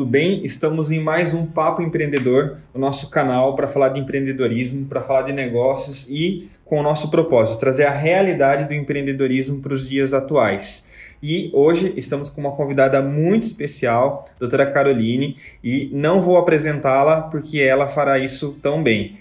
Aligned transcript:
tudo 0.00 0.12
bem? 0.12 0.42
Estamos 0.46 0.90
em 0.90 0.98
mais 0.98 1.34
um 1.34 1.44
Papo 1.44 1.82
Empreendedor, 1.82 2.56
o 2.72 2.78
nosso 2.78 3.10
canal 3.10 3.54
para 3.54 3.68
falar 3.68 3.90
de 3.90 4.00
empreendedorismo, 4.00 4.86
para 4.86 5.02
falar 5.02 5.20
de 5.20 5.32
negócios 5.34 6.08
e 6.08 6.48
com 6.64 6.80
o 6.80 6.82
nosso 6.82 7.10
propósito, 7.10 7.60
trazer 7.60 7.84
a 7.84 7.90
realidade 7.90 8.64
do 8.64 8.72
empreendedorismo 8.72 9.60
para 9.60 9.74
os 9.74 9.86
dias 9.86 10.14
atuais. 10.14 10.90
E 11.22 11.50
hoje 11.52 11.92
estamos 11.98 12.30
com 12.30 12.40
uma 12.40 12.52
convidada 12.52 13.02
muito 13.02 13.42
especial, 13.42 14.24
doutora 14.38 14.64
Caroline, 14.64 15.36
e 15.62 15.90
não 15.92 16.22
vou 16.22 16.38
apresentá-la 16.38 17.20
porque 17.20 17.60
ela 17.60 17.86
fará 17.86 18.18
isso 18.18 18.58
tão 18.62 18.82
bem. 18.82 19.18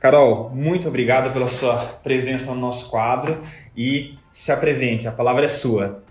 Carol, 0.00 0.50
muito 0.52 0.88
obrigado 0.88 1.32
pela 1.32 1.46
sua 1.46 1.76
presença 2.02 2.52
no 2.52 2.60
nosso 2.60 2.90
quadro 2.90 3.44
e 3.76 4.18
se 4.32 4.50
apresente, 4.50 5.06
a 5.06 5.12
palavra 5.12 5.44
é 5.44 5.48
sua. 5.48 6.04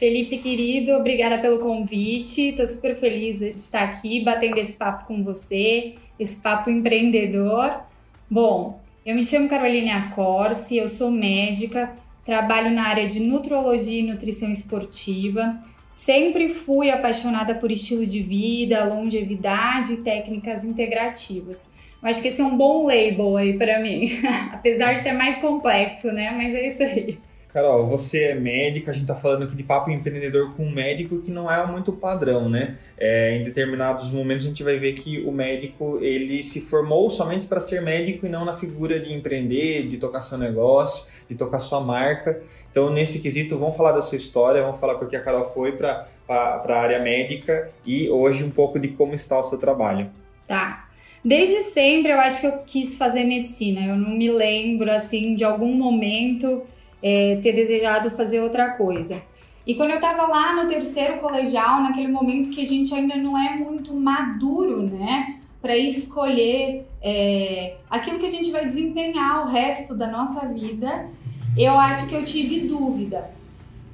Felipe, 0.00 0.38
querido, 0.38 0.92
obrigada 0.92 1.36
pelo 1.36 1.58
convite. 1.58 2.48
Estou 2.48 2.66
super 2.66 2.98
feliz 2.98 3.38
de 3.38 3.50
estar 3.50 3.82
aqui 3.82 4.24
batendo 4.24 4.56
esse 4.56 4.74
papo 4.74 5.04
com 5.04 5.22
você, 5.22 5.96
esse 6.18 6.40
papo 6.40 6.70
empreendedor. 6.70 7.82
Bom, 8.30 8.80
eu 9.04 9.14
me 9.14 9.22
chamo 9.22 9.46
Caroline 9.46 9.90
Acorce, 9.90 10.74
eu 10.74 10.88
sou 10.88 11.10
médica, 11.10 11.92
trabalho 12.24 12.70
na 12.70 12.84
área 12.84 13.06
de 13.06 13.20
nutrologia 13.20 14.00
e 14.00 14.02
nutrição 14.02 14.50
esportiva. 14.50 15.62
Sempre 15.94 16.48
fui 16.48 16.90
apaixonada 16.90 17.56
por 17.56 17.70
estilo 17.70 18.06
de 18.06 18.22
vida, 18.22 18.82
longevidade 18.86 19.92
e 19.92 19.96
técnicas 19.98 20.64
integrativas. 20.64 21.68
Eu 22.02 22.08
acho 22.08 22.22
que 22.22 22.28
esse 22.28 22.40
é 22.40 22.44
um 22.44 22.56
bom 22.56 22.86
label 22.86 23.36
aí 23.36 23.58
para 23.58 23.78
mim, 23.80 24.18
apesar 24.50 24.94
de 24.94 25.02
ser 25.02 25.12
mais 25.12 25.36
complexo, 25.42 26.10
né? 26.10 26.30
Mas 26.30 26.54
é 26.54 26.68
isso 26.68 26.82
aí. 26.82 27.18
Carol, 27.52 27.84
você 27.86 28.24
é 28.24 28.34
médica, 28.34 28.92
a 28.92 28.94
gente 28.94 29.02
está 29.02 29.16
falando 29.16 29.42
aqui 29.42 29.56
de 29.56 29.64
papo 29.64 29.90
empreendedor 29.90 30.54
com 30.54 30.64
um 30.64 30.70
médico 30.70 31.18
que 31.18 31.32
não 31.32 31.50
é 31.50 31.66
muito 31.66 31.92
padrão, 31.92 32.48
né? 32.48 32.76
É, 32.96 33.36
em 33.36 33.44
determinados 33.44 34.08
momentos 34.10 34.46
a 34.46 34.48
gente 34.48 34.62
vai 34.62 34.78
ver 34.78 34.92
que 34.92 35.20
o 35.22 35.32
médico 35.32 35.98
ele 36.00 36.44
se 36.44 36.60
formou 36.60 37.10
somente 37.10 37.46
para 37.46 37.58
ser 37.58 37.82
médico 37.82 38.24
e 38.24 38.28
não 38.28 38.44
na 38.44 38.54
figura 38.54 39.00
de 39.00 39.12
empreender, 39.12 39.88
de 39.88 39.96
tocar 39.96 40.20
seu 40.20 40.38
negócio, 40.38 41.10
de 41.28 41.34
tocar 41.34 41.58
sua 41.58 41.80
marca. 41.80 42.40
Então, 42.70 42.88
nesse 42.88 43.18
quesito, 43.18 43.58
vamos 43.58 43.76
falar 43.76 43.92
da 43.92 44.02
sua 44.02 44.16
história, 44.16 44.62
vamos 44.62 44.78
falar 44.78 44.94
porque 44.94 45.16
a 45.16 45.20
Carol 45.20 45.50
foi 45.52 45.72
para 45.72 46.06
a 46.28 46.72
área 46.72 47.00
médica 47.00 47.68
e 47.84 48.08
hoje 48.08 48.44
um 48.44 48.50
pouco 48.50 48.78
de 48.78 48.88
como 48.88 49.12
está 49.12 49.40
o 49.40 49.44
seu 49.44 49.58
trabalho. 49.58 50.08
Tá. 50.46 50.88
Desde 51.24 51.64
sempre 51.64 52.12
eu 52.12 52.20
acho 52.20 52.40
que 52.40 52.46
eu 52.46 52.58
quis 52.58 52.96
fazer 52.96 53.24
medicina. 53.24 53.84
Eu 53.86 53.96
não 53.96 54.10
me 54.10 54.30
lembro 54.30 54.90
assim 54.90 55.34
de 55.34 55.42
algum 55.42 55.74
momento 55.74 56.62
é, 57.02 57.36
ter 57.42 57.52
desejado 57.52 58.10
fazer 58.10 58.40
outra 58.40 58.76
coisa. 58.76 59.22
E 59.66 59.74
quando 59.74 59.90
eu 59.90 59.96
estava 59.96 60.26
lá 60.26 60.54
no 60.54 60.68
terceiro 60.68 61.18
colegial, 61.18 61.82
naquele 61.82 62.08
momento 62.08 62.50
que 62.50 62.62
a 62.62 62.66
gente 62.66 62.94
ainda 62.94 63.16
não 63.16 63.38
é 63.38 63.56
muito 63.56 63.94
maduro, 63.94 64.82
né, 64.82 65.38
para 65.60 65.76
escolher 65.76 66.86
é, 67.02 67.76
aquilo 67.88 68.18
que 68.18 68.26
a 68.26 68.30
gente 68.30 68.50
vai 68.50 68.64
desempenhar 68.64 69.44
o 69.44 69.50
resto 69.50 69.94
da 69.94 70.06
nossa 70.06 70.46
vida, 70.48 71.08
eu 71.56 71.72
acho 71.78 72.08
que 72.08 72.14
eu 72.14 72.24
tive 72.24 72.66
dúvida. 72.66 73.30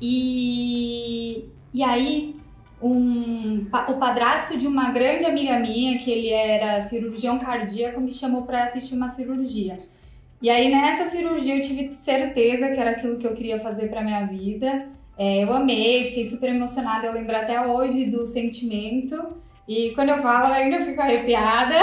E, 0.00 1.44
e 1.74 1.82
aí, 1.82 2.36
um, 2.80 3.66
o 3.88 3.94
padrasto 3.94 4.56
de 4.56 4.66
uma 4.66 4.92
grande 4.92 5.24
amiga 5.24 5.58
minha, 5.58 5.98
que 5.98 6.10
ele 6.10 6.28
era 6.30 6.82
cirurgião 6.82 7.38
cardíaco, 7.38 8.00
me 8.00 8.12
chamou 8.12 8.42
para 8.42 8.64
assistir 8.64 8.94
uma 8.94 9.08
cirurgia. 9.08 9.76
E 10.40 10.50
aí 10.50 10.70
nessa 10.70 11.08
cirurgia 11.08 11.56
eu 11.56 11.62
tive 11.62 11.94
certeza 11.94 12.68
que 12.68 12.80
era 12.80 12.90
aquilo 12.90 13.18
que 13.18 13.26
eu 13.26 13.34
queria 13.34 13.58
fazer 13.58 13.88
para 13.88 14.02
minha 14.02 14.26
vida. 14.26 14.88
É, 15.18 15.42
eu 15.42 15.52
amei, 15.52 16.08
fiquei 16.08 16.24
super 16.24 16.50
emocionada, 16.50 17.06
eu 17.06 17.12
lembro 17.12 17.34
até 17.34 17.60
hoje 17.66 18.06
do 18.06 18.26
sentimento. 18.26 19.28
E 19.66 19.90
quando 19.94 20.10
eu 20.10 20.18
falo, 20.18 20.48
eu 20.48 20.54
ainda 20.54 20.84
fico 20.84 21.00
arrepiada. 21.00 21.74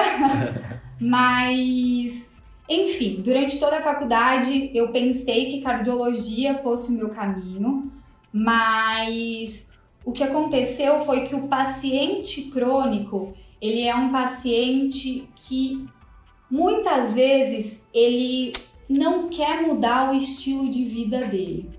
Mas, 1.01 2.29
enfim, 2.69 3.21
durante 3.21 3.59
toda 3.59 3.77
a 3.77 3.81
faculdade 3.81 4.71
eu 4.73 4.89
pensei 4.89 5.51
que 5.51 5.61
cardiologia 5.61 6.55
fosse 6.55 6.91
o 6.91 6.95
meu 6.95 7.09
caminho, 7.09 7.91
mas 8.31 9.69
o 10.05 10.11
que 10.11 10.23
aconteceu 10.23 11.01
foi 11.01 11.27
que 11.27 11.35
o 11.35 11.47
paciente 11.47 12.43
crônico, 12.43 13.33
ele 13.61 13.81
é 13.81 13.93
um 13.93 14.11
paciente 14.11 15.27
que 15.35 15.85
muitas 16.53 17.13
vezes 17.13 17.81
ele 17.91 18.53
não 18.87 19.27
quer 19.27 19.63
mudar 19.63 20.11
o 20.11 20.15
estilo 20.15 20.69
de 20.69 20.85
vida 20.85 21.25
dele, 21.25 21.71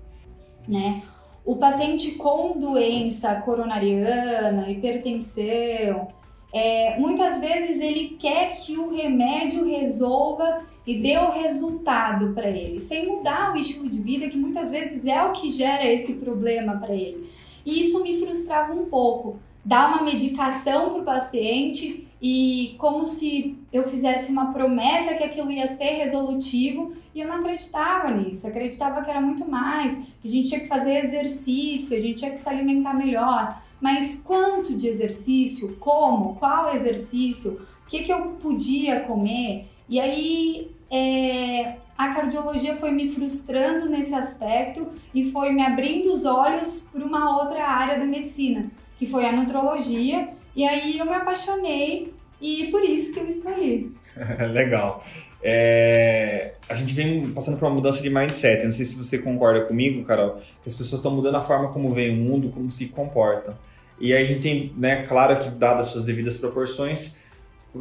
né? 0.67 1.01
O 1.45 1.55
paciente 1.55 2.15
com 2.15 2.59
doença 2.59 3.35
coronariana, 3.35 4.69
hipertensão, 4.69 6.09
é, 6.53 6.99
muitas 6.99 7.39
vezes 7.39 7.81
ele 7.81 8.17
quer 8.19 8.57
que 8.57 8.77
o 8.77 8.93
remédio 8.93 9.65
resolva 9.65 10.65
e 10.85 10.99
dê 10.99 11.17
o 11.19 11.31
resultado 11.31 12.33
para 12.33 12.49
ele, 12.49 12.77
sem 12.77 13.07
mudar 13.07 13.53
o 13.53 13.57
estilo 13.57 13.89
de 13.89 13.99
vida, 13.99 14.27
que 14.27 14.37
muitas 14.37 14.71
vezes 14.71 15.05
é 15.05 15.23
o 15.23 15.31
que 15.31 15.51
gera 15.51 15.85
esse 15.85 16.15
problema 16.15 16.75
para 16.75 16.93
ele. 16.93 17.29
E 17.65 17.79
isso 17.79 18.03
me 18.03 18.19
frustrava 18.19 18.73
um 18.73 18.85
pouco. 18.85 19.39
Dar 19.63 19.87
uma 19.87 20.03
medicação 20.03 20.89
para 20.89 21.01
o 21.01 21.05
paciente 21.05 22.04
e 22.27 22.73
como 22.79 23.05
se 23.05 23.55
eu 23.71 23.87
fizesse 23.87 24.31
uma 24.31 24.51
promessa 24.51 25.13
que 25.13 25.23
aquilo 25.23 25.51
ia 25.51 25.67
ser 25.67 25.91
resolutivo 25.97 26.91
e 27.13 27.21
eu 27.21 27.27
não 27.27 27.35
acreditava 27.35 28.09
nisso, 28.09 28.47
acreditava 28.47 29.03
que 29.03 29.11
era 29.11 29.21
muito 29.21 29.47
mais, 29.47 29.93
que 30.19 30.27
a 30.27 30.31
gente 30.31 30.47
tinha 30.47 30.61
que 30.61 30.67
fazer 30.67 31.05
exercício, 31.05 31.95
a 31.95 32.01
gente 32.01 32.17
tinha 32.17 32.31
que 32.31 32.39
se 32.39 32.49
alimentar 32.49 32.95
melhor, 32.95 33.61
mas 33.79 34.23
quanto 34.25 34.75
de 34.75 34.87
exercício, 34.87 35.75
como, 35.79 36.33
qual 36.37 36.73
exercício, 36.75 37.61
o 37.85 37.87
que, 37.87 38.01
que 38.01 38.11
eu 38.11 38.29
podia 38.41 39.01
comer, 39.01 39.67
e 39.87 39.99
aí 39.99 40.71
é, 40.89 41.75
a 41.95 42.11
cardiologia 42.11 42.75
foi 42.75 42.89
me 42.89 43.11
frustrando 43.11 43.87
nesse 43.87 44.15
aspecto 44.15 44.87
e 45.13 45.29
foi 45.29 45.51
me 45.51 45.61
abrindo 45.61 46.11
os 46.11 46.25
olhos 46.25 46.89
para 46.91 47.05
uma 47.05 47.39
outra 47.39 47.67
área 47.67 47.99
da 47.99 48.05
medicina, 48.05 48.65
que 48.97 49.05
foi 49.05 49.27
a 49.27 49.31
nutrologia, 49.31 50.33
e 50.55 50.65
aí 50.65 50.97
eu 50.97 51.05
me 51.05 51.13
apaixonei 51.13 52.14
e 52.41 52.67
por 52.71 52.83
isso 52.83 53.13
que 53.13 53.19
eu 53.19 53.27
escolhi. 53.27 53.91
Legal. 54.51 55.03
É, 55.47 56.53
a 56.67 56.73
gente 56.73 56.93
vem 56.93 57.29
passando 57.29 57.59
por 57.59 57.65
uma 57.65 57.75
mudança 57.75 58.01
de 58.01 58.09
mindset. 58.09 58.59
Eu 58.59 58.65
não 58.65 58.71
sei 58.71 58.85
se 58.85 58.95
você 58.95 59.19
concorda 59.19 59.61
comigo, 59.61 60.03
Carol, 60.03 60.41
que 60.63 60.67
as 60.67 60.73
pessoas 60.73 60.99
estão 60.99 61.11
mudando 61.11 61.35
a 61.35 61.41
forma 61.41 61.71
como 61.71 61.93
veem 61.93 62.17
o 62.17 62.23
mundo, 62.23 62.49
como 62.49 62.69
se 62.71 62.87
comportam. 62.87 63.55
E 63.99 64.13
aí 64.13 64.23
a 64.23 64.25
gente 64.25 64.41
tem, 64.41 64.73
né, 64.75 65.03
claro 65.03 65.37
que 65.37 65.49
dadas 65.49 65.87
suas 65.87 66.03
devidas 66.03 66.37
proporções, 66.37 67.17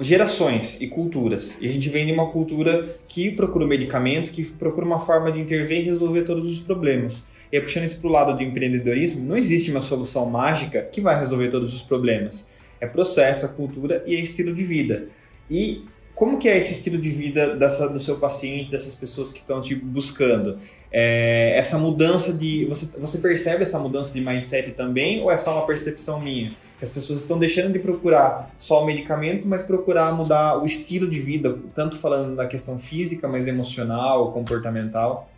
gerações 0.00 0.80
e 0.80 0.88
culturas. 0.88 1.56
E 1.60 1.68
a 1.68 1.72
gente 1.72 1.88
vem 1.88 2.06
de 2.06 2.12
uma 2.12 2.30
cultura 2.30 2.96
que 3.08 3.30
procura 3.30 3.64
um 3.64 3.68
medicamento, 3.68 4.30
que 4.30 4.44
procura 4.44 4.86
uma 4.86 5.00
forma 5.00 5.32
de 5.32 5.40
intervir 5.40 5.78
e 5.78 5.82
resolver 5.82 6.22
todos 6.22 6.50
os 6.52 6.60
problemas. 6.60 7.26
E 7.50 7.56
aí, 7.56 7.62
puxando 7.62 7.84
isso 7.84 7.98
para 8.00 8.08
o 8.08 8.12
lado 8.12 8.36
do 8.36 8.42
empreendedorismo, 8.42 9.24
não 9.24 9.36
existe 9.36 9.70
uma 9.70 9.80
solução 9.80 10.26
mágica 10.26 10.82
que 10.82 11.00
vai 11.00 11.18
resolver 11.18 11.48
todos 11.48 11.74
os 11.74 11.82
problemas 11.82 12.52
é 12.84 12.88
processo, 12.88 13.46
é 13.46 13.48
cultura 13.48 14.02
e 14.06 14.14
é 14.14 14.20
estilo 14.20 14.54
de 14.54 14.64
vida. 14.64 15.08
E 15.50 15.84
como 16.14 16.38
que 16.38 16.48
é 16.48 16.56
esse 16.56 16.72
estilo 16.72 16.96
de 16.96 17.10
vida 17.10 17.56
dessa, 17.56 17.88
do 17.88 17.98
seu 17.98 18.18
paciente, 18.18 18.70
dessas 18.70 18.94
pessoas 18.94 19.32
que 19.32 19.40
estão 19.40 19.60
te 19.60 19.74
buscando? 19.74 20.58
É, 20.92 21.58
essa 21.58 21.76
mudança 21.76 22.32
de. 22.32 22.64
Você, 22.66 22.86
você 22.98 23.18
percebe 23.18 23.64
essa 23.64 23.80
mudança 23.80 24.14
de 24.14 24.20
mindset 24.20 24.70
também 24.72 25.20
ou 25.20 25.30
é 25.30 25.36
só 25.36 25.56
uma 25.56 25.66
percepção 25.66 26.20
minha? 26.20 26.50
Que 26.78 26.84
as 26.84 26.90
pessoas 26.90 27.20
estão 27.20 27.36
deixando 27.36 27.72
de 27.72 27.80
procurar 27.80 28.54
só 28.56 28.82
o 28.82 28.86
medicamento, 28.86 29.48
mas 29.48 29.62
procurar 29.62 30.12
mudar 30.12 30.62
o 30.62 30.64
estilo 30.64 31.10
de 31.10 31.18
vida, 31.18 31.58
tanto 31.74 31.98
falando 31.98 32.36
da 32.36 32.46
questão 32.46 32.78
física, 32.78 33.26
mas 33.26 33.48
emocional, 33.48 34.32
comportamental? 34.32 35.28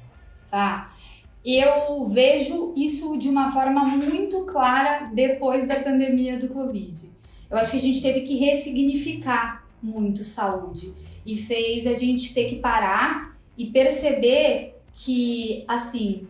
Tá. 0.51 0.93
Eu 1.43 2.07
vejo 2.09 2.75
isso 2.77 3.17
de 3.17 3.29
uma 3.29 3.51
forma 3.51 3.87
muito 3.87 4.45
clara 4.45 5.11
depois 5.15 5.67
da 5.67 5.77
pandemia 5.77 6.39
do 6.39 6.49
Covid. 6.49 7.16
Eu 7.51 7.57
acho 7.57 7.71
que 7.71 7.77
a 7.79 7.81
gente 7.81 8.03
teve 8.03 8.23
que 8.23 8.37
ressignificar 8.37 9.67
muito 9.83 10.25
saúde 10.25 10.93
e 11.25 11.37
fez 11.37 11.87
a 11.87 11.95
gente 11.95 12.35
ter 12.35 12.49
que 12.49 12.57
parar 12.57 13.37
e 13.57 13.67
perceber 13.67 14.75
que, 14.95 15.65
assim, 15.69 16.27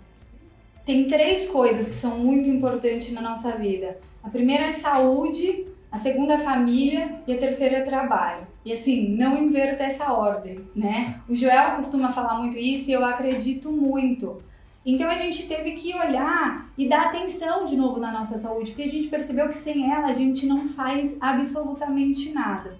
tem 0.84 1.06
três 1.06 1.48
coisas 1.48 1.88
que 1.88 1.94
são 1.94 2.18
muito 2.18 2.48
importantes 2.48 3.12
na 3.12 3.20
nossa 3.20 3.52
vida. 3.52 3.98
A 4.22 4.28
primeira 4.28 4.66
é 4.66 4.72
saúde, 4.72 5.66
a 5.90 5.98
segunda 5.98 6.34
é 6.34 6.38
família 6.38 7.20
e 7.26 7.32
a 7.32 7.38
terceira 7.38 7.78
é 7.78 7.82
trabalho. 7.82 8.46
E 8.64 8.72
assim, 8.72 9.08
não 9.16 9.40
inverta 9.40 9.84
essa 9.84 10.12
ordem, 10.12 10.60
né? 10.74 11.20
O 11.28 11.34
Joel 11.34 11.76
costuma 11.76 12.12
falar 12.12 12.38
muito 12.38 12.58
isso 12.58 12.90
e 12.90 12.92
eu 12.92 13.04
acredito 13.04 13.70
muito. 13.70 14.38
Então 14.86 15.10
a 15.10 15.16
gente 15.16 15.48
teve 15.48 15.72
que 15.72 15.92
olhar 15.96 16.70
e 16.78 16.88
dar 16.88 17.06
atenção 17.06 17.66
de 17.66 17.74
novo 17.74 17.98
na 17.98 18.12
nossa 18.12 18.38
saúde, 18.38 18.70
porque 18.70 18.84
a 18.84 18.88
gente 18.88 19.08
percebeu 19.08 19.48
que 19.48 19.56
sem 19.56 19.90
ela 19.90 20.06
a 20.06 20.14
gente 20.14 20.46
não 20.46 20.68
faz 20.68 21.16
absolutamente 21.20 22.32
nada. 22.32 22.78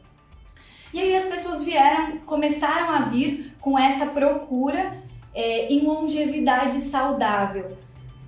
E 0.94 1.00
aí 1.00 1.16
as 1.16 1.24
pessoas 1.24 1.64
vieram, 1.64 2.18
começaram 2.18 2.90
a 2.90 3.00
vir 3.06 3.56
com 3.60 3.76
essa 3.76 4.06
procura 4.06 5.02
é, 5.34 5.66
em 5.66 5.80
longevidade 5.80 6.80
saudável. 6.80 7.76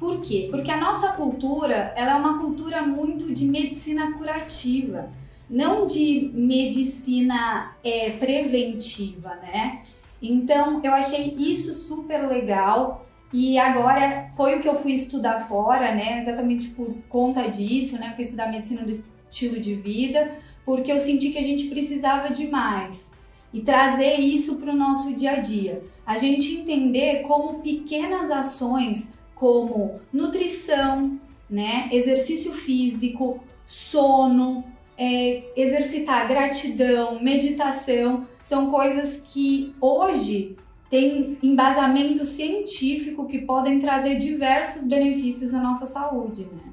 Por 0.00 0.20
quê? 0.22 0.48
Porque 0.50 0.72
a 0.72 0.76
nossa 0.76 1.12
cultura 1.12 1.92
ela 1.96 2.12
é 2.12 2.14
uma 2.16 2.38
cultura 2.38 2.82
muito 2.82 3.32
de 3.32 3.46
medicina 3.46 4.12
curativa. 4.12 5.08
não 5.48 5.86
de 5.86 6.30
medicina 6.34 7.72
é, 7.82 8.10
preventiva, 8.10 9.30
né? 9.36 9.82
Então 10.20 10.80
eu 10.84 10.92
achei 10.92 11.34
isso 11.38 11.72
super 11.72 12.28
legal 12.28 13.07
e 13.32 13.58
agora 13.58 14.30
foi 14.36 14.56
o 14.56 14.62
que 14.62 14.68
eu 14.68 14.74
fui 14.74 14.92
estudar 14.92 15.40
fora, 15.40 15.94
né? 15.94 16.18
Exatamente 16.18 16.68
por 16.68 16.94
conta 17.08 17.48
disso, 17.48 17.98
né? 17.98 18.12
Fui 18.14 18.24
estudar 18.24 18.50
medicina 18.50 18.82
do 18.82 18.90
estilo 18.90 19.60
de 19.60 19.74
vida, 19.74 20.32
porque 20.64 20.90
eu 20.90 20.98
senti 20.98 21.30
que 21.30 21.38
a 21.38 21.42
gente 21.42 21.66
precisava 21.66 22.30
de 22.32 22.46
mais 22.48 23.10
e 23.52 23.60
trazer 23.60 24.20
isso 24.20 24.56
para 24.56 24.72
o 24.72 24.76
nosso 24.76 25.14
dia 25.14 25.32
a 25.32 25.40
dia. 25.40 25.82
A 26.06 26.18
gente 26.18 26.56
entender 26.56 27.22
como 27.22 27.60
pequenas 27.60 28.30
ações 28.30 29.12
como 29.34 30.00
nutrição, 30.12 31.18
né, 31.48 31.88
exercício 31.92 32.52
físico, 32.52 33.40
sono, 33.66 34.64
é, 34.96 35.44
exercitar 35.56 36.26
gratidão, 36.26 37.22
meditação, 37.22 38.26
são 38.42 38.70
coisas 38.70 39.22
que 39.26 39.74
hoje 39.80 40.56
têm 40.90 41.38
embasamento 41.42 42.24
científico 42.24 43.26
que 43.26 43.40
podem 43.40 43.78
trazer 43.78 44.16
diversos 44.16 44.84
benefícios 44.84 45.52
à 45.52 45.60
nossa 45.60 45.86
saúde, 45.86 46.42
né? 46.42 46.72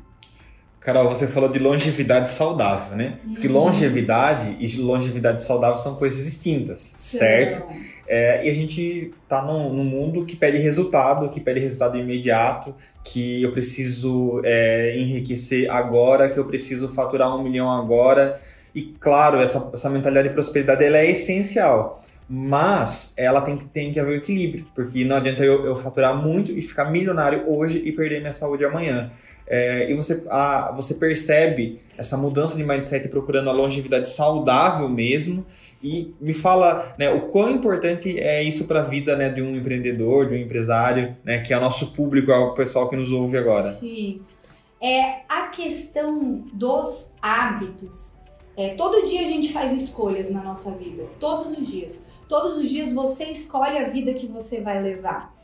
Carol, 0.86 1.10
você 1.10 1.28
falou 1.28 1.50
de 1.50 1.58
longevidade 1.58 2.30
saudável, 2.30 2.96
né? 2.96 3.18
Porque 3.24 3.48
uhum. 3.48 3.54
longevidade 3.54 4.56
e 4.60 4.80
longevidade 4.80 5.42
saudável 5.42 5.80
são 5.80 5.96
coisas 5.96 6.24
distintas, 6.24 6.80
certo? 6.80 7.66
É, 8.08 8.46
e 8.46 8.50
a 8.52 8.54
gente 8.54 9.12
tá 9.28 9.42
num, 9.42 9.74
num, 9.74 9.84
mundo 9.84 10.26
que 10.26 10.36
pede 10.36 10.60
resultado, 10.60 11.28
que 11.30 11.40
pede 11.40 11.60
resultado 11.60 11.98
imediato, 11.98 12.76
que 13.04 13.42
eu 13.42 13.52
preciso 13.52 14.42
é, 14.46 14.96
enriquecer 14.96 15.72
agora, 15.72 16.30
que 16.30 16.38
eu 16.38 16.46
preciso 16.46 16.88
faturar 16.90 17.36
um 17.36 17.42
milhão 17.42 17.72
agora. 17.72 18.40
E 18.76 18.94
claro, 19.00 19.40
essa, 19.42 19.72
essa 19.74 19.90
mentalidade 19.90 20.28
de 20.28 20.34
prosperidade 20.36 20.84
ela 20.84 21.00
é 21.00 21.10
essencial. 21.10 22.04
Mas 22.27 23.13
ela 23.18 23.42
tem 23.42 23.56
que, 23.56 23.66
tem 23.66 23.94
que 23.94 24.00
haver 24.00 24.13
um 24.13 24.18
equilíbrio, 24.18 24.66
porque 24.74 25.04
não 25.04 25.18
adianta 25.18 25.44
eu, 25.44 25.66
eu 25.66 25.77
faturar 25.77 26.16
muito 26.16 26.51
e 26.51 26.62
ficar 26.62 26.86
milionário 26.86 27.44
hoje 27.48 27.81
e 27.86 27.92
perder 27.92 28.19
minha 28.19 28.31
saúde 28.31 28.66
amanhã. 28.66 29.12
É, 29.48 29.92
e 29.92 29.94
você, 29.94 30.25
a, 30.30 30.72
você 30.75 30.95
percebe 30.95 31.80
essa 31.98 32.18
mudança 32.18 32.57
de 32.57 32.63
mindset 32.63 33.07
procurando 33.10 33.50
a 33.50 33.54
longevidade 33.54 34.10
saudável 34.10 34.89
mesmo. 34.89 35.45
E 35.83 36.16
me 36.19 36.33
fala 36.33 36.95
né, 36.98 37.12
o 37.12 37.30
quão 37.30 37.51
importante 37.51 38.19
é 38.19 38.42
isso 38.42 38.66
para 38.66 38.80
a 38.80 38.83
vida 38.83 39.16
né, 39.16 39.30
de 39.30 39.42
um 39.42 39.56
empreendedor, 39.56 40.28
de 40.28 40.33
um 40.33 40.38
empresário, 40.38 41.16
né, 41.24 41.39
que 41.42 41.54
é 41.54 41.57
o 41.57 41.62
nosso 41.62 41.94
público, 41.94 42.31
é 42.31 42.38
o 42.38 42.56
pessoal 42.56 42.89
que 42.89 42.95
nos 42.95 43.12
ouve 43.12 43.38
agora. 43.38 43.71
Sim. 43.74 44.21
É, 44.81 45.21
a 45.30 45.48
questão 45.48 46.44
dos 46.51 47.07
hábitos. 47.21 48.16
É, 48.57 48.69
todo 48.69 49.06
dia 49.06 49.21
a 49.21 49.25
gente 49.25 49.54
faz 49.54 49.80
escolhas 49.80 50.31
na 50.31 50.42
nossa 50.42 50.71
vida. 50.71 51.04
Todos 51.19 51.57
os 51.57 51.68
dias. 51.68 52.04
Todos 52.27 52.57
os 52.57 52.69
dias 52.69 52.94
você 52.94 53.25
escolhe 53.25 53.77
a 53.77 53.89
vida 53.89 54.13
que 54.13 54.27
você 54.27 54.62
vai 54.62 54.81
levar 54.81 55.36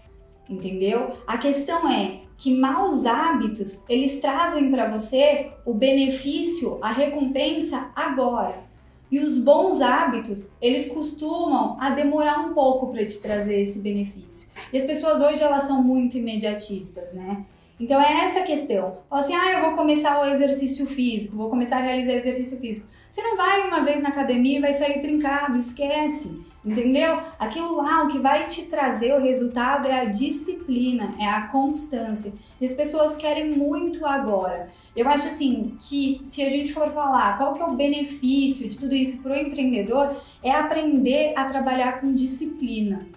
entendeu? 0.51 1.13
A 1.25 1.37
questão 1.37 1.89
é 1.89 2.21
que 2.37 2.53
maus 2.53 3.05
hábitos, 3.05 3.83
eles 3.87 4.19
trazem 4.19 4.69
para 4.69 4.89
você 4.89 5.51
o 5.65 5.73
benefício, 5.73 6.77
a 6.81 6.91
recompensa 6.91 7.91
agora. 7.95 8.69
E 9.09 9.19
os 9.19 9.37
bons 9.39 9.81
hábitos, 9.81 10.49
eles 10.61 10.89
costumam 10.89 11.77
a 11.79 11.89
demorar 11.89 12.39
um 12.39 12.53
pouco 12.53 12.87
para 12.87 13.05
te 13.05 13.21
trazer 13.21 13.61
esse 13.61 13.79
benefício. 13.79 14.49
E 14.71 14.77
as 14.77 14.85
pessoas 14.85 15.21
hoje 15.21 15.43
elas 15.43 15.63
são 15.63 15.83
muito 15.83 16.17
imediatistas, 16.17 17.13
né? 17.13 17.45
Então 17.77 17.99
é 18.01 18.25
essa 18.25 18.39
a 18.39 18.43
questão. 18.43 18.99
Fala 19.09 19.21
assim: 19.21 19.35
"Ah, 19.35 19.51
eu 19.53 19.65
vou 19.65 19.75
começar 19.75 20.21
o 20.21 20.33
exercício 20.33 20.85
físico, 20.85 21.35
vou 21.35 21.49
começar 21.49 21.77
a 21.77 21.81
realizar 21.81 22.13
exercício 22.13 22.57
físico". 22.57 22.87
Você 23.09 23.21
não 23.21 23.35
vai 23.35 23.67
uma 23.67 23.83
vez 23.83 24.01
na 24.01 24.09
academia 24.09 24.59
e 24.59 24.61
vai 24.61 24.73
sair 24.73 25.01
trincado, 25.01 25.57
esquece. 25.57 26.39
Entendeu? 26.63 27.19
Aquilo 27.39 27.77
lá, 27.77 28.03
o 28.03 28.07
que 28.07 28.19
vai 28.19 28.45
te 28.45 28.67
trazer 28.67 29.13
o 29.13 29.21
resultado 29.21 29.87
é 29.87 30.01
a 30.01 30.05
disciplina, 30.05 31.15
é 31.19 31.25
a 31.25 31.47
constância. 31.47 32.33
E 32.59 32.65
as 32.65 32.73
pessoas 32.73 33.17
querem 33.17 33.51
muito 33.55 34.05
agora. 34.05 34.69
Eu 34.95 35.09
acho 35.09 35.27
assim 35.27 35.75
que 35.79 36.21
se 36.23 36.43
a 36.43 36.49
gente 36.49 36.71
for 36.71 36.91
falar 36.91 37.37
qual 37.37 37.55
que 37.55 37.61
é 37.61 37.65
o 37.65 37.75
benefício 37.75 38.69
de 38.69 38.77
tudo 38.77 38.93
isso 38.93 39.23
para 39.23 39.33
o 39.33 39.35
empreendedor, 39.35 40.15
é 40.43 40.51
aprender 40.51 41.33
a 41.35 41.45
trabalhar 41.45 41.99
com 41.99 42.13
disciplina. 42.13 43.07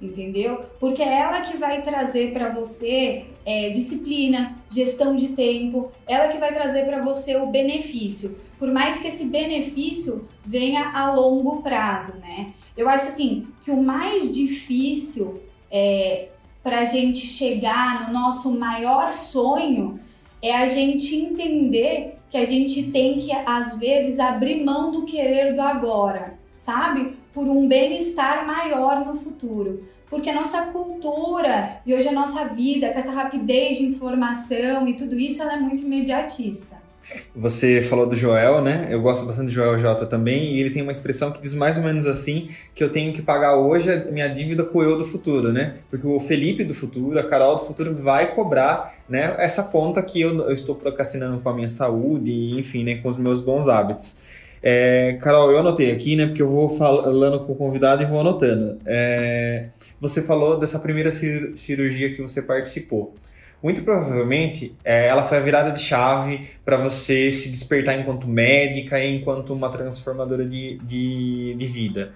Entendeu? 0.00 0.66
Porque 0.78 1.02
é 1.02 1.20
ela 1.20 1.40
que 1.40 1.56
vai 1.56 1.80
trazer 1.80 2.32
para 2.32 2.50
você 2.50 3.26
é, 3.46 3.70
disciplina, 3.70 4.58
gestão 4.70 5.16
de 5.16 5.28
tempo, 5.28 5.90
ela 6.06 6.28
que 6.28 6.38
vai 6.38 6.52
trazer 6.52 6.84
para 6.84 7.02
você 7.02 7.36
o 7.36 7.46
benefício. 7.46 8.38
Por 8.58 8.70
mais 8.70 9.00
que 9.00 9.08
esse 9.08 9.26
benefício 9.26 10.28
venha 10.44 10.90
a 10.90 11.14
longo 11.14 11.62
prazo, 11.62 12.18
né? 12.18 12.52
Eu 12.76 12.88
acho 12.88 13.08
assim 13.08 13.48
que 13.64 13.70
o 13.70 13.82
mais 13.82 14.34
difícil 14.34 15.40
é, 15.70 16.28
para 16.62 16.80
a 16.80 16.84
gente 16.84 17.26
chegar 17.26 18.06
no 18.06 18.12
nosso 18.12 18.50
maior 18.50 19.12
sonho 19.12 19.98
é 20.42 20.56
a 20.56 20.66
gente 20.68 21.14
entender 21.14 22.16
que 22.30 22.36
a 22.36 22.44
gente 22.44 22.90
tem 22.90 23.18
que, 23.18 23.32
às 23.32 23.78
vezes, 23.78 24.18
abrir 24.18 24.64
mão 24.64 24.90
do 24.92 25.04
querer 25.04 25.54
do 25.54 25.60
agora, 25.60 26.38
sabe? 26.58 27.16
Por 27.34 27.48
um 27.48 27.66
bem-estar 27.66 28.46
maior 28.46 29.04
no 29.04 29.14
futuro. 29.14 29.84
Porque 30.08 30.30
a 30.30 30.34
nossa 30.34 30.66
cultura 30.66 31.80
e 31.84 31.94
hoje 31.94 32.08
a 32.08 32.12
nossa 32.12 32.44
vida, 32.46 32.90
com 32.92 32.98
essa 32.98 33.12
rapidez 33.12 33.78
de 33.78 33.84
informação 33.84 34.86
e 34.86 34.94
tudo 34.94 35.18
isso, 35.18 35.42
ela 35.42 35.54
é 35.54 35.60
muito 35.60 35.82
imediatista. 35.82 36.79
Você 37.34 37.80
falou 37.82 38.06
do 38.06 38.16
Joel, 38.16 38.60
né? 38.60 38.88
Eu 38.90 39.00
gosto 39.00 39.24
bastante 39.24 39.46
do 39.46 39.52
Joel 39.52 39.78
J 39.78 40.06
também, 40.06 40.52
e 40.52 40.60
ele 40.60 40.70
tem 40.70 40.82
uma 40.82 40.92
expressão 40.92 41.30
que 41.30 41.40
diz 41.40 41.54
mais 41.54 41.76
ou 41.76 41.82
menos 41.82 42.06
assim: 42.06 42.50
que 42.74 42.82
eu 42.82 42.90
tenho 42.90 43.12
que 43.12 43.22
pagar 43.22 43.56
hoje 43.56 43.90
a 43.90 44.10
minha 44.10 44.28
dívida 44.28 44.64
com 44.64 44.78
o 44.78 44.82
eu 44.82 44.98
do 44.98 45.04
futuro, 45.04 45.52
né? 45.52 45.76
Porque 45.88 46.06
o 46.06 46.18
Felipe 46.20 46.64
do 46.64 46.74
futuro, 46.74 47.18
a 47.18 47.22
Carol 47.22 47.56
do 47.56 47.64
futuro 47.64 47.94
vai 47.94 48.34
cobrar 48.34 48.94
né, 49.08 49.34
essa 49.38 49.62
conta 49.62 50.02
que 50.02 50.20
eu, 50.20 50.38
eu 50.40 50.52
estou 50.52 50.74
procrastinando 50.74 51.40
com 51.40 51.48
a 51.48 51.54
minha 51.54 51.68
saúde, 51.68 52.58
enfim, 52.58 52.84
né, 52.84 52.96
com 52.96 53.08
os 53.08 53.16
meus 53.16 53.40
bons 53.40 53.68
hábitos. 53.68 54.18
É, 54.62 55.18
Carol, 55.20 55.50
eu 55.50 55.58
anotei 55.58 55.92
aqui, 55.92 56.16
né? 56.16 56.26
Porque 56.26 56.42
eu 56.42 56.48
vou 56.48 56.76
falando 56.76 57.40
com 57.40 57.52
o 57.52 57.56
convidado 57.56 58.02
e 58.02 58.06
vou 58.06 58.20
anotando. 58.20 58.78
É, 58.84 59.66
você 60.00 60.22
falou 60.22 60.58
dessa 60.58 60.78
primeira 60.78 61.10
cirurgia 61.10 62.12
que 62.14 62.20
você 62.20 62.42
participou 62.42 63.14
muito 63.62 63.82
provavelmente 63.82 64.74
é, 64.84 65.06
ela 65.06 65.24
foi 65.24 65.38
a 65.38 65.40
virada 65.40 65.70
de 65.70 65.80
chave 65.80 66.48
para 66.64 66.76
você 66.76 67.30
se 67.30 67.48
despertar 67.48 67.98
enquanto 67.98 68.26
médica 68.26 68.98
e 68.98 69.16
enquanto 69.16 69.52
uma 69.52 69.70
transformadora 69.70 70.44
de, 70.46 70.78
de, 70.78 71.54
de 71.54 71.66
vida. 71.66 72.12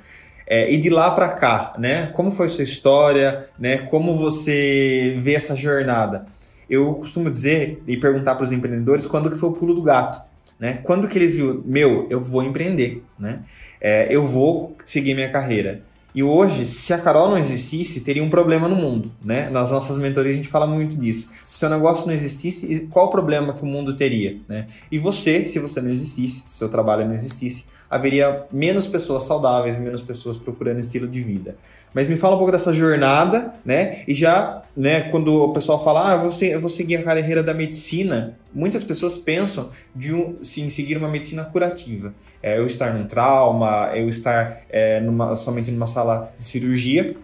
É, 0.46 0.70
e 0.70 0.76
de 0.76 0.90
lá 0.90 1.10
para 1.10 1.28
cá, 1.28 1.74
né? 1.78 2.10
Como 2.12 2.30
foi 2.30 2.48
sua 2.48 2.64
história, 2.64 3.48
né? 3.58 3.78
Como 3.78 4.16
você 4.16 5.16
vê 5.18 5.34
essa 5.34 5.56
jornada? 5.56 6.26
Eu 6.68 6.94
costumo 6.94 7.30
dizer 7.30 7.82
e 7.86 7.96
perguntar 7.96 8.34
para 8.34 8.44
os 8.44 8.52
empreendedores 8.52 9.06
quando 9.06 9.30
que 9.30 9.38
foi 9.38 9.48
o 9.48 9.52
pulo 9.52 9.74
do 9.74 9.82
gato, 9.82 10.22
né? 10.58 10.80
Quando 10.82 11.08
que 11.08 11.16
eles 11.16 11.34
viram, 11.34 11.62
meu, 11.64 12.06
eu 12.10 12.22
vou 12.22 12.42
empreender, 12.42 13.02
né? 13.18 13.40
É, 13.80 14.06
eu 14.10 14.26
vou 14.26 14.76
seguir 14.84 15.14
minha 15.14 15.30
carreira. 15.30 15.82
E 16.14 16.22
hoje, 16.22 16.64
se 16.66 16.92
a 16.92 16.98
Carol 16.98 17.28
não 17.28 17.36
existisse, 17.36 18.02
teria 18.02 18.22
um 18.22 18.30
problema 18.30 18.68
no 18.68 18.76
mundo, 18.76 19.10
né? 19.22 19.50
Nas 19.50 19.72
nossas 19.72 19.98
mentorias 19.98 20.34
a 20.34 20.36
gente 20.36 20.48
fala 20.48 20.66
muito 20.66 20.96
disso. 20.96 21.30
Se 21.42 21.56
o 21.56 21.58
seu 21.58 21.68
negócio 21.68 22.06
não 22.06 22.14
existisse, 22.14 22.88
qual 22.92 23.06
o 23.06 23.10
problema 23.10 23.52
que 23.52 23.64
o 23.64 23.66
mundo 23.66 23.96
teria, 23.96 24.38
né? 24.48 24.68
E 24.92 24.98
você, 24.98 25.44
se 25.44 25.58
você 25.58 25.80
não 25.80 25.90
existisse, 25.90 26.42
se 26.42 26.56
seu 26.56 26.68
trabalho 26.68 27.04
não 27.04 27.14
existisse, 27.14 27.64
haveria 27.88 28.44
menos 28.50 28.86
pessoas 28.86 29.24
saudáveis, 29.24 29.78
menos 29.78 30.02
pessoas 30.02 30.36
procurando 30.36 30.80
estilo 30.80 31.06
de 31.06 31.22
vida. 31.22 31.56
Mas 31.92 32.08
me 32.08 32.16
fala 32.16 32.34
um 32.34 32.38
pouco 32.38 32.50
dessa 32.50 32.72
jornada, 32.72 33.54
né? 33.64 34.02
E 34.08 34.14
já, 34.14 34.62
né, 34.76 35.02
quando 35.02 35.44
o 35.44 35.52
pessoal 35.52 35.82
fala, 35.84 36.10
ah, 36.10 36.14
eu 36.14 36.28
vou, 36.28 36.42
eu 36.42 36.60
vou 36.60 36.70
seguir 36.70 36.96
a 36.96 37.02
carreira 37.02 37.42
da 37.42 37.54
medicina, 37.54 38.36
muitas 38.52 38.82
pessoas 38.82 39.16
pensam 39.16 39.70
de 39.94 40.12
um, 40.12 40.42
sim, 40.42 40.68
seguir 40.68 40.96
uma 40.96 41.08
medicina 41.08 41.44
curativa. 41.44 42.12
É, 42.42 42.58
eu 42.58 42.66
estar 42.66 42.92
num 42.92 43.06
trauma, 43.06 43.90
eu 43.94 44.08
estar 44.08 44.62
é, 44.68 45.00
numa, 45.00 45.36
somente 45.36 45.70
numa 45.70 45.86
sala 45.86 46.32
de 46.36 46.44
cirurgia, 46.44 47.14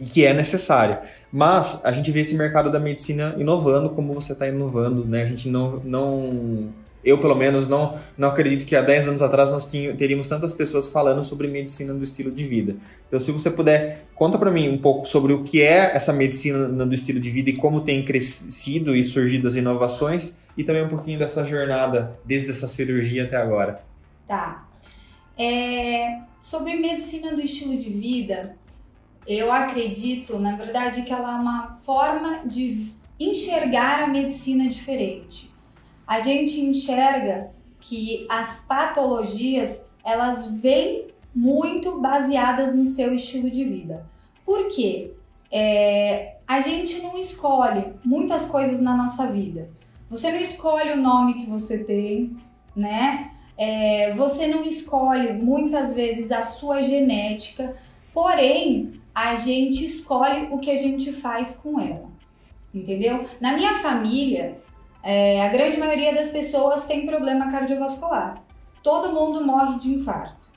e 0.00 0.06
que 0.06 0.24
é 0.24 0.32
necessário. 0.32 0.98
Mas 1.32 1.84
a 1.84 1.90
gente 1.90 2.10
vê 2.12 2.20
esse 2.20 2.34
mercado 2.34 2.70
da 2.70 2.78
medicina 2.78 3.34
inovando 3.36 3.90
como 3.90 4.14
você 4.14 4.32
está 4.32 4.46
inovando, 4.46 5.04
né? 5.04 5.22
A 5.22 5.26
gente 5.26 5.48
não, 5.48 5.80
não 5.84 6.68
eu, 7.04 7.18
pelo 7.18 7.34
menos, 7.34 7.68
não, 7.68 7.98
não 8.16 8.28
acredito 8.28 8.66
que 8.66 8.74
há 8.74 8.82
10 8.82 9.08
anos 9.08 9.22
atrás 9.22 9.52
nós 9.52 9.66
teríamos 9.66 10.26
tantas 10.26 10.52
pessoas 10.52 10.88
falando 10.88 11.22
sobre 11.22 11.46
medicina 11.46 11.94
do 11.94 12.02
estilo 12.02 12.30
de 12.30 12.44
vida. 12.44 12.76
Então, 13.06 13.20
se 13.20 13.30
você 13.30 13.50
puder, 13.50 14.06
conta 14.14 14.36
para 14.36 14.50
mim 14.50 14.68
um 14.68 14.78
pouco 14.78 15.06
sobre 15.06 15.32
o 15.32 15.44
que 15.44 15.62
é 15.62 15.94
essa 15.94 16.12
medicina 16.12 16.66
do 16.68 16.92
estilo 16.92 17.20
de 17.20 17.30
vida 17.30 17.50
e 17.50 17.56
como 17.56 17.82
tem 17.82 18.04
crescido 18.04 18.96
e 18.96 19.04
surgido 19.04 19.46
as 19.46 19.54
inovações 19.54 20.38
e 20.56 20.64
também 20.64 20.84
um 20.84 20.88
pouquinho 20.88 21.18
dessa 21.18 21.44
jornada, 21.44 22.18
desde 22.24 22.50
essa 22.50 22.66
cirurgia 22.66 23.24
até 23.24 23.36
agora. 23.36 23.82
Tá. 24.26 24.66
É, 25.38 26.18
sobre 26.40 26.74
medicina 26.74 27.32
do 27.32 27.40
estilo 27.40 27.76
de 27.76 27.90
vida, 27.90 28.56
eu 29.24 29.52
acredito, 29.52 30.36
na 30.38 30.56
verdade, 30.56 31.02
que 31.02 31.12
ela 31.12 31.36
é 31.36 31.40
uma 31.40 31.78
forma 31.82 32.40
de 32.44 32.88
enxergar 33.20 34.02
a 34.02 34.08
medicina 34.08 34.68
diferente 34.68 35.48
a 36.08 36.20
gente 36.20 36.58
enxerga 36.58 37.50
que 37.78 38.26
as 38.30 38.64
patologias 38.64 39.86
elas 40.02 40.50
vêm 40.52 41.08
muito 41.34 42.00
baseadas 42.00 42.74
no 42.74 42.86
seu 42.86 43.14
estilo 43.14 43.50
de 43.50 43.62
vida. 43.62 44.06
Por 44.44 44.70
quê? 44.70 45.12
É, 45.52 46.36
a 46.46 46.62
gente 46.62 47.02
não 47.02 47.18
escolhe 47.18 47.92
muitas 48.02 48.46
coisas 48.46 48.80
na 48.80 48.96
nossa 48.96 49.26
vida. 49.26 49.68
Você 50.08 50.30
não 50.30 50.40
escolhe 50.40 50.92
o 50.92 50.96
nome 50.96 51.34
que 51.34 51.46
você 51.50 51.84
tem, 51.84 52.34
né? 52.74 53.32
É, 53.58 54.14
você 54.14 54.46
não 54.46 54.64
escolhe 54.64 55.34
muitas 55.34 55.92
vezes 55.92 56.32
a 56.32 56.40
sua 56.40 56.80
genética, 56.80 57.76
porém 58.14 58.98
a 59.14 59.36
gente 59.36 59.84
escolhe 59.84 60.48
o 60.50 60.58
que 60.58 60.70
a 60.70 60.78
gente 60.78 61.12
faz 61.12 61.56
com 61.56 61.78
ela, 61.78 62.08
entendeu? 62.72 63.26
Na 63.40 63.52
minha 63.52 63.74
família, 63.80 64.58
é, 65.10 65.40
a 65.40 65.48
grande 65.48 65.78
maioria 65.78 66.14
das 66.14 66.28
pessoas 66.28 66.84
tem 66.84 67.06
problema 67.06 67.50
cardiovascular. 67.50 68.44
Todo 68.82 69.14
mundo 69.14 69.42
morre 69.42 69.78
de 69.78 69.94
infarto. 69.94 70.52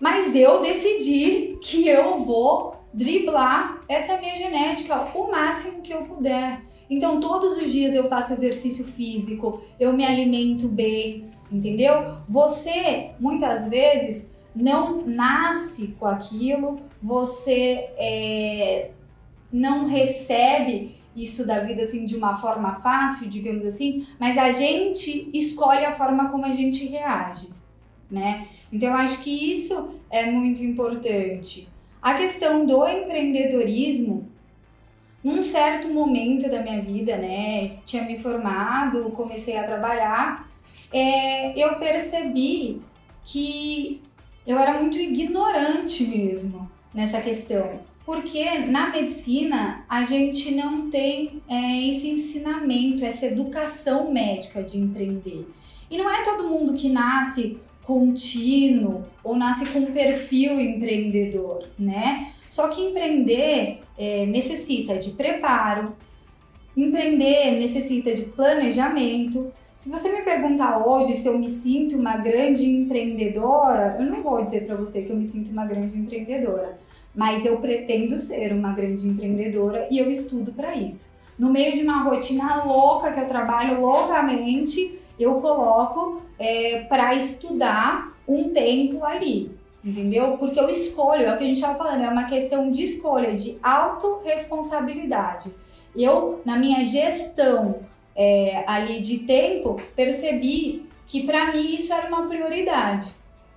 Mas 0.00 0.34
eu 0.34 0.60
decidi 0.60 1.56
que 1.62 1.86
eu 1.86 2.18
vou 2.24 2.74
driblar 2.92 3.78
essa 3.88 4.18
minha 4.18 4.34
genética 4.36 5.06
o 5.14 5.30
máximo 5.30 5.82
que 5.82 5.94
eu 5.94 6.02
puder. 6.02 6.62
Então, 6.90 7.20
todos 7.20 7.58
os 7.58 7.70
dias 7.70 7.94
eu 7.94 8.08
faço 8.08 8.32
exercício 8.32 8.84
físico, 8.84 9.62
eu 9.78 9.92
me 9.92 10.04
alimento 10.04 10.66
bem, 10.66 11.30
entendeu? 11.52 12.16
Você, 12.28 13.10
muitas 13.20 13.68
vezes, 13.68 14.34
não 14.52 15.02
nasce 15.02 15.94
com 15.96 16.06
aquilo, 16.06 16.80
você 17.00 17.88
é, 17.96 18.90
não 19.52 19.86
recebe 19.86 20.96
isso 21.16 21.46
da 21.46 21.60
vida 21.60 21.82
assim 21.82 22.04
de 22.04 22.14
uma 22.14 22.34
forma 22.34 22.74
fácil, 22.80 23.30
digamos 23.30 23.64
assim, 23.64 24.06
mas 24.20 24.36
a 24.36 24.52
gente 24.52 25.30
escolhe 25.32 25.84
a 25.84 25.92
forma 25.92 26.28
como 26.28 26.44
a 26.44 26.52
gente 26.52 26.86
reage, 26.86 27.48
né? 28.10 28.48
Então 28.70 28.90
eu 28.90 28.96
acho 28.96 29.22
que 29.22 29.30
isso 29.30 29.94
é 30.10 30.30
muito 30.30 30.62
importante. 30.62 31.68
A 32.02 32.14
questão 32.14 32.66
do 32.66 32.86
empreendedorismo, 32.86 34.28
num 35.24 35.42
certo 35.42 35.88
momento 35.88 36.48
da 36.48 36.62
minha 36.62 36.80
vida, 36.80 37.16
né, 37.16 37.78
tinha 37.84 38.04
me 38.04 38.18
formado, 38.18 39.10
comecei 39.10 39.56
a 39.56 39.64
trabalhar, 39.64 40.48
é, 40.92 41.58
eu 41.58 41.78
percebi 41.78 42.80
que 43.24 44.00
eu 44.46 44.56
era 44.56 44.80
muito 44.80 44.96
ignorante 44.98 46.04
mesmo 46.04 46.70
nessa 46.94 47.20
questão. 47.20 47.80
Porque 48.06 48.60
na 48.60 48.88
medicina 48.90 49.84
a 49.88 50.04
gente 50.04 50.54
não 50.54 50.88
tem 50.88 51.42
é, 51.48 51.88
esse 51.88 52.08
ensinamento, 52.08 53.04
essa 53.04 53.26
educação 53.26 54.12
médica 54.12 54.62
de 54.62 54.78
empreender. 54.78 55.44
E 55.90 55.98
não 55.98 56.08
é 56.08 56.22
todo 56.22 56.48
mundo 56.48 56.74
que 56.74 56.88
nasce 56.88 57.58
contínuo 57.82 59.04
ou 59.24 59.34
nasce 59.34 59.66
com 59.66 59.80
um 59.80 59.92
perfil 59.92 60.60
empreendedor, 60.60 61.68
né? 61.76 62.32
Só 62.48 62.68
que 62.68 62.80
empreender 62.80 63.80
é, 63.98 64.24
necessita 64.24 64.96
de 64.98 65.10
preparo, 65.10 65.92
empreender 66.76 67.58
necessita 67.58 68.14
de 68.14 68.22
planejamento. 68.22 69.52
Se 69.78 69.90
você 69.90 70.12
me 70.12 70.22
perguntar 70.22 70.86
hoje 70.86 71.16
se 71.16 71.26
eu 71.26 71.36
me 71.36 71.48
sinto 71.48 71.98
uma 71.98 72.16
grande 72.16 72.66
empreendedora, 72.66 73.96
eu 73.98 74.06
não 74.06 74.22
vou 74.22 74.44
dizer 74.44 74.64
para 74.64 74.76
você 74.76 75.02
que 75.02 75.10
eu 75.10 75.16
me 75.16 75.26
sinto 75.26 75.50
uma 75.50 75.66
grande 75.66 75.98
empreendedora 75.98 76.85
mas 77.16 77.46
eu 77.46 77.56
pretendo 77.56 78.18
ser 78.18 78.52
uma 78.52 78.72
grande 78.72 79.08
empreendedora 79.08 79.88
e 79.90 79.98
eu 79.98 80.10
estudo 80.10 80.52
para 80.52 80.76
isso. 80.76 81.16
No 81.38 81.50
meio 81.50 81.74
de 81.74 81.82
uma 81.82 82.02
rotina 82.02 82.64
louca 82.64 83.12
que 83.12 83.20
eu 83.20 83.26
trabalho 83.26 83.80
loucamente, 83.80 84.98
eu 85.18 85.40
coloco 85.40 86.20
é, 86.38 86.80
para 86.88 87.14
estudar 87.14 88.12
um 88.28 88.50
tempo 88.50 89.02
ali, 89.02 89.50
entendeu? 89.82 90.36
Porque 90.36 90.60
eu 90.60 90.68
escolho, 90.68 91.24
é 91.24 91.34
o 91.34 91.38
que 91.38 91.44
a 91.44 91.46
gente 91.46 91.56
estava 91.56 91.78
falando, 91.78 92.04
é 92.04 92.08
uma 92.08 92.24
questão 92.24 92.70
de 92.70 92.84
escolha, 92.84 93.34
de 93.34 93.56
autorresponsabilidade. 93.62 95.50
Eu, 95.94 96.42
na 96.44 96.58
minha 96.58 96.84
gestão 96.84 97.76
é, 98.14 98.62
ali 98.66 99.00
de 99.00 99.20
tempo, 99.20 99.80
percebi 99.94 100.86
que 101.06 101.24
para 101.24 101.52
mim 101.52 101.74
isso 101.74 101.92
era 101.92 102.08
uma 102.08 102.26
prioridade. 102.26 103.06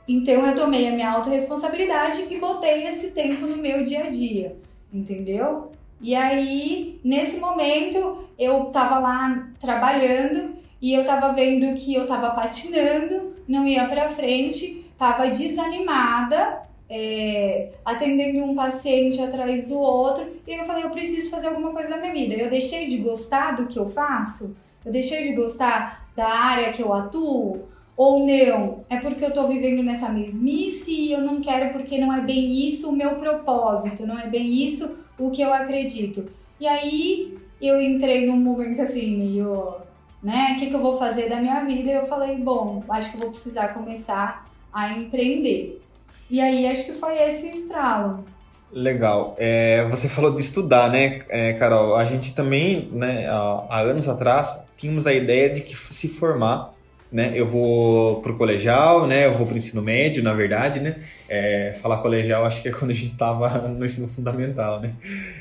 Então 0.09 0.43
eu 0.43 0.55
tomei 0.55 0.87
a 0.87 0.91
minha 0.91 1.11
autorresponsabilidade 1.11 2.25
e 2.31 2.39
botei 2.39 2.87
esse 2.87 3.11
tempo 3.11 3.45
no 3.45 3.57
meu 3.57 3.83
dia 3.83 4.05
a 4.05 4.09
dia, 4.09 4.57
entendeu? 4.91 5.71
E 6.01 6.15
aí, 6.15 6.99
nesse 7.03 7.39
momento, 7.39 8.27
eu 8.35 8.65
tava 8.65 8.97
lá 8.97 9.49
trabalhando 9.59 10.55
e 10.81 10.95
eu 10.95 11.05
tava 11.05 11.31
vendo 11.33 11.75
que 11.75 11.93
eu 11.93 12.07
tava 12.07 12.31
patinando, 12.31 13.35
não 13.47 13.67
ia 13.67 13.87
pra 13.87 14.09
frente, 14.09 14.83
tava 14.97 15.27
desanimada, 15.29 16.63
é, 16.89 17.69
atendendo 17.85 18.45
um 18.45 18.55
paciente 18.55 19.21
atrás 19.21 19.67
do 19.67 19.77
outro, 19.77 20.25
e 20.47 20.53
eu 20.55 20.65
falei, 20.65 20.85
eu 20.85 20.89
preciso 20.89 21.29
fazer 21.29 21.49
alguma 21.49 21.71
coisa 21.71 21.89
na 21.89 21.97
minha 21.97 22.13
vida. 22.13 22.33
Eu 22.33 22.49
deixei 22.49 22.87
de 22.87 22.97
gostar 22.97 23.57
do 23.57 23.67
que 23.67 23.77
eu 23.77 23.87
faço, 23.87 24.57
eu 24.83 24.91
deixei 24.91 25.27
de 25.27 25.35
gostar 25.35 26.09
da 26.15 26.27
área 26.27 26.73
que 26.73 26.81
eu 26.81 26.91
atuo, 26.91 27.67
ou 27.99 28.25
não, 28.25 28.85
é 28.89 28.97
porque 29.01 29.25
eu 29.25 29.33
tô 29.33 29.45
vivendo 29.49 29.83
nessa 29.83 30.07
mesmice 30.07 30.89
e 30.89 31.11
eu 31.11 31.19
não 31.19 31.41
quero 31.41 31.73
porque 31.73 31.97
não 31.97 32.13
é 32.13 32.21
bem 32.21 32.65
isso 32.65 32.87
o 32.87 32.95
meu 32.95 33.15
propósito, 33.15 34.07
não 34.07 34.17
é 34.17 34.25
bem 34.25 34.53
isso 34.53 34.95
o 35.19 35.29
que 35.29 35.41
eu 35.41 35.53
acredito. 35.53 36.25
E 36.61 36.65
aí 36.65 37.37
eu 37.61 37.81
entrei 37.81 38.25
num 38.25 38.37
momento 38.37 38.81
assim, 38.81 39.17
meio, 39.17 39.75
né, 40.23 40.53
o 40.55 40.59
que, 40.59 40.67
que 40.67 40.73
eu 40.73 40.79
vou 40.79 40.97
fazer 40.97 41.27
da 41.27 41.41
minha 41.41 41.61
vida? 41.65 41.91
E 41.91 41.93
eu 41.93 42.07
falei, 42.07 42.37
bom, 42.37 42.81
acho 42.87 43.11
que 43.11 43.17
vou 43.17 43.31
precisar 43.31 43.73
começar 43.73 44.49
a 44.71 44.93
empreender. 44.93 45.81
E 46.29 46.39
aí 46.39 46.67
acho 46.67 46.85
que 46.85 46.93
foi 46.93 47.21
esse 47.21 47.47
o 47.47 47.49
estralo. 47.49 48.23
Legal. 48.71 49.35
É, 49.37 49.85
você 49.89 50.07
falou 50.07 50.33
de 50.33 50.39
estudar, 50.39 50.89
né, 50.89 51.23
é, 51.27 51.51
Carol? 51.51 51.97
A 51.97 52.05
gente 52.05 52.33
também, 52.33 52.87
né, 52.93 53.27
há, 53.27 53.65
há 53.69 53.79
anos 53.81 54.07
atrás, 54.07 54.65
tínhamos 54.77 55.05
a 55.05 55.11
ideia 55.11 55.49
de 55.49 55.59
que 55.59 55.75
se 55.93 56.07
formar 56.07 56.78
né? 57.11 57.31
Eu 57.35 57.47
vou 57.47 58.21
pro 58.21 58.37
colegial, 58.37 59.07
né? 59.07 59.25
Eu 59.25 59.33
vou 59.33 59.47
pro 59.47 59.57
ensino 59.57 59.81
médio, 59.81 60.21
na 60.21 60.33
verdade, 60.33 60.79
né? 60.79 60.97
É, 61.27 61.75
falar 61.81 61.97
colegial 61.97 62.45
acho 62.45 62.61
que 62.61 62.67
é 62.67 62.71
quando 62.71 62.91
a 62.91 62.93
gente 62.93 63.15
tava 63.15 63.49
no 63.67 63.83
ensino 63.83 64.07
fundamental, 64.07 64.79
né? 64.79 64.93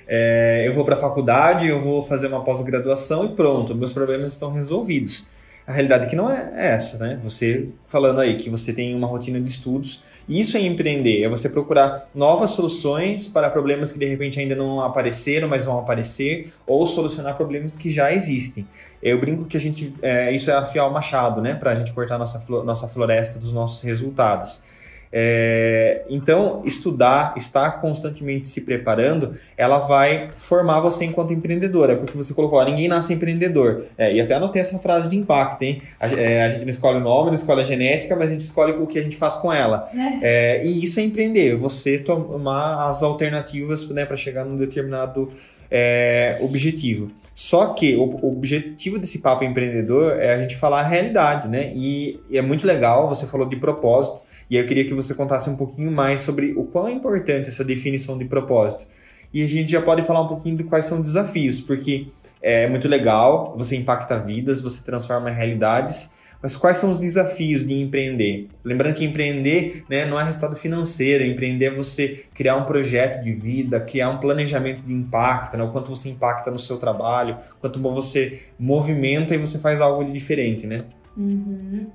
É, 0.06 0.64
eu 0.66 0.72
vou 0.72 0.84
para 0.84 0.94
a 0.94 0.98
faculdade, 0.98 1.66
eu 1.66 1.80
vou 1.80 2.06
fazer 2.06 2.28
uma 2.28 2.42
pós-graduação 2.42 3.26
e 3.26 3.28
pronto, 3.30 3.74
meus 3.74 3.92
problemas 3.92 4.32
estão 4.32 4.50
resolvidos. 4.50 5.26
A 5.66 5.72
realidade 5.72 6.06
é 6.06 6.08
que 6.08 6.16
não 6.16 6.30
é 6.30 6.50
essa, 6.54 7.04
né? 7.04 7.20
Você 7.22 7.68
falando 7.86 8.20
aí 8.20 8.36
que 8.36 8.48
você 8.48 8.72
tem 8.72 8.94
uma 8.94 9.06
rotina 9.06 9.38
de 9.38 9.50
estudos, 9.50 10.02
isso 10.28 10.56
é 10.56 10.60
empreender, 10.60 11.22
é 11.22 11.28
você 11.28 11.48
procurar 11.48 12.08
novas 12.14 12.50
soluções 12.50 13.26
para 13.26 13.48
problemas 13.48 13.90
que 13.90 13.98
de 13.98 14.04
repente 14.04 14.38
ainda 14.38 14.54
não 14.54 14.80
apareceram, 14.80 15.48
mas 15.48 15.64
vão 15.64 15.78
aparecer, 15.78 16.52
ou 16.66 16.86
solucionar 16.86 17.36
problemas 17.36 17.76
que 17.76 17.90
já 17.90 18.12
existem. 18.12 18.68
Eu 19.02 19.18
brinco 19.18 19.46
que 19.46 19.56
a 19.56 19.60
gente, 19.60 19.94
é, 20.02 20.30
isso 20.30 20.50
é 20.50 20.54
afiar 20.54 20.86
o 20.86 20.92
machado, 20.92 21.40
né? 21.40 21.54
Para 21.54 21.70
a 21.70 21.74
gente 21.74 21.92
cortar 21.92 22.18
nossa, 22.18 22.44
nossa 22.62 22.88
floresta 22.88 23.38
dos 23.38 23.52
nossos 23.52 23.82
resultados. 23.82 24.64
É, 25.12 26.02
então, 26.08 26.62
estudar, 26.64 27.34
estar 27.36 27.80
constantemente 27.80 28.48
se 28.48 28.62
preparando, 28.62 29.36
ela 29.56 29.78
vai 29.78 30.30
formar 30.36 30.80
você 30.80 31.04
enquanto 31.04 31.32
empreendedora, 31.32 31.96
porque 31.96 32.16
você 32.16 32.34
colocou, 32.34 32.58
ó, 32.58 32.64
ninguém 32.64 32.88
nasce 32.88 33.14
empreendedor. 33.14 33.84
É, 33.96 34.14
e 34.14 34.20
até 34.20 34.34
anotei 34.34 34.60
essa 34.60 34.78
frase 34.78 35.10
de 35.10 35.16
impacto, 35.16 35.62
hein? 35.62 35.82
A, 35.98 36.08
é, 36.08 36.44
a, 36.44 36.50
gente 36.50 36.64
não 36.64 36.70
escolhe 36.70 36.98
o 36.98 37.00
nome, 37.00 37.28
não 37.28 37.34
escolhe 37.34 37.60
a 37.60 37.64
genética, 37.64 38.14
mas 38.16 38.28
a 38.28 38.32
gente 38.32 38.42
escolhe 38.42 38.72
o 38.72 38.86
que 38.86 38.98
a 38.98 39.02
gente 39.02 39.16
faz 39.16 39.36
com 39.36 39.52
ela. 39.52 39.88
É. 40.22 40.58
é 40.58 40.64
e 40.64 40.84
isso 40.84 41.00
é 41.00 41.02
empreender, 41.02 41.56
você 41.56 41.98
tomar 41.98 42.88
as 42.88 43.02
alternativas 43.02 43.88
né, 43.90 44.04
para 44.04 44.16
chegar 44.16 44.44
num 44.44 44.56
determinado 44.56 45.30
é, 45.70 46.38
objetivo. 46.40 47.10
Só 47.34 47.68
que 47.68 47.94
o, 47.94 48.02
o, 48.02 48.32
objetivo 48.32 48.98
desse 48.98 49.20
papo 49.20 49.44
empreendedor 49.44 50.18
é 50.18 50.34
a 50.34 50.38
gente 50.38 50.56
falar 50.56 50.80
a 50.80 50.86
realidade, 50.86 51.48
né? 51.48 51.72
E, 51.74 52.20
e 52.28 52.36
é 52.36 52.42
muito 52.42 52.66
legal, 52.66 53.08
você 53.08 53.26
falou 53.26 53.46
de 53.46 53.56
propósito. 53.56 54.22
E 54.50 54.56
eu 54.56 54.66
queria 54.66 54.84
que 54.84 54.94
você 54.94 55.14
contasse 55.14 55.48
um 55.50 55.56
pouquinho 55.56 55.90
mais 55.90 56.20
sobre 56.20 56.52
o 56.56 56.64
quão 56.64 56.88
é 56.88 56.92
importante 56.92 57.48
essa 57.48 57.64
definição 57.64 58.16
de 58.16 58.24
propósito. 58.24 58.86
E 59.32 59.42
a 59.42 59.46
gente 59.46 59.70
já 59.70 59.82
pode 59.82 60.02
falar 60.02 60.22
um 60.22 60.28
pouquinho 60.28 60.56
de 60.56 60.64
quais 60.64 60.86
são 60.86 61.00
os 61.00 61.08
desafios, 61.08 61.60
porque 61.60 62.08
é 62.40 62.66
muito 62.68 62.88
legal, 62.88 63.54
você 63.56 63.76
impacta 63.76 64.18
vidas, 64.18 64.62
você 64.62 64.82
transforma 64.82 65.28
realidades, 65.28 66.16
mas 66.40 66.54
quais 66.54 66.78
são 66.78 66.88
os 66.88 66.98
desafios 66.98 67.66
de 67.66 67.74
empreender? 67.74 68.48
Lembrando 68.64 68.94
que 68.94 69.04
empreender 69.04 69.84
né, 69.88 70.04
não 70.04 70.18
é 70.18 70.24
resultado 70.24 70.54
financeiro, 70.54 71.24
empreender 71.24 71.66
é 71.66 71.70
você 71.70 72.26
criar 72.32 72.56
um 72.56 72.64
projeto 72.64 73.22
de 73.22 73.32
vida, 73.32 73.80
criar 73.80 74.08
um 74.10 74.18
planejamento 74.18 74.82
de 74.82 74.92
impacto, 74.92 75.56
né, 75.56 75.64
o 75.64 75.72
quanto 75.72 75.94
você 75.94 76.08
impacta 76.08 76.50
no 76.50 76.58
seu 76.58 76.78
trabalho, 76.78 77.36
quanto 77.60 77.80
você 77.80 78.42
movimenta 78.58 79.34
e 79.34 79.38
você 79.38 79.58
faz 79.58 79.80
algo 79.80 80.04
de 80.04 80.12
diferente, 80.12 80.66
né? 80.66 80.78
Uhum. 81.16 81.88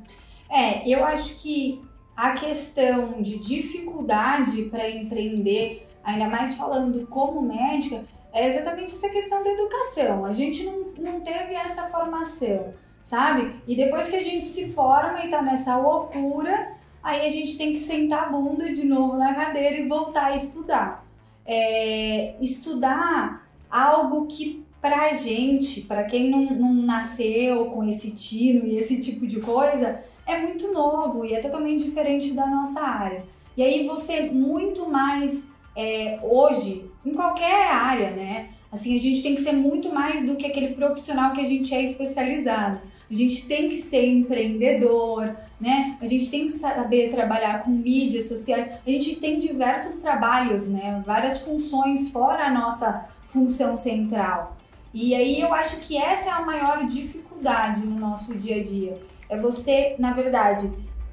É, 0.52 0.88
eu 0.88 1.04
acho 1.06 1.42
que 1.42 1.80
a 2.16 2.32
questão 2.32 3.22
de 3.22 3.40
dificuldade 3.40 4.64
para 4.64 4.90
empreender, 4.90 5.88
ainda 6.04 6.28
mais 6.28 6.56
falando 6.56 7.06
como 7.08 7.42
médica, 7.42 8.04
é 8.32 8.48
exatamente 8.48 8.94
essa 8.94 9.10
questão 9.10 9.44
da 9.44 9.52
educação. 9.52 10.26
A 10.26 10.34
gente 10.34 10.64
não, 10.64 10.80
não 10.98 11.22
teve 11.22 11.54
essa 11.54 11.84
formação. 11.84 12.74
sabe? 13.04 13.52
E 13.68 13.76
depois 13.76 14.10
que 14.10 14.16
a 14.16 14.24
gente 14.24 14.46
se 14.46 14.72
forma 14.72 15.24
e 15.26 15.30
tá 15.30 15.42
nessa 15.42 15.78
loucura, 15.78 16.74
aí 17.02 17.28
a 17.28 17.32
gente 17.32 17.58
tem 17.58 17.74
que 17.74 17.80
sentar 17.80 18.24
a 18.24 18.30
bunda 18.30 18.74
de 18.74 18.86
novo 18.86 19.18
na 19.18 19.36
cadeira 19.36 19.78
e 19.78 19.88
voltar 19.88 20.28
a 20.28 20.36
estudar. 20.36 21.06
É, 21.46 22.36
estudar 22.40 23.46
algo 23.70 24.26
que 24.28 24.64
pra 24.82 25.14
gente, 25.14 25.82
para 25.82 26.04
quem 26.04 26.30
não, 26.30 26.46
não 26.46 26.74
nasceu 26.74 27.66
com 27.68 27.84
esse 27.88 28.12
tino 28.12 28.66
e 28.66 28.78
esse 28.78 29.02
tipo 29.02 29.26
de 29.28 29.40
coisa, 29.40 30.04
é 30.26 30.38
muito 30.40 30.72
novo 30.72 31.26
e 31.26 31.34
é 31.34 31.40
totalmente 31.40 31.84
diferente 31.84 32.34
da 32.34 32.46
nossa 32.46 32.82
área. 32.82 33.24
E 33.56 33.64
aí 33.64 33.86
você 33.86 34.22
muito 34.22 34.90
mais 34.90 35.48
é, 35.76 36.20
hoje, 36.22 36.90
em 37.06 37.14
qualquer 37.14 37.68
área, 37.68 38.12
né? 38.12 38.50
Assim, 38.72 38.98
a 38.98 39.02
gente 39.02 39.22
tem 39.22 39.36
que 39.36 39.44
ser 39.44 39.54
muito 39.54 39.94
mais 39.94 40.26
do 40.26 40.36
que 40.36 40.46
aquele 40.46 40.74
profissional 40.74 41.34
que 41.34 41.42
a 41.42 41.48
gente 41.48 41.74
é 41.74 41.84
especializado. 41.84 42.80
A 43.10 43.14
gente 43.14 43.48
tem 43.48 43.70
que 43.70 43.80
ser 43.80 44.08
empreendedor, 44.08 45.36
né? 45.62 45.98
A 46.02 46.06
gente 46.06 46.32
tem 46.32 46.48
que 46.48 46.54
saber 46.54 47.12
trabalhar 47.12 47.64
com 47.64 47.70
mídias 47.70 48.28
sociais. 48.28 48.72
A 48.86 48.90
gente 48.90 49.18
tem 49.18 49.38
diversos 49.38 50.02
trabalhos, 50.02 50.68
né? 50.68 51.04
Várias 51.06 51.44
funções 51.44 52.10
fora 52.10 52.48
a 52.48 52.52
nossa 52.52 53.08
função 53.28 53.78
central. 53.78 54.58
E 54.94 55.14
aí 55.14 55.40
eu 55.40 55.54
acho 55.54 55.82
que 55.82 55.98
essa 55.98 56.30
é 56.30 56.34
a 56.34 56.42
maior 56.42 56.86
dificuldade 56.86 57.86
no 57.86 58.00
nosso 58.00 58.36
dia 58.36 58.58
a 58.58 58.64
dia. 58.64 58.98
É 59.30 59.38
você, 59.38 59.96
na 59.98 60.14
verdade, 60.14 60.72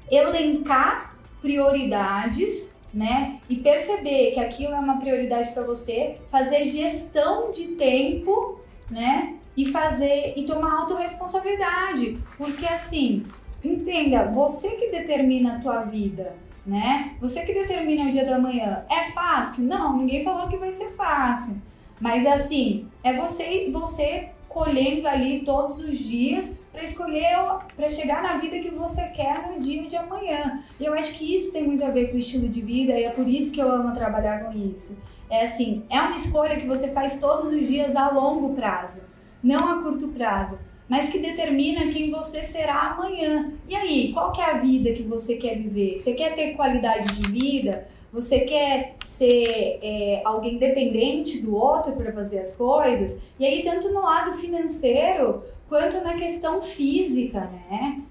elencar 0.09 1.15
prioridades, 1.41 2.75
né? 2.93 3.39
E 3.49 3.55
perceber 3.57 4.31
que 4.31 4.39
aquilo 4.39 4.73
é 4.73 4.79
uma 4.79 4.97
prioridade 4.97 5.51
para 5.51 5.63
você, 5.63 6.17
fazer 6.29 6.65
gestão 6.65 7.51
de 7.51 7.69
tempo, 7.69 8.59
né? 8.89 9.35
E 9.55 9.65
fazer 9.65 10.33
e 10.35 10.43
tomar 10.43 10.81
autorresponsabilidade. 10.81 12.19
Porque 12.37 12.65
assim, 12.65 13.25
entenda, 13.63 14.25
você 14.25 14.71
que 14.71 14.91
determina 14.91 15.55
a 15.55 15.59
tua 15.59 15.83
vida, 15.83 16.35
né? 16.65 17.15
Você 17.19 17.45
que 17.45 17.53
determina 17.53 18.09
o 18.09 18.11
dia 18.11 18.25
da 18.25 18.37
manhã. 18.37 18.85
É 18.89 19.11
fácil? 19.11 19.63
Não, 19.63 19.97
ninguém 19.97 20.23
falou 20.23 20.47
que 20.47 20.57
vai 20.57 20.71
ser 20.71 20.89
fácil. 20.91 21.61
Mas 21.99 22.25
assim, 22.25 22.87
é 23.03 23.13
você 23.13 23.69
você 23.71 24.29
colhendo 24.49 25.07
ali 25.07 25.41
todos 25.41 25.79
os 25.79 25.97
dias 25.97 26.60
para 26.71 26.83
escolher, 26.83 27.37
para 27.75 27.89
chegar 27.89 28.23
na 28.23 28.37
vida 28.37 28.59
que 28.59 28.69
você 28.69 29.03
quer 29.09 29.51
no 29.51 29.59
dia 29.59 29.83
de 29.83 29.95
amanhã. 29.95 30.63
E 30.79 30.85
eu 30.85 30.93
acho 30.93 31.17
que 31.17 31.35
isso 31.35 31.51
tem 31.51 31.63
muito 31.63 31.83
a 31.83 31.89
ver 31.89 32.09
com 32.09 32.15
o 32.15 32.19
estilo 32.19 32.47
de 32.47 32.61
vida 32.61 32.97
e 32.97 33.03
é 33.03 33.09
por 33.09 33.27
isso 33.27 33.51
que 33.51 33.61
eu 33.61 33.69
amo 33.69 33.93
trabalhar 33.93 34.45
com 34.45 34.57
isso. 34.57 35.01
É 35.29 35.43
assim, 35.43 35.83
é 35.89 35.99
uma 35.99 36.15
escolha 36.15 36.59
que 36.59 36.67
você 36.67 36.91
faz 36.91 37.19
todos 37.19 37.51
os 37.53 37.67
dias 37.67 37.95
a 37.95 38.09
longo 38.09 38.53
prazo, 38.53 39.01
não 39.43 39.69
a 39.69 39.81
curto 39.81 40.09
prazo, 40.09 40.59
mas 40.87 41.09
que 41.09 41.19
determina 41.19 41.91
quem 41.91 42.11
você 42.11 42.43
será 42.43 42.91
amanhã. 42.91 43.53
E 43.67 43.73
aí, 43.73 44.11
qual 44.11 44.33
que 44.33 44.41
é 44.41 44.45
a 44.45 44.57
vida 44.57 44.91
que 44.91 45.03
você 45.03 45.37
quer 45.37 45.57
viver? 45.57 45.97
Você 45.97 46.13
quer 46.13 46.35
ter 46.35 46.53
qualidade 46.53 47.13
de 47.13 47.31
vida? 47.31 47.87
Você 48.11 48.41
quer 48.41 48.95
ser 49.05 49.79
é, 49.81 50.21
alguém 50.25 50.57
dependente 50.57 51.41
do 51.41 51.55
outro 51.55 51.93
para 51.93 52.11
fazer 52.11 52.39
as 52.39 52.57
coisas? 52.57 53.21
E 53.39 53.45
aí, 53.45 53.63
tanto 53.63 53.87
no 53.93 54.01
lado 54.01 54.33
financeiro 54.33 55.43
quanto 55.71 56.03
na 56.03 56.15
questão 56.15 56.61
física, 56.61 57.49
né? 57.69 58.01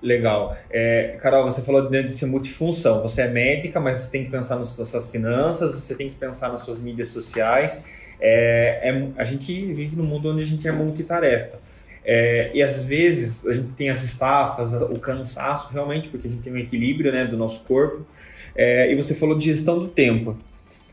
Legal. 0.00 0.56
É, 0.70 1.18
Carol, 1.20 1.42
você 1.42 1.60
falou 1.60 1.90
de 1.90 2.08
ser 2.08 2.26
multifunção. 2.26 3.02
Você 3.02 3.22
é 3.22 3.28
médica, 3.28 3.80
mas 3.80 3.98
você 3.98 4.12
tem 4.12 4.24
que 4.24 4.30
pensar 4.30 4.54
nas 4.54 4.68
suas 4.68 5.10
finanças, 5.10 5.74
você 5.74 5.92
tem 5.92 6.08
que 6.08 6.14
pensar 6.14 6.48
nas 6.50 6.60
suas 6.60 6.78
mídias 6.78 7.08
sociais. 7.08 7.92
É, 8.20 8.90
é, 8.90 9.08
a 9.20 9.24
gente 9.24 9.52
vive 9.72 9.96
num 9.96 10.04
mundo 10.04 10.30
onde 10.30 10.42
a 10.42 10.46
gente 10.46 10.68
é 10.68 10.70
multitarefa. 10.70 11.58
É, 12.04 12.52
e 12.54 12.62
às 12.62 12.84
vezes 12.84 13.44
a 13.44 13.52
gente 13.52 13.72
tem 13.72 13.90
as 13.90 14.04
estafas, 14.04 14.72
o 14.72 15.00
cansaço, 15.00 15.72
realmente, 15.72 16.08
porque 16.10 16.28
a 16.28 16.30
gente 16.30 16.42
tem 16.42 16.52
um 16.52 16.58
equilíbrio 16.58 17.10
né, 17.10 17.24
do 17.24 17.36
nosso 17.36 17.64
corpo. 17.64 18.06
É, 18.54 18.92
e 18.92 18.94
você 18.94 19.16
falou 19.16 19.36
de 19.36 19.46
gestão 19.46 19.80
do 19.80 19.88
tempo. 19.88 20.38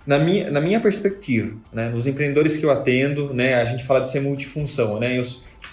Na 0.08 0.18
minha, 0.18 0.50
na 0.50 0.62
minha 0.62 0.80
perspectiva, 0.80 1.54
né, 1.72 1.90
nos 1.90 2.08
empreendedores 2.08 2.56
que 2.56 2.66
eu 2.66 2.72
atendo, 2.72 3.34
né, 3.34 3.56
a 3.56 3.66
gente 3.66 3.84
fala 3.84 4.00
de 4.00 4.10
ser 4.10 4.22
multifunção. 4.22 4.98
Né, 5.02 5.20
eu, 5.20 5.26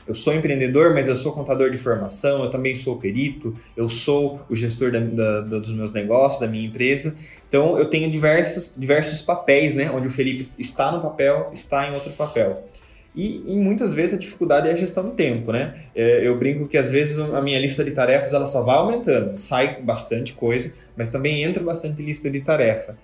eu 0.08 0.14
sou 0.14 0.34
empreendedor, 0.34 0.92
mas 0.92 1.06
eu 1.06 1.14
sou 1.14 1.30
contador 1.30 1.70
de 1.70 1.78
formação, 1.78 2.42
eu 2.42 2.50
também 2.50 2.74
sou 2.74 2.96
perito, 2.96 3.54
eu 3.76 3.88
sou 3.88 4.44
o 4.50 4.54
gestor 4.56 4.90
da, 4.90 4.98
da, 4.98 5.40
dos 5.40 5.72
meus 5.72 5.92
negócios, 5.92 6.40
da 6.40 6.48
minha 6.48 6.66
empresa. 6.66 7.16
Então, 7.48 7.78
eu 7.78 7.84
tenho 7.84 8.10
diversos, 8.10 8.74
diversos 8.76 9.22
papéis, 9.22 9.72
né, 9.72 9.88
onde 9.92 10.08
o 10.08 10.10
Felipe 10.10 10.50
está 10.58 10.90
no 10.90 11.00
papel, 11.00 11.50
está 11.54 11.88
em 11.88 11.94
outro 11.94 12.10
papel. 12.10 12.68
E, 13.14 13.44
e, 13.46 13.56
muitas 13.60 13.94
vezes 13.94 14.18
a 14.18 14.20
dificuldade 14.20 14.68
é 14.68 14.72
a 14.72 14.76
gestão 14.76 15.04
do 15.04 15.12
tempo, 15.12 15.52
né? 15.52 15.74
É, 15.94 16.26
eu 16.26 16.36
brinco 16.36 16.66
que 16.66 16.76
às 16.76 16.90
vezes 16.90 17.16
a 17.16 17.40
minha 17.40 17.60
lista 17.60 17.84
de 17.84 17.92
tarefas 17.92 18.32
ela 18.32 18.46
só 18.46 18.64
vai 18.64 18.74
aumentando, 18.74 19.38
sai 19.38 19.80
bastante 19.80 20.32
coisa, 20.32 20.74
mas 20.96 21.10
também 21.10 21.44
entra 21.44 21.62
bastante 21.62 22.02
lista 22.02 22.28
de 22.28 22.40
tarefa. 22.40 22.96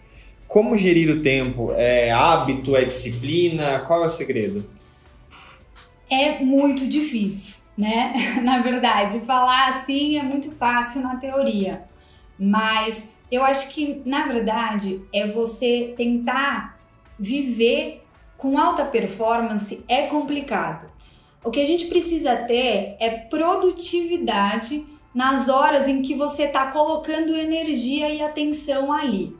Como 0.50 0.76
gerir 0.76 1.08
o 1.08 1.22
tempo? 1.22 1.72
É 1.76 2.10
hábito? 2.10 2.74
É 2.74 2.84
disciplina? 2.84 3.84
Qual 3.86 4.02
é 4.02 4.06
o 4.08 4.10
segredo? 4.10 4.68
É 6.10 6.40
muito 6.40 6.88
difícil, 6.88 7.54
né? 7.78 8.12
Na 8.42 8.58
verdade, 8.58 9.20
falar 9.20 9.68
assim 9.68 10.18
é 10.18 10.24
muito 10.24 10.50
fácil 10.50 11.02
na 11.02 11.14
teoria, 11.18 11.84
mas 12.36 13.04
eu 13.30 13.44
acho 13.44 13.68
que 13.68 14.02
na 14.04 14.26
verdade 14.26 15.00
é 15.14 15.30
você 15.30 15.94
tentar 15.96 16.80
viver 17.16 18.02
com 18.36 18.58
alta 18.58 18.84
performance 18.84 19.84
é 19.86 20.08
complicado. 20.08 20.90
O 21.44 21.52
que 21.52 21.60
a 21.60 21.66
gente 21.66 21.86
precisa 21.86 22.34
ter 22.34 22.96
é 22.98 23.10
produtividade 23.10 24.84
nas 25.14 25.48
horas 25.48 25.86
em 25.86 26.02
que 26.02 26.16
você 26.16 26.44
está 26.44 26.72
colocando 26.72 27.36
energia 27.36 28.10
e 28.10 28.20
atenção 28.20 28.92
ali, 28.92 29.38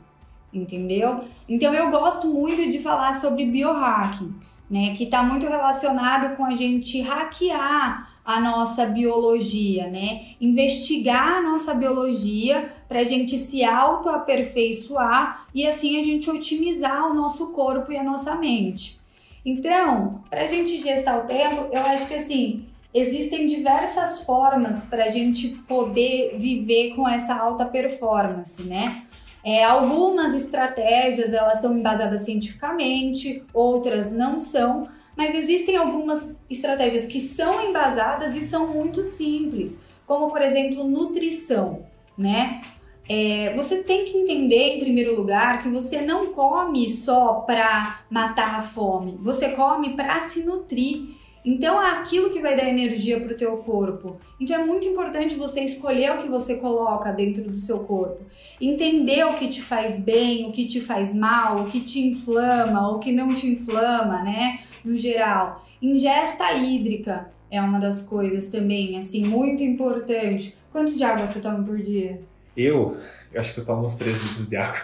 entendeu? 0.53 1.25
Então 1.47 1.73
eu 1.73 1.89
gosto 1.89 2.27
muito 2.27 2.69
de 2.69 2.79
falar 2.79 3.13
sobre 3.13 3.45
biohacking, 3.45 4.33
né, 4.69 4.95
que 4.95 5.03
está 5.03 5.21
muito 5.21 5.45
relacionado 5.47 6.35
com 6.35 6.45
a 6.45 6.55
gente 6.55 7.01
hackear 7.01 8.09
a 8.23 8.39
nossa 8.39 8.85
biologia, 8.85 9.87
né? 9.87 10.35
Investigar 10.39 11.37
a 11.37 11.41
nossa 11.41 11.73
biologia 11.73 12.71
para 12.87 12.99
a 12.99 13.03
gente 13.03 13.37
se 13.37 13.63
autoaperfeiçoar 13.63 15.47
e 15.53 15.67
assim 15.67 15.99
a 15.99 16.03
gente 16.03 16.29
otimizar 16.29 17.09
o 17.09 17.13
nosso 17.13 17.51
corpo 17.51 17.91
e 17.91 17.97
a 17.97 18.03
nossa 18.03 18.35
mente. 18.35 18.99
Então, 19.43 20.23
para 20.29 20.43
a 20.43 20.47
gente 20.47 20.79
gestar 20.79 21.17
o 21.17 21.27
tempo, 21.27 21.67
eu 21.71 21.81
acho 21.81 22.07
que 22.07 22.13
assim 22.13 22.65
existem 22.93 23.45
diversas 23.47 24.21
formas 24.21 24.83
para 24.83 25.05
a 25.05 25.09
gente 25.09 25.47
poder 25.67 26.35
viver 26.37 26.93
com 26.95 27.07
essa 27.07 27.33
alta 27.35 27.65
performance, 27.65 28.61
né? 28.61 29.03
É, 29.43 29.63
algumas 29.63 30.35
estratégias 30.35 31.33
elas 31.33 31.61
são 31.61 31.77
embasadas 31.77 32.21
cientificamente, 32.21 33.43
outras 33.53 34.11
não 34.11 34.37
são, 34.37 34.87
mas 35.17 35.33
existem 35.35 35.75
algumas 35.77 36.39
estratégias 36.49 37.07
que 37.07 37.19
são 37.19 37.67
embasadas 37.67 38.35
e 38.35 38.41
são 38.41 38.67
muito 38.67 39.03
simples, 39.03 39.81
como 40.05 40.29
por 40.29 40.41
exemplo 40.41 40.83
nutrição, 40.83 41.85
né? 42.17 42.61
É, 43.09 43.53
você 43.55 43.83
tem 43.83 44.05
que 44.05 44.17
entender, 44.17 44.75
em 44.75 44.79
primeiro 44.79 45.15
lugar, 45.15 45.61
que 45.61 45.69
você 45.69 46.01
não 46.01 46.33
come 46.33 46.87
só 46.87 47.41
para 47.41 48.01
matar 48.09 48.55
a 48.55 48.61
fome, 48.61 49.17
você 49.19 49.49
come 49.49 49.95
para 49.95 50.21
se 50.21 50.43
nutrir. 50.43 51.20
Então 51.43 51.81
é 51.81 51.91
aquilo 51.91 52.29
que 52.29 52.39
vai 52.39 52.55
dar 52.55 52.69
energia 52.69 53.19
para 53.19 53.33
o 53.33 53.37
teu 53.37 53.57
corpo. 53.57 54.17
Então 54.39 54.55
é 54.55 54.65
muito 54.65 54.85
importante 54.87 55.35
você 55.35 55.61
escolher 55.61 56.11
o 56.11 56.21
que 56.21 56.29
você 56.29 56.55
coloca 56.55 57.11
dentro 57.11 57.43
do 57.43 57.57
seu 57.57 57.79
corpo, 57.79 58.25
entender 58.59 59.25
o 59.25 59.33
que 59.33 59.47
te 59.47 59.61
faz 59.61 59.99
bem, 59.99 60.47
o 60.47 60.51
que 60.51 60.67
te 60.67 60.79
faz 60.79 61.13
mal, 61.13 61.63
o 61.63 61.67
que 61.67 61.81
te 61.81 61.99
inflama, 61.99 62.91
o 62.91 62.99
que 62.99 63.11
não 63.11 63.33
te 63.33 63.47
inflama, 63.47 64.21
né? 64.23 64.59
No 64.85 64.95
geral, 64.95 65.65
ingesta 65.81 66.51
hídrica 66.53 67.31
é 67.49 67.61
uma 67.61 67.79
das 67.79 68.03
coisas 68.03 68.47
também, 68.47 68.97
assim, 68.97 69.25
muito 69.25 69.61
importante. 69.61 70.55
Quanto 70.71 70.95
de 70.95 71.03
água 71.03 71.25
você 71.25 71.39
toma 71.39 71.63
por 71.63 71.77
dia? 71.77 72.21
Eu, 72.55 72.97
eu 73.31 73.41
acho 73.41 73.53
que 73.53 73.59
eu 73.59 73.65
tomo 73.65 73.85
uns 73.85 73.95
3 73.95 74.23
litros 74.23 74.47
de 74.47 74.55
água. 74.55 74.79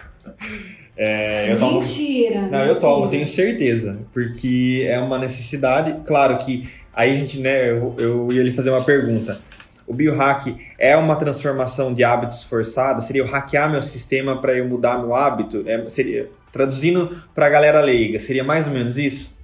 É, 1.00 1.52
eu 1.52 1.60
Mentira! 1.60 2.40
Tomo... 2.40 2.50
Não, 2.50 2.66
eu 2.66 2.80
tomo, 2.80 3.08
tenho 3.08 3.26
certeza. 3.26 4.00
Porque 4.12 4.84
é 4.88 4.98
uma 4.98 5.16
necessidade. 5.16 5.94
Claro 6.04 6.36
que 6.38 6.68
aí 6.92 7.12
a 7.12 7.14
gente, 7.14 7.38
né, 7.38 7.70
eu, 7.70 7.94
eu 7.98 8.32
ia 8.32 8.42
lhe 8.42 8.52
fazer 8.52 8.70
uma 8.70 8.82
pergunta. 8.82 9.40
O 9.86 9.94
biohack 9.94 10.56
é 10.76 10.96
uma 10.96 11.14
transformação 11.14 11.94
de 11.94 12.02
hábitos 12.02 12.42
forçada? 12.42 13.00
Seria 13.00 13.22
eu 13.22 13.26
hackear 13.26 13.70
meu 13.70 13.80
sistema 13.80 14.40
para 14.40 14.58
eu 14.58 14.68
mudar 14.68 14.98
meu 14.98 15.14
hábito? 15.14 15.62
É, 15.66 15.88
seria, 15.88 16.28
traduzindo 16.52 17.22
para 17.32 17.46
a 17.46 17.48
galera 17.48 17.80
leiga, 17.80 18.18
seria 18.18 18.42
mais 18.42 18.66
ou 18.66 18.72
menos 18.72 18.98
isso? 18.98 19.38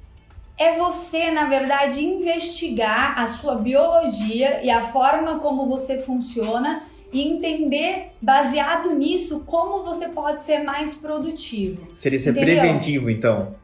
É 0.59 0.77
você, 0.77 1.31
na 1.31 1.49
verdade, 1.49 2.05
investigar 2.05 3.19
a 3.19 3.27
sua 3.27 3.55
biologia 3.55 4.63
e 4.63 4.71
a 4.71 4.83
forma 4.83 5.39
como 5.39 5.67
você 5.67 5.99
funciona 5.99 6.83
e 7.15 7.23
entender, 7.23 8.09
baseado 8.21 8.93
nisso, 8.93 9.45
como 9.47 9.85
você 9.85 10.09
pode 10.09 10.43
ser 10.43 10.65
mais 10.65 10.97
produtivo. 10.97 11.87
Seria 11.95 12.19
ser 12.19 12.33
Entendeu? 12.33 12.59
preventivo, 12.61 13.09
então? 13.09 13.55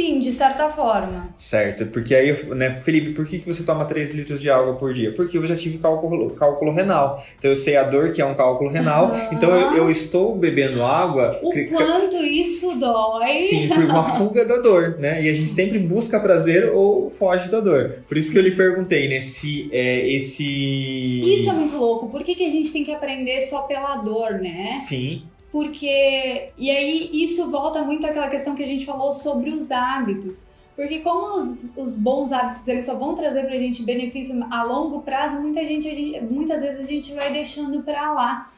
Sim, 0.00 0.18
de 0.18 0.32
certa 0.32 0.70
forma. 0.70 1.28
Certo, 1.36 1.84
porque 1.88 2.14
aí, 2.14 2.32
né, 2.54 2.80
Felipe, 2.82 3.10
por 3.10 3.26
que, 3.26 3.38
que 3.38 3.46
você 3.46 3.62
toma 3.62 3.84
3 3.84 4.14
litros 4.14 4.40
de 4.40 4.48
água 4.48 4.74
por 4.76 4.94
dia? 4.94 5.12
Porque 5.12 5.36
eu 5.36 5.46
já 5.46 5.54
tive 5.54 5.76
cálculo, 5.76 6.30
cálculo 6.30 6.72
renal. 6.72 7.22
Então 7.38 7.50
eu 7.50 7.56
sei 7.56 7.76
a 7.76 7.82
dor 7.82 8.10
que 8.10 8.22
é 8.22 8.24
um 8.24 8.34
cálculo 8.34 8.70
renal. 8.70 9.10
Uhum. 9.10 9.28
Então 9.30 9.50
eu, 9.50 9.76
eu, 9.76 9.90
estou 9.90 10.34
bebendo 10.34 10.82
água. 10.82 11.38
O 11.42 11.52
quanto 11.68 12.16
isso 12.16 12.74
dói. 12.76 13.36
Sim, 13.36 13.68
por 13.68 13.84
uma 13.84 14.04
fuga 14.16 14.42
da 14.46 14.56
dor, 14.56 14.96
né? 14.98 15.22
E 15.22 15.28
a 15.28 15.34
gente 15.34 15.50
sempre 15.50 15.78
busca 15.78 16.18
prazer 16.18 16.70
ou 16.72 17.10
foge 17.10 17.50
da 17.50 17.60
dor. 17.60 17.96
Por 18.08 18.16
isso 18.16 18.32
que 18.32 18.38
eu 18.38 18.42
lhe 18.42 18.52
perguntei, 18.52 19.06
né, 19.06 19.20
se 19.20 19.68
é, 19.70 20.08
esse. 20.08 21.20
Isso 21.26 21.50
é 21.50 21.52
muito 21.52 21.76
louco. 21.76 22.08
Por 22.08 22.24
que, 22.24 22.34
que 22.34 22.46
a 22.46 22.50
gente 22.50 22.72
tem 22.72 22.86
que 22.86 22.92
aprender 22.92 23.42
só 23.42 23.62
pela 23.62 23.96
dor, 23.96 24.40
né? 24.40 24.76
Sim. 24.78 25.24
Porque. 25.50 26.50
E 26.56 26.70
aí 26.70 27.10
isso 27.12 27.50
volta 27.50 27.82
muito 27.82 28.06
àquela 28.06 28.28
questão 28.28 28.54
que 28.54 28.62
a 28.62 28.66
gente 28.66 28.86
falou 28.86 29.12
sobre 29.12 29.50
os 29.50 29.70
hábitos. 29.70 30.42
Porque 30.76 31.00
como 31.00 31.36
os, 31.36 31.70
os 31.76 31.94
bons 31.94 32.32
hábitos 32.32 32.66
eles 32.66 32.86
só 32.86 32.94
vão 32.94 33.14
trazer 33.14 33.44
pra 33.44 33.56
gente 33.56 33.82
benefício 33.82 34.42
a 34.50 34.62
longo 34.62 35.02
prazo, 35.02 35.40
muita 35.40 35.60
gente, 35.60 35.82
gente 35.82 36.20
muitas 36.22 36.62
vezes 36.62 36.86
a 36.86 36.88
gente 36.88 37.12
vai 37.12 37.32
deixando 37.32 37.82
pra 37.82 38.12
lá. 38.12 38.50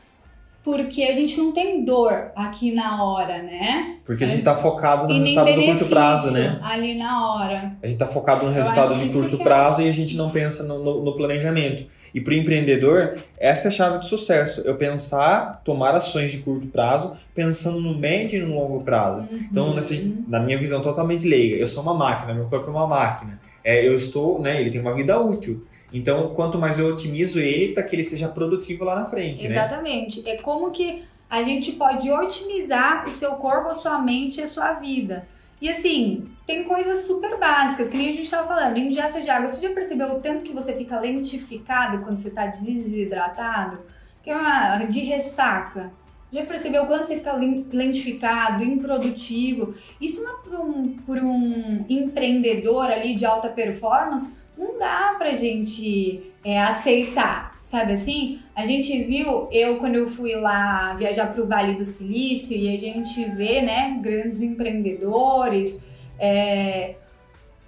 Porque 0.63 1.03
a 1.03 1.13
gente 1.13 1.37
não 1.39 1.51
tem 1.51 1.85
dor 1.85 2.31
aqui 2.37 2.73
na 2.73 3.03
hora, 3.03 3.43
né? 3.43 3.97
Porque 4.05 4.23
a 4.23 4.29
gente 4.29 4.45
tá 4.45 4.55
focado 4.55 5.09
no 5.09 5.19
resultado 5.19 5.55
do 5.55 5.65
curto 5.65 5.87
prazo, 5.87 6.31
né? 6.31 6.61
Ali 6.63 6.95
na 6.97 7.35
hora. 7.35 7.77
A 7.83 7.89
gente 7.89 7.99
tá 7.99 8.07
focado 8.07 8.47
no 8.47 8.53
resultado 8.53 8.95
de 8.95 9.13
curto 9.13 9.41
é 9.41 9.43
prazo 9.43 9.81
é... 9.81 9.87
e 9.87 9.89
a 9.89 9.93
gente 9.93 10.17
não 10.17 10.31
pensa 10.31 10.63
no, 10.63 10.79
no, 10.79 11.03
no 11.03 11.17
planejamento. 11.17 11.87
E 12.15 12.21
para 12.21 12.33
o 12.33 12.37
empreendedor, 12.37 13.19
essa 13.39 13.69
é 13.69 13.71
a 13.71 13.73
chave 13.73 13.99
do 13.99 14.05
sucesso. 14.05 14.61
Eu 14.63 14.77
pensar, 14.77 15.63
tomar 15.65 15.95
ações 15.95 16.31
de 16.31 16.39
curto 16.39 16.67
prazo, 16.67 17.17
pensando 17.35 17.81
no 17.81 17.97
médio 17.97 18.43
e 18.43 18.47
no 18.47 18.55
longo 18.55 18.85
prazo. 18.85 19.23
Uhum. 19.31 19.47
Então, 19.51 19.75
nessa, 19.75 19.95
na 20.29 20.39
minha 20.39 20.59
visão 20.59 20.83
totalmente 20.83 21.27
leiga, 21.27 21.57
eu 21.57 21.67
sou 21.67 21.83
uma 21.83 21.95
máquina, 21.95 22.35
meu 22.35 22.47
corpo 22.47 22.69
é 22.69 22.71
uma 22.71 22.87
máquina. 22.87 23.41
É, 23.65 23.87
eu 23.87 23.95
estou, 23.95 24.41
né? 24.41 24.61
Ele 24.61 24.71
tem 24.71 24.81
uma 24.81 24.95
vida 24.95 25.19
útil. 25.19 25.65
Então, 25.93 26.35
quanto 26.35 26.59
mais 26.59 26.79
eu 26.79 26.87
otimizo 26.87 27.39
ele 27.39 27.75
para 27.75 27.83
que 27.83 27.95
ele 27.95 28.05
seja 28.05 28.29
produtivo 28.29 28.85
lá 28.85 28.97
na 28.97 29.07
frente, 29.07 29.47
né? 29.47 29.55
Exatamente. 29.55 30.23
Né? 30.23 30.33
É 30.33 30.37
como 30.39 30.71
que 30.71 31.05
a 31.29 31.43
gente 31.43 31.73
pode 31.73 32.11
otimizar 32.11 33.07
o 33.07 33.11
seu 33.11 33.33
corpo, 33.33 33.69
a 33.69 33.75
sua 33.75 33.99
mente 33.99 34.39
e 34.39 34.43
a 34.43 34.49
sua 34.49 34.75
vida. 34.75 35.27
E 35.63 35.69
assim, 35.69 36.25
tem 36.45 36.65
coisas 36.65 37.07
super 37.07 37.39
básicas, 37.39 37.89
que 37.89 37.97
nem 37.97 38.09
a 38.09 38.13
gente 38.13 38.25
estava 38.25 38.49
falando, 38.49 38.77
ingesta 38.79 39.21
de 39.21 39.31
água. 39.31 39.49
Você 39.49 39.63
já 39.63 39.73
percebeu 39.73 40.09
o 40.09 40.21
tanto 40.21 40.45
que 40.45 40.53
você 40.53 40.73
fica 40.73 40.99
lentificado 40.99 42.01
quando 42.01 42.17
você 42.17 42.31
está 42.31 42.47
desidratado? 42.47 43.79
Que 44.25 44.31
é 44.31 44.37
uma 44.37 44.79
de 44.87 44.99
ressaca. 44.99 45.93
Já 46.33 46.45
percebeu 46.45 46.85
quanto 46.87 47.07
você 47.07 47.19
fica 47.19 47.35
lentificado, 47.35 48.65
improdutivo? 48.65 49.77
Isso 50.01 50.27
é 50.27 50.33
por 50.43 50.59
um, 50.59 50.97
por 51.07 51.19
um 51.19 51.85
empreendedor 51.89 52.91
ali 52.91 53.15
de 53.15 53.25
alta 53.25 53.49
performance, 53.49 54.35
não 54.59 54.77
dá 54.81 55.15
pra 55.17 55.31
gente 55.35 56.33
é, 56.45 56.61
aceitar, 56.61 57.52
sabe 57.63 57.93
assim? 57.93 58.41
A 58.55 58.67
gente 58.67 59.05
viu, 59.05 59.49
eu 59.51 59.79
quando 59.79 59.95
eu 59.95 60.07
fui 60.07 60.35
lá 60.35 60.95
viajar 60.95 61.33
para 61.33 61.43
o 61.43 61.47
Vale 61.47 61.75
do 61.75 61.85
Silício 61.85 62.57
e 62.57 62.75
a 62.75 62.79
gente 62.79 63.25
vê, 63.37 63.63
né, 63.63 63.99
grandes 64.03 64.43
empreendedores, 64.43 65.81
é, 66.19 66.97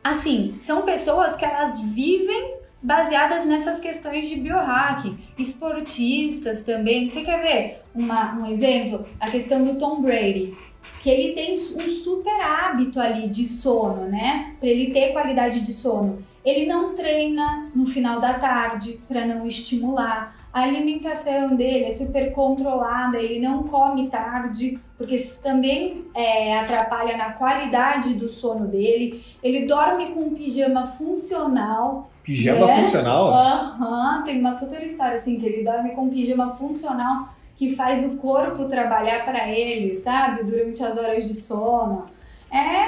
assim, 0.02 0.56
são 0.60 0.82
pessoas 0.82 1.36
que 1.36 1.44
elas 1.44 1.80
vivem 1.80 2.54
baseadas 2.82 3.46
nessas 3.46 3.80
questões 3.80 4.28
de 4.28 4.36
biohacking, 4.36 5.16
esportistas 5.38 6.64
também. 6.64 7.08
Você 7.08 7.22
quer 7.22 7.40
ver 7.40 7.82
uma, 7.94 8.34
um 8.34 8.46
exemplo? 8.46 9.06
A 9.18 9.30
questão 9.30 9.64
do 9.64 9.78
Tom 9.78 10.02
Brady, 10.02 10.54
que 11.02 11.10
ele 11.10 11.34
tem 11.34 11.52
um 11.52 11.88
super 11.88 12.40
hábito 12.40 12.98
ali 12.98 13.28
de 13.28 13.44
sono, 13.44 14.06
né? 14.06 14.54
Para 14.58 14.68
ele 14.68 14.90
ter 14.90 15.12
qualidade 15.12 15.60
de 15.60 15.72
sono. 15.72 16.18
Ele 16.44 16.66
não 16.66 16.94
treina 16.94 17.70
no 17.74 17.86
final 17.86 18.20
da 18.20 18.34
tarde 18.34 19.00
para 19.08 19.26
não 19.26 19.46
estimular. 19.46 20.34
A 20.52 20.62
alimentação 20.62 21.56
dele 21.56 21.84
é 21.84 21.94
super 21.94 22.32
controlada, 22.32 23.18
ele 23.18 23.40
não 23.40 23.64
come 23.64 24.08
tarde, 24.08 24.78
porque 24.96 25.16
isso 25.16 25.42
também 25.42 26.04
é, 26.14 26.58
atrapalha 26.58 27.16
na 27.16 27.32
qualidade 27.32 28.14
do 28.14 28.28
sono 28.28 28.66
dele. 28.66 29.22
Ele 29.42 29.66
dorme 29.66 30.10
com 30.10 30.20
um 30.20 30.34
pijama 30.34 30.86
funcional. 30.86 32.10
Pijama 32.22 32.66
né? 32.66 32.76
funcional? 32.78 33.32
Aham, 33.32 34.18
uhum, 34.18 34.22
tem 34.22 34.38
uma 34.38 34.52
super 34.52 34.82
história 34.82 35.16
assim, 35.16 35.40
que 35.40 35.44
ele 35.44 35.64
dorme 35.64 35.90
com 35.90 36.04
um 36.04 36.10
pijama 36.10 36.54
funcional 36.54 37.33
que 37.56 37.74
faz 37.74 38.04
o 38.04 38.16
corpo 38.16 38.64
trabalhar 38.64 39.24
para 39.24 39.48
ele, 39.48 39.94
sabe? 39.96 40.44
Durante 40.44 40.82
as 40.82 40.96
horas 40.96 41.28
de 41.28 41.34
sono. 41.34 42.06
É, 42.50 42.86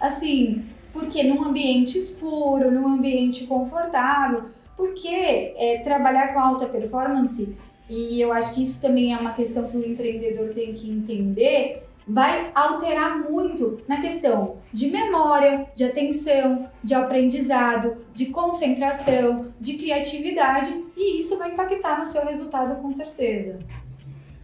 assim, 0.00 0.64
porque 0.92 1.22
num 1.22 1.44
ambiente 1.44 1.98
escuro, 1.98 2.70
num 2.70 2.88
ambiente 2.88 3.46
confortável, 3.46 4.44
porque 4.76 5.54
é, 5.56 5.80
trabalhar 5.82 6.32
com 6.32 6.40
alta 6.40 6.66
performance, 6.66 7.56
e 7.88 8.20
eu 8.20 8.32
acho 8.32 8.54
que 8.54 8.62
isso 8.62 8.80
também 8.80 9.12
é 9.12 9.16
uma 9.16 9.32
questão 9.32 9.68
que 9.68 9.76
o 9.76 9.86
empreendedor 9.86 10.50
tem 10.50 10.74
que 10.74 10.90
entender, 10.90 11.84
vai 12.06 12.50
alterar 12.54 13.18
muito 13.18 13.82
na 13.86 14.00
questão 14.00 14.56
de 14.72 14.90
memória, 14.90 15.66
de 15.74 15.84
atenção, 15.84 16.66
de 16.82 16.94
aprendizado, 16.94 17.98
de 18.14 18.26
concentração, 18.26 19.52
de 19.60 19.74
criatividade, 19.74 20.84
e 20.96 21.20
isso 21.20 21.36
vai 21.36 21.52
impactar 21.52 21.98
no 21.98 22.06
seu 22.06 22.24
resultado 22.24 22.80
com 22.80 22.92
certeza. 22.94 23.58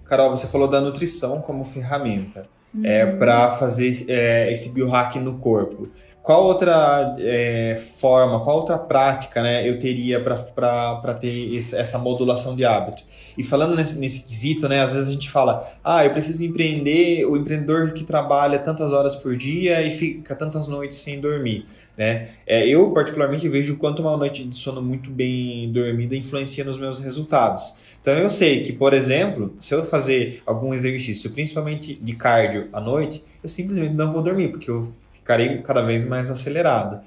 Carol, 0.05 0.31
você 0.31 0.47
falou 0.47 0.69
da 0.69 0.81
nutrição 0.81 1.41
como 1.41 1.65
ferramenta 1.65 2.47
é, 2.75 2.77
uhum. 2.77 2.85
é, 2.85 3.17
para 3.17 3.53
fazer 3.53 4.05
é, 4.09 4.53
esse 4.53 4.71
biohack 4.71 5.19
no 5.19 5.39
corpo 5.39 5.89
qual 6.25 6.43
outra 6.43 7.17
é, 7.19 7.77
forma, 8.01 8.43
qual 8.43 8.57
outra 8.57 8.79
prática 8.79 9.43
né, 9.43 9.69
eu 9.69 9.79
teria 9.79 10.19
para 10.19 11.15
ter 11.21 11.55
esse, 11.55 11.77
essa 11.77 11.99
modulação 11.99 12.57
de 12.57 12.65
hábito? 12.65 13.03
E 13.37 13.45
falando 13.45 13.77
nesse, 13.77 13.99
nesse 13.99 14.25
quesito, 14.25 14.67
né, 14.67 14.81
às 14.81 14.95
vezes 14.95 15.07
a 15.07 15.13
gente 15.13 15.31
fala, 15.31 15.71
ah, 15.85 16.03
eu 16.03 16.13
preciso 16.13 16.43
empreender, 16.43 17.27
o 17.27 17.37
empreendedor 17.37 17.93
que 17.93 18.05
trabalha 18.05 18.59
tantas 18.59 18.91
horas 18.91 19.15
por 19.15 19.37
dia 19.37 19.83
e 19.83 19.91
fica 19.91 20.35
tantas 20.35 20.67
noites 20.67 20.97
sem 20.97 21.21
dormir. 21.21 21.67
Né? 21.95 22.31
É, 22.47 22.67
eu, 22.67 22.91
particularmente, 22.93 23.47
vejo 23.47 23.75
o 23.75 23.77
quanto 23.77 24.01
uma 24.01 24.17
noite 24.17 24.45
de 24.45 24.57
sono 24.57 24.81
muito 24.81 25.11
bem 25.11 25.71
dormida 25.71 26.17
influencia 26.17 26.65
nos 26.65 26.79
meus 26.79 27.01
resultados. 27.01 27.75
Então 28.05 28.19
eu 28.19 28.29
sei 28.29 28.63
que, 28.63 28.71
por 28.71 28.93
exemplo, 28.93 29.55
se 29.59 29.75
eu 29.75 29.83
fazer 29.83 30.43
algum 30.45 30.75
exercício, 30.75 31.31
principalmente 31.31 31.95
de 31.95 32.15
cardio 32.15 32.69
à 32.71 32.79
noite, 32.79 33.25
eu 33.43 33.49
simplesmente 33.49 33.95
não 33.95 34.13
vou 34.13 34.21
dormir, 34.21 34.49
porque 34.49 34.71
eu 34.71 34.93
ficarei 35.15 35.57
cada 35.63 35.81
vez 35.81 36.05
mais 36.05 36.31
acelerado. 36.31 37.01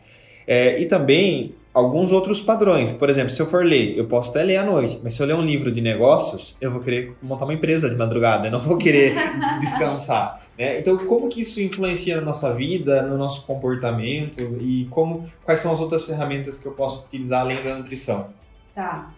É, 0.48 0.82
e 0.82 0.88
também 0.88 1.54
alguns 1.72 2.12
outros 2.12 2.42
padrões. 2.42 2.92
Por 2.92 3.12
exemplo, 3.12 3.30
se 3.30 3.40
eu 3.40 3.46
for 3.46 3.64
ler, 3.64 3.96
eu 3.96 4.08
posso 4.08 4.32
até 4.32 4.42
ler 4.42 4.58
à 4.58 4.64
noite, 4.64 5.00
mas 5.04 5.14
se 5.14 5.22
eu 5.22 5.28
ler 5.28 5.36
um 5.36 5.44
livro 5.44 5.72
de 5.72 5.82
negócios, 5.82 6.58
eu 6.60 6.72
vou 6.72 6.82
querer 6.82 7.16
montar 7.22 7.46
uma 7.46 7.54
empresa 7.54 7.88
de 7.88 7.96
madrugada, 7.96 8.48
eu 8.48 8.52
não 8.52 8.60
vou 8.60 8.76
querer 8.80 9.14
descansar. 9.62 10.42
Né? 10.58 10.80
Então, 10.80 10.98
como 10.98 11.30
que 11.30 11.42
isso 11.42 11.62
influencia 11.62 12.16
na 12.16 12.24
nossa 12.24 12.56
vida, 12.56 13.04
no 13.04 13.20
nosso 13.20 13.46
comportamento 13.46 14.42
e 14.60 14.88
como, 14.90 15.30
quais 15.46 15.60
são 15.60 15.72
as 15.72 15.80
outras 15.80 16.06
ferramentas 16.06 16.58
que 16.58 16.66
eu 16.66 16.72
posso 16.72 17.06
utilizar 17.06 17.42
além 17.42 17.62
da 17.64 17.76
nutrição? 17.76 18.30
Tá. 18.74 19.12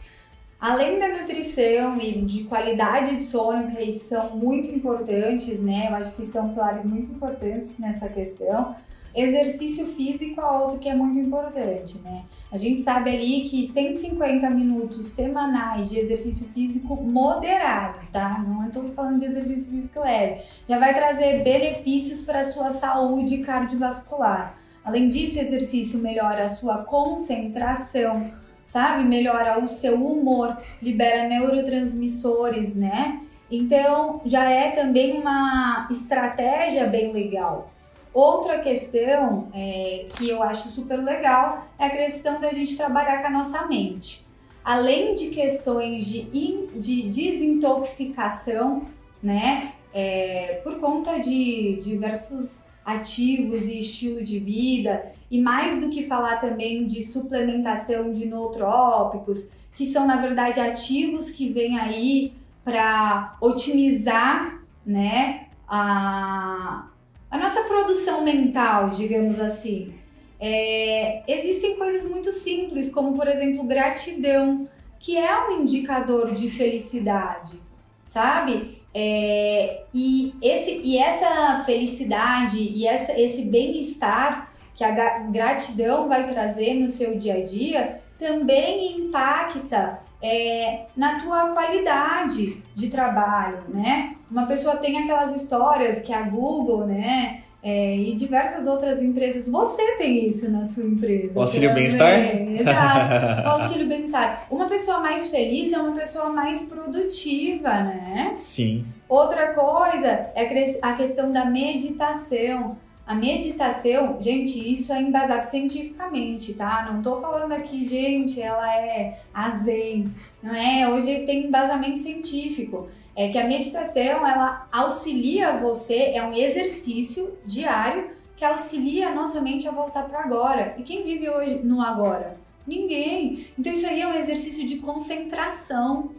Além 0.60 1.00
da 1.00 1.08
nutrição 1.08 2.00
e 2.02 2.22
de 2.22 2.43
qualidade 2.43 3.15
de 3.15 3.26
sono, 3.26 3.67
que 3.67 3.91
são 3.93 4.36
muito 4.36 4.69
importantes, 4.69 5.60
né? 5.62 5.88
Eu 5.89 5.95
acho 5.95 6.15
que 6.15 6.26
são 6.26 6.50
pilares 6.50 6.84
muito 6.84 7.12
importantes 7.12 7.78
nessa 7.78 8.10
questão 8.10 8.76
Exercício 9.13 9.88
físico 9.88 10.39
é 10.39 10.45
outro 10.45 10.80
que 10.80 10.88
é 10.88 10.95
muito 10.95 11.17
importante, 11.17 11.98
né? 12.00 12.22
A 12.52 12.58
gente 12.58 12.82
sabe 12.82 13.10
ali 13.10 13.50
que 13.50 13.67
150 13.67 14.48
minutos 14.52 15.08
semanais 15.08 15.89
de 15.89 16.00
exercício 16.00 16.48
físico 16.50 16.95
moderado, 16.95 18.00
tá? 18.12 18.38
Não 18.48 18.67
estou 18.67 18.84
falando 18.89 19.19
de 19.19 19.26
exercício 19.26 19.72
físico 19.72 20.00
leve. 20.00 20.41
Já 20.67 20.78
vai 20.78 20.93
trazer 20.93 21.43
benefícios 21.43 22.22
para 22.22 22.41
a 22.41 22.45
sua 22.45 22.72
saúde 22.72 23.39
cardiovascular. 23.39 24.56
Além 24.86 25.08
disso, 25.08 25.39
exercício 25.39 26.00
melhora 26.00 26.45
a 26.45 26.50
sua 26.50 26.84
concentração, 26.84 28.32
sabe? 28.69 29.03
Melhora 29.03 29.60
o 29.60 29.67
seu 29.67 29.95
humor, 29.95 30.55
libera 30.82 31.27
neurotransmissores, 31.27 32.75
né? 32.75 33.19
Então, 33.51 34.21
já 34.25 34.49
é 34.49 34.71
também 34.71 35.19
uma 35.19 35.88
estratégia 35.91 36.86
bem 36.86 37.12
legal. 37.12 37.71
Outra 38.13 38.60
questão 38.60 39.49
é, 39.53 40.05
que 40.10 40.29
eu 40.29 40.41
acho 40.41 40.69
super 40.69 40.97
legal 40.97 41.67
é 41.77 41.86
a 41.86 41.89
questão 41.89 42.39
da 42.39 42.53
gente 42.53 42.77
trabalhar 42.77 43.21
com 43.21 43.27
a 43.27 43.32
nossa 43.32 43.65
mente. 43.67 44.25
Além 44.63 45.15
de 45.15 45.29
questões 45.29 46.05
de, 46.05 46.27
in, 46.34 46.67
de 46.75 47.03
desintoxicação, 47.10 48.84
né, 49.21 49.73
é, 49.93 50.62
por 50.63 50.79
conta 50.79 51.19
de 51.19 51.79
diversos 51.84 52.62
ativos 52.86 53.63
e 53.63 53.79
estilo 53.79 54.23
de 54.23 54.39
vida, 54.39 55.12
e 55.30 55.39
mais 55.39 55.80
do 55.80 55.89
que 55.89 56.08
falar 56.08 56.38
também 56.38 56.88
de 56.88 57.04
suplementação 57.04 58.12
de 58.12 58.26
nootrópicos, 58.26 59.50
que 59.74 59.86
são 59.86 60.08
na 60.08 60.18
verdade 60.18 60.60
ativos 60.60 61.30
que 61.30 61.50
vêm 61.50 61.80
aí 61.80 62.34
para 62.63 63.34
otimizar, 63.39 64.60
né, 64.86 65.48
a, 65.68 66.88
a 67.30 67.38
nossa 67.38 67.62
produção 67.63 68.24
mental, 68.24 68.89
digamos 68.89 69.39
assim. 69.39 69.94
É, 70.39 71.24
existem 71.28 71.76
coisas 71.78 72.10
muito 72.10 72.32
simples, 72.32 72.92
como 72.92 73.13
por 73.15 73.28
exemplo 73.28 73.63
gratidão, 73.65 74.68
que 75.00 75.18
é 75.18 75.48
um 75.48 75.62
indicador 75.62 76.34
de 76.34 76.50
felicidade, 76.50 77.60
sabe? 78.04 78.80
É, 78.94 79.84
e, 79.94 80.34
esse, 80.42 80.82
e 80.84 80.98
essa 80.98 81.63
felicidade 81.63 82.58
e 82.58 82.88
essa, 82.88 83.20
esse 83.20 83.44
bem-estar 83.46 84.49
que 84.80 84.84
a 84.86 85.20
gratidão 85.30 86.08
vai 86.08 86.26
trazer 86.26 86.76
no 86.76 86.88
seu 86.88 87.18
dia 87.18 87.34
a 87.34 87.44
dia 87.44 88.00
também 88.18 88.98
impacta 88.98 90.00
é, 90.24 90.86
na 90.96 91.20
tua 91.20 91.50
qualidade 91.50 92.63
de 92.74 92.88
trabalho, 92.88 93.58
né? 93.68 94.15
Uma 94.32 94.46
pessoa 94.46 94.78
tem 94.78 94.98
aquelas 94.98 95.36
histórias 95.36 96.00
que 96.00 96.13
a 96.13 96.22
Google, 96.22 96.86
né? 96.86 97.42
É, 97.62 97.94
e 97.94 98.15
diversas 98.15 98.68
outras 98.68 99.04
empresas. 99.04 99.50
Você 99.50 99.98
tem 99.98 100.30
isso 100.30 100.50
na 100.50 100.65
sua 100.65 100.86
empresa. 100.86 101.38
O 101.38 101.42
auxílio 101.42 101.74
bem-estar? 101.74 102.18
Exato. 102.58 103.42
O 103.46 103.50
auxílio 103.50 103.86
bem-estar. 103.86 104.48
Uma 104.50 104.70
pessoa 104.70 105.02
mais 105.02 105.30
feliz 105.30 105.74
é 105.74 105.78
uma 105.78 105.92
pessoa 105.92 106.30
mais 106.30 106.70
produtiva, 106.70 107.70
né? 107.70 108.34
Sim. 108.38 108.86
Outra 109.10 109.54
coisa 109.54 110.32
é 110.34 110.78
a 110.82 110.94
questão 110.94 111.34
da 111.34 111.44
meditação. 111.44 112.78
A 113.10 113.15
meditação, 113.15 114.22
gente, 114.22 114.72
isso 114.72 114.93
é 114.93 115.02
embasado 115.02 115.50
cientificamente, 115.50 116.54
tá? 116.54 116.88
Não 116.93 117.02
tô 117.02 117.19
falando 117.19 117.54
aqui, 117.54 117.89
gente, 117.89 118.39
ela 118.39 118.72
é 118.72 119.22
a 119.34 119.50
zen, 119.50 120.13
não 120.43 120.54
é? 120.54 120.88
Hoje 120.88 121.22
tem 121.22 121.48
embasamento 121.48 121.98
científico. 121.98 122.88
É 123.15 123.30
que 123.30 123.38
a 123.39 123.48
meditação, 123.48 124.28
ela 124.28 124.67
auxilia 124.72 125.58
você, 125.58 126.12
é 126.13 126.24
um 126.24 126.32
exercício 126.32 127.36
diário 127.48 128.12
que 128.38 128.45
auxilia 128.45 129.08
a 129.08 129.15
nossa 129.15 129.41
mente 129.41 129.67
a 129.67 129.72
voltar 129.72 130.04
para 130.04 130.19
agora. 130.19 130.76
E 130.78 130.84
quem 130.84 131.04
vive 131.04 131.28
hoje 131.28 131.62
no 131.63 131.82
agora? 131.82 132.38
Ninguém. 132.67 133.48
Então 133.58 133.74
isso 133.74 133.88
aí 133.88 134.02
é 134.02 134.08
um 134.08 134.13
exercício 134.13 134.67
de 134.67 134.76
concentração. 134.76 136.12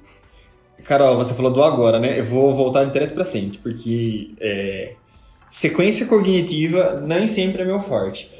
Carol, 0.82 1.16
você 1.16 1.34
falou 1.34 1.52
do 1.52 1.62
agora, 1.62 2.00
né? 2.00 2.18
Eu 2.18 2.24
vou 2.24 2.52
voltar 2.52 2.84
de 2.84 2.92
trás 2.92 3.12
para 3.12 3.24
frente, 3.24 3.58
porque 3.58 4.32
é, 4.40 4.94
sequência 5.50 6.06
cognitiva 6.06 7.02
nem 7.04 7.26
sempre 7.26 7.62
é 7.62 7.64
meu 7.64 7.80
forte. 7.80 8.30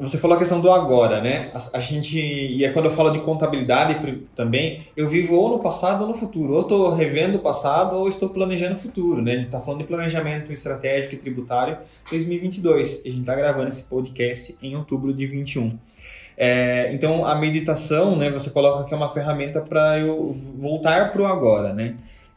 Você 0.00 0.16
falou 0.16 0.34
a 0.34 0.38
questão 0.38 0.62
do 0.62 0.72
agora, 0.72 1.20
né? 1.20 1.50
A, 1.52 1.76
a, 1.76 1.80
gente, 1.80 2.18
e 2.18 2.64
é 2.64 2.72
quando 2.72 2.86
eu 2.86 2.90
falo 2.90 3.10
de 3.10 3.18
contabilidade 3.18 4.00
também, 4.34 4.80
eu 4.96 5.06
vivo 5.06 5.34
ou 5.34 5.50
no 5.50 5.58
passado 5.58 6.00
ou 6.00 6.08
no 6.08 6.14
futuro. 6.14 6.54
Ou 6.54 6.62
estou 6.62 6.94
revendo 6.94 7.36
o 7.36 7.40
passado 7.40 7.96
ou 7.96 8.08
estou 8.08 8.30
planejando 8.30 8.76
o 8.76 8.78
futuro, 8.78 9.20
né? 9.20 9.32
A 9.32 9.36
gente 9.36 9.46
está 9.46 9.60
falando 9.60 9.82
de 9.82 9.86
planejamento 9.86 10.50
estratégico 10.50 11.16
e 11.16 11.18
tributário 11.18 11.76
2022. 12.10 13.02
A 13.04 13.08
gente 13.08 13.20
está 13.20 13.34
gravando 13.34 13.68
esse 13.68 13.82
podcast 13.82 14.56
em 14.62 14.74
outubro 14.74 15.12
de 15.12 15.26
21. 15.26 15.78
É, 16.34 16.90
então, 16.94 17.26
a 17.26 17.34
meditação, 17.34 18.16
né? 18.16 18.30
Você 18.30 18.48
coloca 18.48 18.84
que 18.84 18.94
é 18.94 18.96
uma 18.96 19.12
ferramenta 19.12 19.60
para 19.60 19.98
eu 19.98 20.32
voltar 20.58 21.12
para 21.12 21.20
o 21.20 21.26
agora, 21.26 21.74
né? 21.74 21.92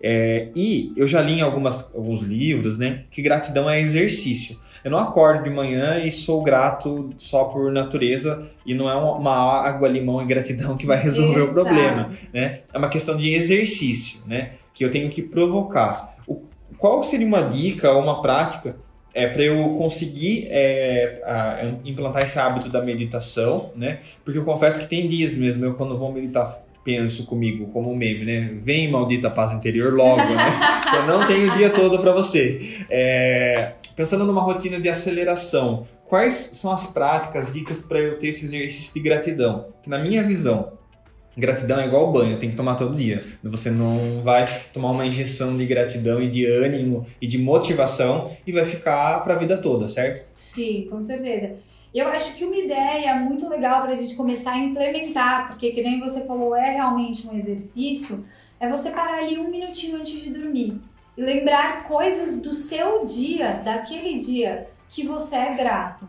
É, 0.05 0.49
e 0.53 0.91
eu 0.97 1.07
já 1.07 1.21
li 1.21 1.39
em 1.39 1.41
algumas, 1.41 1.95
alguns 1.95 2.21
livros, 2.21 2.77
né, 2.77 3.05
que 3.09 3.21
gratidão 3.21 3.69
é 3.69 3.79
exercício. 3.79 4.57
Eu 4.83 4.91
não 4.91 4.99
acordo 4.99 5.45
de 5.45 5.49
manhã 5.49 5.97
e 5.99 6.11
sou 6.11 6.43
grato 6.43 7.11
só 7.17 7.45
por 7.45 7.71
natureza 7.71 8.49
e 8.65 8.73
não 8.73 8.89
é 8.89 8.95
uma 8.95 9.33
água, 9.65 9.87
limão 9.87 10.21
e 10.21 10.25
gratidão 10.25 10.75
que 10.75 10.85
vai 10.85 10.97
resolver 11.01 11.39
Exato. 11.39 11.51
o 11.51 11.53
problema, 11.53 12.11
né? 12.33 12.59
É 12.73 12.77
uma 12.77 12.89
questão 12.89 13.15
de 13.15 13.33
exercício, 13.33 14.27
né? 14.27 14.55
Que 14.73 14.83
eu 14.83 14.91
tenho 14.91 15.09
que 15.09 15.21
provocar. 15.21 16.17
O, 16.27 16.41
qual 16.77 17.01
seria 17.01 17.25
uma 17.25 17.43
dica 17.43 17.93
ou 17.93 18.03
uma 18.03 18.21
prática 18.21 18.75
é, 19.13 19.27
para 19.27 19.43
eu 19.43 19.69
conseguir 19.77 20.47
é, 20.49 21.21
a, 21.23 21.87
implantar 21.87 22.23
esse 22.23 22.37
hábito 22.37 22.67
da 22.67 22.81
meditação, 22.81 23.71
né? 23.77 23.99
Porque 24.25 24.37
eu 24.37 24.43
confesso 24.43 24.81
que 24.81 24.87
tem 24.87 25.07
dias 25.07 25.33
mesmo, 25.33 25.63
eu 25.63 25.75
quando 25.75 25.97
vou 25.97 26.11
meditar 26.11 26.62
penso 26.83 27.25
comigo 27.25 27.67
como 27.67 27.91
um 27.91 27.95
meme, 27.95 28.25
né? 28.25 28.51
Vem 28.61 28.89
maldita 28.89 29.29
paz 29.29 29.51
interior 29.51 29.93
logo, 29.93 30.17
né? 30.17 30.35
Eu 30.95 31.07
não 31.07 31.25
tenho 31.25 31.51
o 31.51 31.57
dia 31.57 31.69
todo 31.69 31.99
para 31.99 32.11
você. 32.11 32.85
É, 32.89 33.73
pensando 33.95 34.25
numa 34.25 34.41
rotina 34.41 34.79
de 34.79 34.89
aceleração, 34.89 35.87
quais 36.05 36.33
são 36.33 36.71
as 36.71 36.87
práticas, 36.87 37.51
dicas 37.51 37.81
para 37.81 37.99
eu 37.99 38.19
ter 38.19 38.27
esse 38.27 38.45
exercício 38.45 38.93
de 38.93 38.99
gratidão? 38.99 39.67
Que 39.81 39.89
na 39.89 39.97
minha 39.97 40.21
visão, 40.23 40.73
gratidão 41.37 41.79
é 41.79 41.87
igual 41.87 42.11
banho, 42.11 42.37
tem 42.37 42.49
que 42.49 42.55
tomar 42.55 42.75
todo 42.75 42.95
dia. 42.95 43.23
Você 43.43 43.71
não 43.71 44.21
vai 44.21 44.45
tomar 44.71 44.91
uma 44.91 45.05
injeção 45.05 45.57
de 45.57 45.65
gratidão 45.65 46.21
e 46.21 46.27
de 46.27 46.45
ânimo 46.45 47.07
e 47.21 47.27
de 47.27 47.37
motivação 47.37 48.31
e 48.45 48.51
vai 48.51 48.65
ficar 48.65 49.23
para 49.23 49.33
a 49.33 49.37
vida 49.37 49.57
toda, 49.57 49.87
certo? 49.87 50.27
Sim, 50.37 50.87
com 50.89 51.01
certeza. 51.01 51.55
Eu 51.93 52.07
acho 52.07 52.35
que 52.35 52.43
uma 52.43 52.55
ideia 52.55 53.15
muito 53.15 53.47
legal 53.47 53.83
para 53.83 53.91
a 53.91 53.95
gente 53.95 54.15
começar 54.15 54.53
a 54.53 54.57
implementar, 54.57 55.47
porque 55.47 55.71
que 55.71 55.83
nem 55.83 55.99
você 55.99 56.25
falou, 56.25 56.55
é 56.55 56.71
realmente 56.71 57.27
um 57.27 57.37
exercício, 57.37 58.25
é 58.59 58.67
você 58.67 58.89
parar 58.89 59.19
ali 59.19 59.37
um 59.37 59.49
minutinho 59.49 59.97
antes 59.97 60.19
de 60.19 60.31
dormir 60.31 60.81
e 61.15 61.21
lembrar 61.21 61.83
coisas 61.83 62.41
do 62.41 62.53
seu 62.55 63.05
dia, 63.05 63.61
daquele 63.63 64.17
dia, 64.17 64.69
que 64.89 65.05
você 65.05 65.35
é 65.35 65.53
grato. 65.53 66.07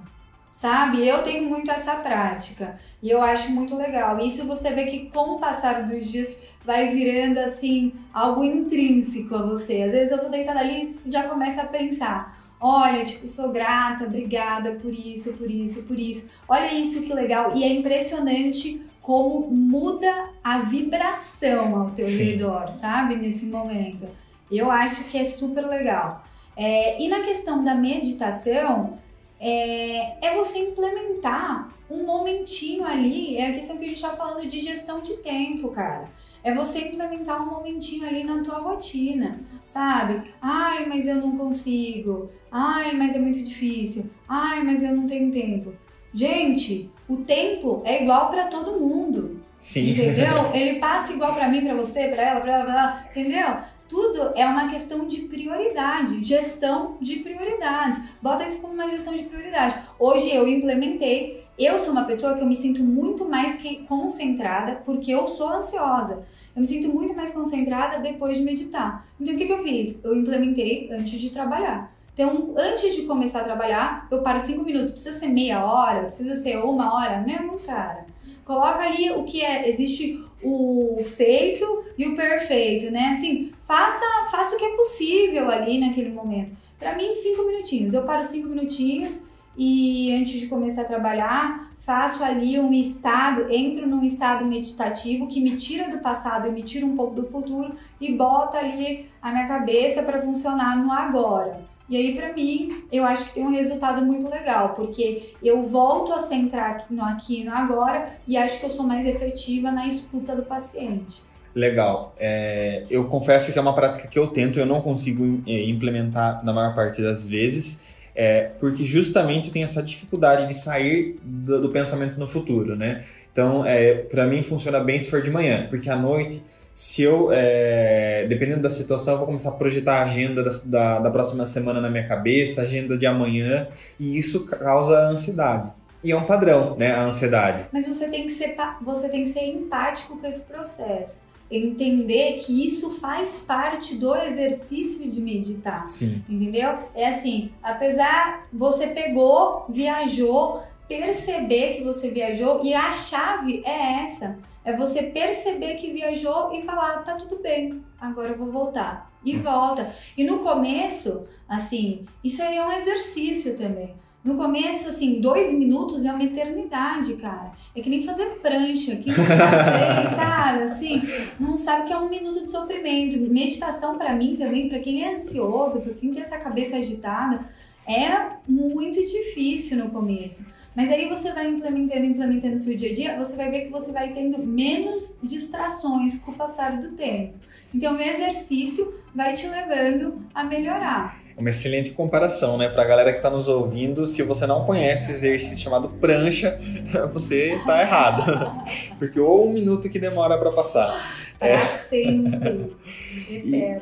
Sabe? 0.55 1.07
Eu 1.07 1.23
tenho 1.23 1.49
muito 1.49 1.71
essa 1.71 1.97
prática 1.97 2.79
e 3.03 3.11
eu 3.11 3.21
acho 3.21 3.51
muito 3.51 3.77
legal. 3.77 4.19
Isso 4.21 4.47
você 4.47 4.71
vê 4.71 4.85
que 4.85 5.11
com 5.11 5.33
o 5.33 5.39
passar 5.41 5.83
dos 5.83 6.11
dias 6.11 6.39
vai 6.65 6.89
virando 6.89 7.39
assim 7.39 7.93
algo 8.13 8.45
intrínseco 8.45 9.35
a 9.35 9.43
você. 9.43 9.83
Às 9.83 9.93
vezes 9.93 10.13
eu 10.13 10.21
tô 10.21 10.29
deitada 10.29 10.61
ali 10.61 10.97
e 11.05 11.11
já 11.11 11.25
começa 11.25 11.63
a 11.63 11.67
pensar: 11.67 12.34
Olha, 12.67 13.05
tipo, 13.05 13.27
sou 13.27 13.51
grata, 13.51 14.05
obrigada 14.05 14.71
por 14.77 14.91
isso, 14.91 15.35
por 15.35 15.51
isso, 15.51 15.83
por 15.83 15.99
isso. 15.99 16.31
Olha 16.49 16.73
isso 16.73 17.03
que 17.03 17.13
legal. 17.13 17.55
E 17.55 17.63
é 17.63 17.69
impressionante 17.69 18.83
como 19.03 19.49
muda 19.49 20.31
a 20.43 20.61
vibração 20.61 21.79
ao 21.79 21.91
teu 21.91 22.07
Sim. 22.07 22.25
redor, 22.25 22.73
sabe? 22.73 23.17
Nesse 23.17 23.45
momento. 23.45 24.09
Eu 24.51 24.71
acho 24.71 25.05
que 25.11 25.19
é 25.19 25.25
super 25.25 25.67
legal. 25.67 26.25
É, 26.57 26.99
e 27.03 27.07
na 27.07 27.21
questão 27.21 27.63
da 27.63 27.75
meditação, 27.75 28.99
é, 29.39 30.27
é, 30.27 30.35
você 30.35 30.59
implementar 30.61 31.69
um 31.91 32.07
momentinho 32.07 32.87
ali. 32.87 33.37
É 33.37 33.51
a 33.51 33.53
questão 33.53 33.77
que 33.77 33.85
a 33.85 33.89
gente 33.89 33.97
está 33.97 34.17
falando 34.17 34.49
de 34.49 34.59
gestão 34.59 35.03
de 35.03 35.19
tempo, 35.19 35.69
cara. 35.69 36.07
É 36.45 36.55
você 36.55 36.89
implementar 36.89 37.43
um 37.43 37.51
momentinho 37.51 38.07
ali 38.07 38.23
na 38.23 38.43
tua 38.43 38.59
rotina 38.59 39.41
sabe? 39.67 40.23
Ai, 40.41 40.87
mas 40.87 41.07
eu 41.07 41.17
não 41.17 41.37
consigo. 41.37 42.31
Ai, 42.51 42.95
mas 42.95 43.17
é 43.17 43.19
muito 43.19 43.43
difícil. 43.43 44.11
Ai, 44.29 44.63
mas 44.63 44.83
eu 44.83 44.95
não 44.95 45.07
tenho 45.07 45.31
tempo. 45.31 45.73
Gente, 46.13 46.91
o 47.09 47.17
tempo 47.19 47.83
é 47.85 48.03
igual 48.03 48.31
para 48.31 48.47
todo 48.47 48.79
mundo. 48.79 49.43
Sim. 49.61 49.91
Entendeu? 49.91 50.51
Ele 50.55 50.79
passa 50.79 51.13
igual 51.13 51.35
para 51.35 51.49
mim, 51.49 51.63
para 51.63 51.75
você, 51.75 52.09
para 52.09 52.23
ela, 52.23 52.41
para 52.41 52.53
ela, 52.53 52.65
pra 52.65 52.73
ela, 52.73 53.05
entendeu? 53.11 53.75
Tudo 53.89 54.33
é 54.35 54.47
uma 54.47 54.69
questão 54.69 55.07
de 55.07 55.23
prioridade, 55.23 56.23
gestão 56.23 56.97
de 57.01 57.17
prioridades. 57.17 58.01
Bota 58.21 58.45
isso 58.45 58.61
como 58.61 58.75
uma 58.75 58.89
gestão 58.89 59.15
de 59.15 59.25
prioridade. 59.25 59.75
Hoje 59.99 60.35
eu 60.35 60.49
implementei, 60.49 61.44
eu 61.59 61.79
sou 61.79 61.93
uma 61.93 62.05
pessoa 62.05 62.35
que 62.35 62.43
eu 62.43 62.47
me 62.47 62.57
sinto 62.57 62.83
muito 62.83 63.25
mais 63.29 63.57
concentrada 63.87 64.83
porque 64.85 65.11
eu 65.11 65.27
sou 65.29 65.49
ansiosa. 65.49 66.25
Eu 66.55 66.63
me 66.63 66.67
sinto 66.67 66.89
muito 66.89 67.15
mais 67.15 67.31
concentrada 67.31 67.99
depois 67.99 68.39
de 68.39 68.45
meditar. 68.45 69.07
Então, 69.21 69.35
o 69.35 69.39
que, 69.39 69.47
que 69.47 69.53
eu 69.53 69.63
fiz? 69.63 70.03
Eu 70.05 70.15
implementei 70.15 70.89
antes 70.93 71.21
de 71.21 71.31
trabalhar. 71.31 71.93
Então, 72.13 72.55
antes 72.57 72.95
de 72.95 73.03
começar 73.03 73.41
a 73.41 73.45
trabalhar, 73.45 74.07
eu 74.11 74.23
paro 74.23 74.41
cinco 74.41 74.65
minutos. 74.65 74.93
Precisa 74.93 75.19
ser 75.19 75.29
meia 75.29 75.65
hora? 75.65 76.05
Precisa 76.05 76.37
ser 76.37 76.59
uma 76.59 76.95
hora? 76.95 77.25
Não, 77.27 77.59
cara. 77.59 78.07
Coloca 78.45 78.85
ali 78.85 79.11
o 79.11 79.25
que 79.25 79.43
é. 79.43 79.69
Existe 79.69 80.25
o 80.43 80.97
feito 81.17 81.85
e 81.99 82.07
o 82.07 82.15
perfeito, 82.15 82.91
né? 82.93 83.15
Assim, 83.17 83.53
faça, 83.67 84.05
faça 84.31 84.55
o 84.55 84.59
que 84.59 84.65
é 84.65 84.77
possível 84.77 85.51
ali 85.51 85.81
naquele 85.81 86.11
momento. 86.11 86.53
Para 86.79 86.95
mim, 86.95 87.13
cinco 87.15 87.47
minutinhos. 87.47 87.95
Eu 87.95 88.05
paro 88.05 88.23
cinco 88.25 88.49
minutinhos 88.49 89.25
e 89.57 90.15
antes 90.15 90.41
de 90.41 90.47
começar 90.47 90.83
a 90.83 90.87
trabalhar, 90.87 91.71
faço 91.79 92.25
ali 92.25 92.59
um 92.59 92.73
estado, 92.73 93.53
entro 93.53 93.87
num 93.87 94.03
estado 94.03 94.45
meditativo 94.45 95.27
que 95.27 95.41
me 95.41 95.57
tira 95.57 95.91
do 95.91 95.99
passado 95.99 96.49
e 96.49 96.51
me 96.51 96.63
tira 96.63 96.87
um 96.87 96.97
pouco 96.97 97.15
do 97.15 97.27
futuro 97.27 97.75
e 98.01 98.13
bota 98.13 98.59
ali 98.59 99.07
a 99.21 99.31
minha 99.31 99.47
cabeça 99.47 100.03
para 100.03 100.23
funcionar 100.23 100.77
no 100.77 100.91
agora. 100.91 101.61
E 101.87 101.97
aí, 101.99 102.17
para 102.17 102.33
mim, 102.33 102.85
eu 102.91 103.05
acho 103.05 103.27
que 103.27 103.35
tem 103.35 103.47
um 103.47 103.51
resultado 103.51 104.03
muito 104.05 104.27
legal, 104.29 104.71
porque 104.71 105.35
eu 105.43 105.63
volto 105.65 106.15
a 106.15 106.19
centrar 106.19 106.87
no 106.89 107.05
aqui 107.05 107.43
e 107.43 107.45
no 107.45 107.53
agora 107.53 108.09
e 108.27 108.39
acho 108.39 108.59
que 108.59 108.67
eu 108.67 108.71
sou 108.71 108.87
mais 108.87 109.07
efetiva 109.07 109.71
na 109.71 109.87
escuta 109.87 110.35
do 110.35 110.43
paciente. 110.43 111.23
Legal. 111.55 112.15
É, 112.19 112.85
eu 112.89 113.05
confesso 113.05 113.53
que 113.53 113.59
é 113.59 113.63
uma 113.63 113.75
prática 113.75 114.09
que 114.09 114.19
eu 114.19 114.29
tento, 114.29 114.59
eu 114.59 114.67
não 114.67 114.81
consigo 114.81 115.43
é, 115.47 115.67
implementar 115.67 116.43
na 116.43 116.53
maior 116.53 116.75
parte 116.75 117.03
das 117.03 117.29
vezes 117.29 117.84
é, 118.15 118.51
porque 118.61 118.85
justamente 118.85 119.51
tem 119.51 119.63
essa 119.63 119.83
dificuldade 119.83 120.47
de 120.47 120.55
sair 120.55 121.17
do, 121.23 121.63
do 121.63 121.69
pensamento 121.71 122.19
no 122.19 122.27
futuro, 122.27 122.77
né? 122.77 123.05
Então, 123.33 123.67
é, 123.67 123.95
para 123.95 124.27
mim 124.27 124.43
funciona 124.43 124.79
bem 124.79 124.99
se 124.99 125.11
for 125.11 125.21
de 125.21 125.31
manhã, 125.31 125.67
porque 125.69 125.91
à 125.91 125.97
noite 125.97 126.43
se 126.75 127.03
eu, 127.03 127.31
é, 127.33 128.27
dependendo 128.29 128.63
da 128.63 128.71
situação, 128.71 129.15
eu 129.15 129.19
vou 129.19 129.27
começar 129.27 129.51
a 129.51 129.53
projetar 129.53 130.01
a 130.01 130.03
agenda 130.03 130.43
da, 130.43 130.51
da, 130.65 130.99
da, 130.99 131.11
próxima 131.11 131.47
semana 131.47 131.81
na 131.81 131.89
minha 131.89 132.07
cabeça, 132.07 132.63
a 132.63 132.65
agenda 132.65 132.99
de 132.99 133.07
amanhã, 133.07 133.69
e 133.99 134.19
isso 134.19 134.45
causa 134.47 135.09
ansiedade. 135.09 135.71
E 136.03 136.11
é 136.11 136.17
um 136.17 136.25
padrão, 136.25 136.77
né, 136.77 136.91
a 136.93 137.05
ansiedade. 137.05 137.67
Mas 137.73 137.87
você 137.87 138.09
tem 138.09 138.27
que 138.27 138.33
ser, 138.33 138.57
você 138.83 139.09
tem 139.09 139.25
que 139.25 139.31
ser 139.31 139.45
empático 139.45 140.19
com 140.19 140.27
esse 140.27 140.43
processo. 140.43 141.23
Entender 141.57 142.39
que 142.39 142.67
isso 142.67 142.91
faz 142.99 143.45
parte 143.47 143.97
do 143.97 144.15
exercício 144.15 145.11
de 145.11 145.21
meditar. 145.21 145.89
Sim. 145.89 146.23
Entendeu? 146.29 146.79
É 146.95 147.09
assim, 147.09 147.51
apesar 147.63 148.43
você 148.53 148.89
pegou, 148.89 149.67
viajou, 149.69 150.63
perceber 150.89 151.77
que 151.77 151.85
você 151.85 152.11
viajou 152.11 152.65
e 152.65 152.75
a 152.75 152.91
chave 152.91 153.63
é 153.65 154.03
essa 154.05 154.39
é 154.65 154.73
você 154.73 155.03
perceber 155.03 155.75
que 155.75 155.93
viajou 155.93 156.55
e 156.55 156.63
falar, 156.63 157.03
tá 157.05 157.15
tudo 157.15 157.37
bem, 157.37 157.85
agora 158.01 158.31
eu 158.31 158.39
vou 158.39 158.51
voltar. 158.51 159.13
E 159.23 159.37
hum. 159.37 159.43
volta. 159.43 159.95
E 160.17 160.25
no 160.25 160.41
começo, 160.41 161.27
assim, 161.49 162.07
isso 162.23 162.43
aí 162.43 162.57
é 162.57 162.67
um 162.67 162.73
exercício 162.73 163.57
também. 163.57 163.95
No 164.25 164.37
começo, 164.37 164.89
assim, 164.89 165.21
dois 165.21 165.53
minutos 165.53 166.03
é 166.07 166.11
uma 166.11 166.25
eternidade, 166.25 167.13
cara. 167.17 167.53
É 167.77 167.83
que 167.83 167.91
nem 167.91 168.07
fazer 168.07 168.25
prancha. 168.41 168.97
Quem 168.97 169.13
nunca 169.13 170.09
sabe? 170.17 170.63
Assim, 170.63 171.03
não 171.39 171.59
sabe 171.59 171.87
que 171.87 171.93
é 171.93 171.99
um 171.99 172.09
minuto 172.09 172.41
de 172.41 172.51
sofrimento. 172.51 173.19
Meditação, 173.19 173.99
para 173.99 174.17
mim, 174.17 174.35
também, 174.35 174.67
para 174.67 174.79
quem 174.79 175.05
é 175.05 175.15
ansioso, 175.15 175.83
para 175.83 175.93
quem 175.93 176.11
tem 176.11 176.23
essa 176.23 176.39
cabeça 176.39 176.79
agitada, 176.79 177.45
é 177.87 178.31
muito 178.49 178.99
difícil 178.99 179.77
no 179.77 179.91
começo. 179.91 180.47
Mas 180.75 180.91
aí 180.91 181.07
você 181.07 181.31
vai 181.31 181.47
implementando, 181.49 182.07
implementando 182.07 182.55
no 182.55 182.61
seu 182.61 182.75
dia 182.75 182.93
a 182.93 182.95
dia, 182.95 183.19
você 183.19 183.37
vai 183.37 183.51
ver 183.51 183.67
que 183.67 183.71
você 183.71 183.93
vai 183.93 184.13
tendo 184.15 184.39
menos 184.45 185.19
distrações 185.23 186.19
com 186.21 186.33
o 186.33 186.35
passar 186.35 186.81
do 186.81 186.93
tempo. 186.93 187.35
Então 187.73 187.95
o 187.95 188.01
exercício 188.01 188.95
vai 189.15 189.35
te 189.35 189.47
levando 189.47 190.25
a 190.35 190.43
melhorar. 190.45 191.24
Uma 191.37 191.51
excelente 191.51 191.91
comparação, 191.91 192.57
né? 192.57 192.69
Pra 192.69 192.85
galera 192.85 193.13
que 193.13 193.21
tá 193.21 193.29
nos 193.29 193.49
ouvindo, 193.49 194.07
se 194.07 194.23
você 194.23 194.47
não 194.47 194.65
conhece 194.65 195.11
o 195.11 195.15
exercício 195.15 195.59
chamado 195.59 195.89
prancha, 195.97 196.61
você 197.13 197.61
tá 197.67 197.81
errado. 197.81 198.23
Porque 198.99 199.19
ou 199.19 199.49
um 199.49 199.53
minuto 199.53 199.89
que 199.91 199.99
demora 199.99 200.39
para 200.39 200.53
passar. 200.53 201.13
Para 201.39 201.49
é. 201.49 201.67
sempre. 201.67 202.77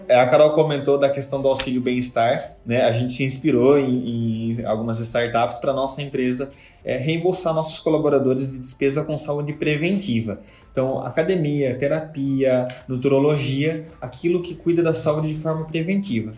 É, 0.08 0.20
a 0.20 0.26
Carol 0.28 0.50
comentou 0.50 0.98
da 0.98 1.10
questão 1.10 1.42
do 1.42 1.48
auxílio 1.48 1.80
bem-estar, 1.80 2.56
né? 2.64 2.82
A 2.82 2.92
gente 2.92 3.10
se 3.12 3.24
inspirou 3.24 3.76
em, 3.78 4.52
em 4.52 4.64
algumas 4.64 5.00
startups 5.00 5.58
para 5.58 5.72
nossa 5.72 6.00
empresa 6.00 6.52
é, 6.84 6.96
reembolsar 6.96 7.54
nossos 7.54 7.78
colaboradores 7.78 8.52
de 8.52 8.58
despesa 8.58 9.04
com 9.04 9.16
saúde 9.16 9.52
preventiva. 9.52 10.40
Então, 10.70 11.04
academia, 11.04 11.74
terapia, 11.74 12.68
nutrologia, 12.88 13.86
aquilo 14.00 14.42
que 14.42 14.54
cuida 14.54 14.82
da 14.82 14.94
saúde 14.94 15.28
de 15.28 15.34
forma 15.34 15.64
preventiva. 15.64 16.34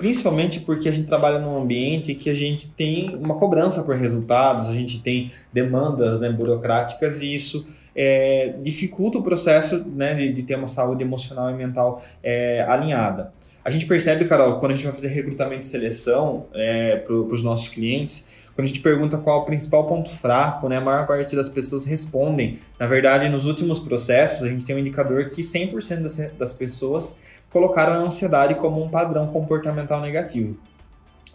Principalmente 0.00 0.60
porque 0.60 0.88
a 0.88 0.92
gente 0.92 1.06
trabalha 1.06 1.38
num 1.38 1.58
ambiente 1.58 2.14
que 2.14 2.30
a 2.30 2.34
gente 2.34 2.68
tem 2.68 3.14
uma 3.22 3.34
cobrança 3.34 3.82
por 3.82 3.94
resultados, 3.96 4.66
a 4.66 4.72
gente 4.72 5.02
tem 5.02 5.30
demandas 5.52 6.20
né, 6.20 6.30
burocráticas 6.30 7.20
e 7.20 7.34
isso 7.34 7.68
é, 7.94 8.54
dificulta 8.62 9.18
o 9.18 9.22
processo 9.22 9.84
né, 9.94 10.14
de, 10.14 10.32
de, 10.32 10.42
ter 10.42 10.54
uma 10.54 10.68
saúde 10.68 11.02
emocional 11.04 11.50
e 11.50 11.54
mental 11.54 12.02
é, 12.22 12.64
alinhada. 12.66 13.30
A 13.62 13.68
gente 13.68 13.84
percebe, 13.84 14.24
Carol, 14.24 14.58
quando 14.58 14.72
a 14.72 14.74
gente 14.74 14.84
vai 14.84 14.94
fazer 14.94 15.08
recrutamento 15.08 15.66
e 15.66 15.68
seleção 15.68 16.46
é, 16.54 16.96
para 16.96 17.14
os 17.14 17.44
nossos 17.44 17.68
clientes, 17.68 18.26
quando 18.54 18.64
a 18.64 18.68
gente 18.68 18.80
pergunta 18.80 19.18
qual 19.18 19.40
é 19.40 19.42
o 19.42 19.44
principal 19.44 19.86
ponto 19.86 20.08
fraco, 20.08 20.66
né, 20.66 20.78
a 20.78 20.80
maior 20.80 21.06
parte 21.06 21.36
das 21.36 21.50
pessoas 21.50 21.84
respondem. 21.84 22.58
Na 22.78 22.86
verdade, 22.86 23.28
nos 23.28 23.44
últimos 23.44 23.78
processos, 23.78 24.46
a 24.46 24.48
gente 24.48 24.64
tem 24.64 24.74
um 24.74 24.78
indicador 24.78 25.28
que 25.28 25.42
100% 25.42 26.00
das, 26.00 26.16
das 26.38 26.52
pessoas 26.54 27.20
colocaram 27.50 27.92
a 27.92 27.96
ansiedade 27.96 28.54
como 28.56 28.82
um 28.82 28.88
padrão 28.88 29.26
comportamental 29.28 30.00
negativo. 30.00 30.56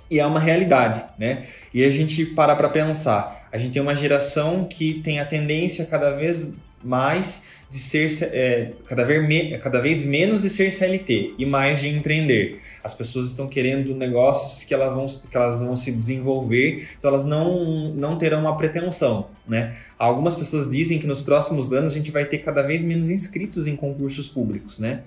E 0.09 0.19
é 0.19 0.25
uma 0.25 0.39
realidade, 0.39 1.03
né? 1.17 1.45
E 1.73 1.83
a 1.83 1.91
gente 1.91 2.25
para 2.25 2.55
para 2.55 2.69
pensar. 2.69 3.47
A 3.51 3.57
gente 3.57 3.73
tem 3.73 3.81
uma 3.81 3.95
geração 3.95 4.65
que 4.65 4.95
tem 4.95 5.19
a 5.19 5.25
tendência 5.25 5.85
cada 5.85 6.11
vez 6.11 6.53
mais 6.83 7.47
de 7.69 7.79
ser 7.79 8.09
é, 8.31 8.71
cada, 8.85 9.03
vez 9.03 9.27
me, 9.27 9.57
cada 9.57 9.81
vez 9.81 10.05
menos 10.05 10.43
de 10.43 10.49
ser 10.49 10.71
CLT 10.71 11.33
e 11.37 11.45
mais 11.45 11.81
de 11.81 11.89
empreender. 11.89 12.61
As 12.83 12.93
pessoas 12.93 13.27
estão 13.27 13.47
querendo 13.47 13.95
negócios 13.95 14.63
que 14.63 14.73
elas 14.73 14.93
vão, 14.93 15.05
que 15.07 15.35
elas 15.35 15.61
vão 15.61 15.75
se 15.75 15.91
desenvolver, 15.91 16.87
então 16.97 17.09
elas 17.09 17.25
não, 17.25 17.93
não 17.93 18.17
terão 18.17 18.41
uma 18.41 18.55
pretensão. 18.55 19.29
Né? 19.47 19.75
Algumas 19.97 20.35
pessoas 20.35 20.69
dizem 20.69 20.99
que 20.99 21.07
nos 21.07 21.21
próximos 21.21 21.73
anos 21.73 21.93
a 21.93 21.95
gente 21.95 22.11
vai 22.11 22.25
ter 22.25 22.37
cada 22.37 22.61
vez 22.61 22.85
menos 22.85 23.09
inscritos 23.09 23.65
em 23.65 23.75
concursos 23.75 24.27
públicos. 24.27 24.77
Né? 24.77 25.01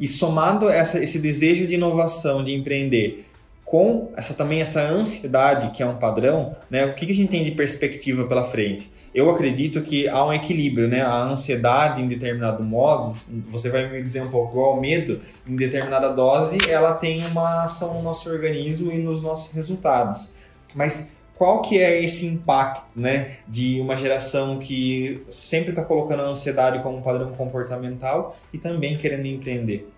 E 0.00 0.08
somado 0.08 0.68
essa, 0.68 1.02
esse 1.02 1.18
desejo 1.18 1.66
de 1.66 1.74
inovação, 1.74 2.42
de 2.42 2.54
empreender, 2.54 3.26
com 3.64 4.10
essa 4.16 4.34
também 4.34 4.60
essa 4.60 4.82
ansiedade 4.82 5.70
que 5.70 5.82
é 5.82 5.86
um 5.86 5.96
padrão, 5.96 6.56
né? 6.68 6.86
o 6.86 6.94
que, 6.94 7.06
que 7.06 7.12
a 7.12 7.14
gente 7.14 7.28
tem 7.28 7.44
de 7.44 7.52
perspectiva 7.52 8.26
pela 8.26 8.44
frente? 8.44 8.90
eu 9.14 9.28
acredito 9.28 9.82
que 9.82 10.08
há 10.08 10.24
um 10.24 10.32
equilíbrio, 10.32 10.86
né? 10.86 11.02
A 11.02 11.22
ansiedade 11.24 12.00
em 12.00 12.06
determinado 12.06 12.62
modo, 12.62 13.16
você 13.50 13.68
vai 13.68 13.88
me 13.88 14.02
dizer 14.02 14.22
um 14.22 14.30
pouco, 14.30 14.52
igual 14.52 14.80
medo, 14.80 15.20
em 15.46 15.56
determinada 15.56 16.10
dose, 16.10 16.58
ela 16.68 16.94
tem 16.94 17.26
uma 17.26 17.64
ação 17.64 17.94
no 17.94 18.02
nosso 18.02 18.30
organismo 18.30 18.92
e 18.92 18.98
nos 18.98 19.20
nossos 19.20 19.52
resultados. 19.52 20.32
Mas 20.74 21.16
qual 21.40 21.62
que 21.62 21.78
é 21.78 22.04
esse 22.04 22.26
impacto, 22.26 22.84
né, 22.94 23.38
de 23.48 23.80
uma 23.80 23.96
geração 23.96 24.58
que 24.58 25.24
sempre 25.30 25.70
está 25.70 25.82
colocando 25.82 26.20
a 26.20 26.26
ansiedade 26.26 26.82
como 26.82 26.98
um 26.98 27.00
padrão 27.00 27.32
comportamental 27.32 28.36
e 28.52 28.58
também 28.58 28.98
querendo 28.98 29.24
empreender? 29.24 29.90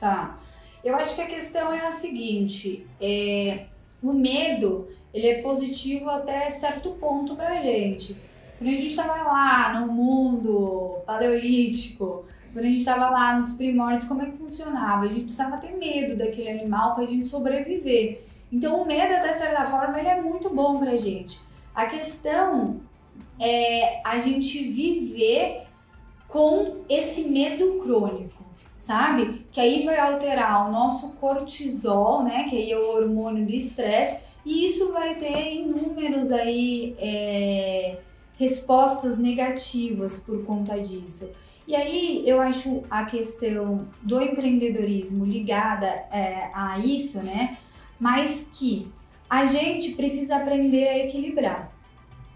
Tá. 0.00 0.38
Eu 0.82 0.96
acho 0.96 1.14
que 1.14 1.20
a 1.20 1.26
questão 1.26 1.70
é 1.74 1.86
a 1.86 1.90
seguinte, 1.90 2.86
é, 2.98 3.66
o 4.02 4.14
medo, 4.14 4.88
ele 5.12 5.26
é 5.26 5.42
positivo 5.42 6.08
até 6.08 6.48
certo 6.48 6.92
ponto 6.92 7.36
pra 7.36 7.60
gente 7.60 8.16
quando 8.56 8.70
a 8.70 8.72
gente 8.72 8.86
estava 8.86 9.22
lá 9.24 9.78
no 9.78 9.92
mundo 9.92 11.02
paleolítico, 11.04 12.24
quando 12.50 12.64
a 12.64 12.68
gente 12.68 12.78
estava 12.78 13.10
lá 13.10 13.38
nos 13.38 13.52
primórdios, 13.52 14.06
como 14.06 14.22
é 14.22 14.26
que 14.26 14.38
funcionava? 14.38 15.04
A 15.04 15.08
gente 15.08 15.24
precisava 15.24 15.58
ter 15.58 15.76
medo 15.76 16.16
daquele 16.16 16.48
animal 16.48 16.94
para 16.94 17.04
a 17.04 17.06
gente 17.06 17.28
sobreviver. 17.28 18.22
Então 18.52 18.82
o 18.82 18.86
medo, 18.86 19.14
até 19.14 19.32
certa 19.32 19.64
forma, 19.64 19.98
ele 19.98 20.08
é 20.08 20.20
muito 20.20 20.50
bom 20.50 20.78
para 20.78 20.90
a 20.92 20.96
gente. 20.96 21.40
A 21.74 21.86
questão 21.86 22.80
é 23.40 24.00
a 24.04 24.18
gente 24.20 24.62
viver 24.70 25.62
com 26.28 26.82
esse 26.88 27.22
medo 27.22 27.78
crônico, 27.82 28.44
sabe? 28.76 29.46
Que 29.50 29.60
aí 29.60 29.84
vai 29.84 29.98
alterar 29.98 30.68
o 30.68 30.72
nosso 30.72 31.16
cortisol, 31.16 32.22
né? 32.22 32.44
Que 32.44 32.56
aí 32.56 32.72
é 32.72 32.78
o 32.78 32.94
hormônio 32.94 33.46
do 33.46 33.52
estresse, 33.52 34.20
e 34.44 34.66
isso 34.66 34.92
vai 34.92 35.14
ter 35.14 35.54
inúmeros 35.54 36.30
aí. 36.30 36.94
É 36.98 37.98
respostas 38.42 39.18
negativas 39.18 40.18
por 40.20 40.44
conta 40.44 40.78
disso. 40.80 41.30
E 41.66 41.76
aí 41.76 42.24
eu 42.26 42.40
acho 42.40 42.82
a 42.90 43.04
questão 43.04 43.86
do 44.02 44.20
empreendedorismo 44.20 45.24
ligada 45.24 45.86
é, 45.86 46.50
a 46.52 46.78
isso, 46.78 47.18
né? 47.22 47.56
Mas 48.02 48.48
que 48.52 48.90
a 49.30 49.46
gente 49.46 49.92
precisa 49.92 50.34
aprender 50.34 50.88
a 50.88 50.98
equilibrar, 50.98 51.70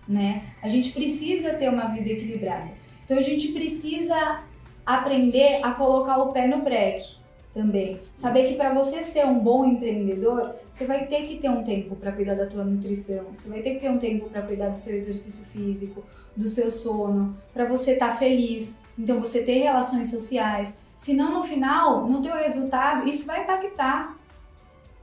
né? 0.07 0.45
A 0.63 0.69
gente 0.69 0.93
precisa 0.93 1.55
ter 1.55 1.69
uma 1.69 1.89
vida 1.89 2.09
equilibrada. 2.09 2.71
Então 3.05 3.19
a 3.19 3.21
gente 3.21 3.49
precisa 3.49 4.45
aprender 4.87 5.59
a 5.65 5.73
colocar 5.73 6.19
o 6.19 6.33
pé 6.33 6.47
no 6.47 6.63
breque 6.63 7.17
também. 7.53 7.99
Saber 8.17 8.47
que 8.47 8.55
para 8.55 8.73
você 8.73 9.03
ser 9.03 9.27
um 9.27 9.41
bom 9.41 9.65
empreendedor, 9.65 10.55
você 10.73 10.85
vai 10.87 11.07
ter 11.07 11.27
que 11.27 11.39
ter 11.39 11.49
um 11.49 11.65
tempo 11.65 11.97
para 11.97 12.13
cuidar 12.13 12.35
da 12.35 12.47
tua 12.47 12.63
nutrição, 12.63 13.25
você 13.37 13.49
vai 13.49 13.61
ter 13.61 13.75
que 13.75 13.81
ter 13.81 13.91
um 13.91 13.99
tempo 13.99 14.31
para 14.31 14.43
cuidar 14.43 14.69
do 14.69 14.79
seu 14.79 14.95
exercício 14.97 15.45
físico, 15.47 16.05
do 16.37 16.47
seu 16.47 16.71
sono, 16.71 17.37
para 17.53 17.65
você 17.65 17.95
estar 17.95 18.11
tá 18.11 18.17
feliz. 18.17 18.81
Então 18.97 19.19
você 19.19 19.43
ter 19.43 19.65
relações 19.65 20.13
sociais. 20.13 20.79
Senão 20.97 21.37
no 21.37 21.43
final, 21.43 22.07
no 22.07 22.23
teu 22.23 22.37
resultado, 22.37 23.09
isso 23.09 23.27
vai 23.27 23.43
impactar. 23.43 24.17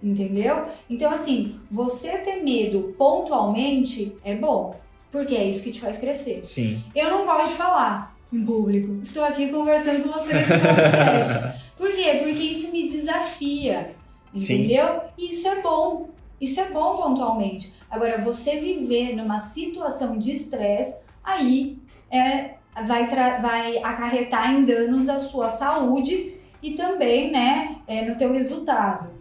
Entendeu? 0.03 0.65
Então 0.89 1.09
assim, 1.11 1.59
você 1.71 2.17
ter 2.17 2.43
medo 2.43 2.93
pontualmente 2.97 4.13
é 4.23 4.35
bom, 4.35 4.75
porque 5.09 5.33
é 5.33 5.45
isso 5.45 5.63
que 5.63 5.71
te 5.71 5.79
faz 5.79 5.97
crescer. 5.97 6.41
Sim. 6.43 6.83
Eu 6.93 7.09
não 7.09 7.25
gosto 7.25 7.49
de 7.49 7.55
falar 7.55 8.13
em 8.33 8.43
público. 8.43 8.99
Estou 9.01 9.23
aqui 9.23 9.47
conversando 9.47 10.03
com 10.03 10.09
você 10.09 10.33
nesse 10.33 10.49
podcast. 10.49 11.63
Por 11.77 11.91
quê? 11.93 12.19
Porque 12.21 12.43
isso 12.43 12.71
me 12.71 12.89
desafia, 12.89 13.95
entendeu? 14.35 14.85
Sim. 14.87 15.01
E 15.17 15.31
isso 15.31 15.47
é 15.47 15.61
bom. 15.61 16.09
Isso 16.41 16.59
é 16.59 16.69
bom 16.69 16.97
pontualmente. 16.97 17.73
Agora, 17.89 18.17
você 18.17 18.59
viver 18.59 19.15
numa 19.15 19.39
situação 19.39 20.17
de 20.17 20.31
estresse, 20.31 20.95
aí 21.23 21.77
é, 22.11 22.55
vai, 22.85 23.07
vai 23.07 23.77
acarretar 23.77 24.51
em 24.53 24.65
danos 24.65 25.07
à 25.07 25.19
sua 25.19 25.47
saúde 25.47 26.33
e 26.61 26.71
também, 26.71 27.31
né, 27.31 27.77
é, 27.87 28.03
no 28.03 28.15
teu 28.17 28.33
resultado. 28.33 29.12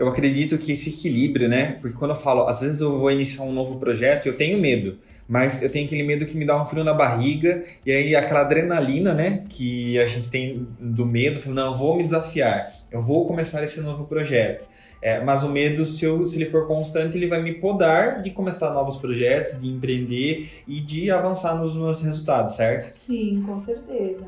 Eu 0.00 0.08
acredito 0.08 0.56
que 0.56 0.72
esse 0.72 0.88
equilíbrio, 0.88 1.46
né? 1.46 1.76
Porque 1.78 1.94
quando 1.94 2.12
eu 2.12 2.16
falo, 2.16 2.48
às 2.48 2.62
vezes 2.62 2.80
eu 2.80 2.98
vou 2.98 3.12
iniciar 3.12 3.44
um 3.44 3.52
novo 3.52 3.78
projeto, 3.78 4.24
eu 4.24 4.34
tenho 4.34 4.58
medo, 4.58 4.96
mas 5.28 5.62
eu 5.62 5.70
tenho 5.70 5.84
aquele 5.84 6.02
medo 6.02 6.24
que 6.24 6.38
me 6.38 6.46
dá 6.46 6.60
um 6.60 6.64
frio 6.64 6.82
na 6.82 6.94
barriga 6.94 7.62
e 7.84 7.92
aí 7.92 8.16
aquela 8.16 8.40
adrenalina, 8.40 9.12
né? 9.12 9.44
Que 9.46 9.98
a 9.98 10.06
gente 10.06 10.30
tem 10.30 10.66
do 10.80 11.04
medo, 11.04 11.38
não, 11.52 11.72
eu 11.72 11.76
vou 11.76 11.98
me 11.98 12.02
desafiar, 12.02 12.72
eu 12.90 13.02
vou 13.02 13.26
começar 13.26 13.62
esse 13.62 13.82
novo 13.82 14.06
projeto. 14.06 14.66
É, 15.02 15.22
mas 15.22 15.42
o 15.42 15.50
medo, 15.50 15.84
se, 15.84 16.06
eu, 16.06 16.26
se 16.26 16.38
ele 16.38 16.48
for 16.48 16.66
constante, 16.66 17.18
ele 17.18 17.26
vai 17.26 17.42
me 17.42 17.52
podar 17.52 18.22
de 18.22 18.30
começar 18.30 18.72
novos 18.72 18.96
projetos, 18.96 19.60
de 19.60 19.68
empreender 19.68 20.62
e 20.66 20.80
de 20.80 21.10
avançar 21.10 21.56
nos 21.56 21.74
meus 21.74 22.00
resultados, 22.00 22.56
certo? 22.56 22.98
Sim, 22.98 23.42
com 23.46 23.62
certeza. 23.62 24.24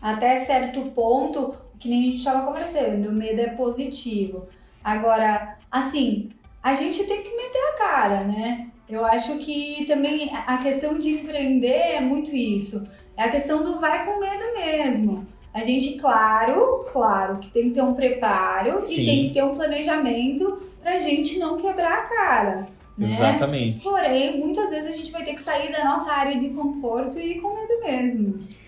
Até 0.00 0.44
certo 0.44 0.82
ponto, 0.90 1.54
que 1.82 1.88
nem 1.88 2.00
a 2.00 2.04
gente 2.04 2.18
estava 2.18 2.46
conversando, 2.46 3.08
o 3.08 3.12
medo 3.12 3.40
é 3.40 3.48
positivo. 3.48 4.46
Agora, 4.84 5.58
assim, 5.68 6.30
a 6.62 6.74
gente 6.74 7.02
tem 7.04 7.22
que 7.22 7.36
meter 7.36 7.58
a 7.58 7.76
cara, 7.76 8.20
né? 8.22 8.68
Eu 8.88 9.04
acho 9.04 9.38
que 9.38 9.84
também 9.86 10.30
a 10.32 10.58
questão 10.58 10.96
de 10.96 11.10
empreender 11.10 11.66
é 11.96 12.00
muito 12.00 12.30
isso. 12.30 12.86
É 13.16 13.24
a 13.24 13.30
questão 13.30 13.64
do 13.64 13.80
vai 13.80 14.06
com 14.06 14.20
medo 14.20 14.54
mesmo. 14.54 15.26
A 15.52 15.64
gente, 15.64 15.98
claro, 15.98 16.86
claro 16.92 17.38
que 17.38 17.50
tem 17.50 17.64
que 17.64 17.70
ter 17.70 17.82
um 17.82 17.94
preparo 17.94 18.80
Sim. 18.80 19.02
e 19.02 19.04
tem 19.04 19.22
que 19.24 19.34
ter 19.34 19.42
um 19.42 19.56
planejamento 19.56 20.62
pra 20.80 21.00
gente 21.00 21.38
não 21.40 21.56
quebrar 21.56 21.92
a 21.92 22.02
cara. 22.02 22.68
Né? 22.96 23.08
Exatamente. 23.12 23.82
Porém, 23.82 24.38
muitas 24.38 24.70
vezes 24.70 24.92
a 24.92 24.96
gente 24.96 25.10
vai 25.10 25.24
ter 25.24 25.34
que 25.34 25.42
sair 25.42 25.72
da 25.72 25.84
nossa 25.84 26.12
área 26.12 26.38
de 26.38 26.50
conforto 26.50 27.18
e 27.18 27.32
ir 27.32 27.40
com 27.40 27.54
medo 27.54 27.80
mesmo. 27.82 28.61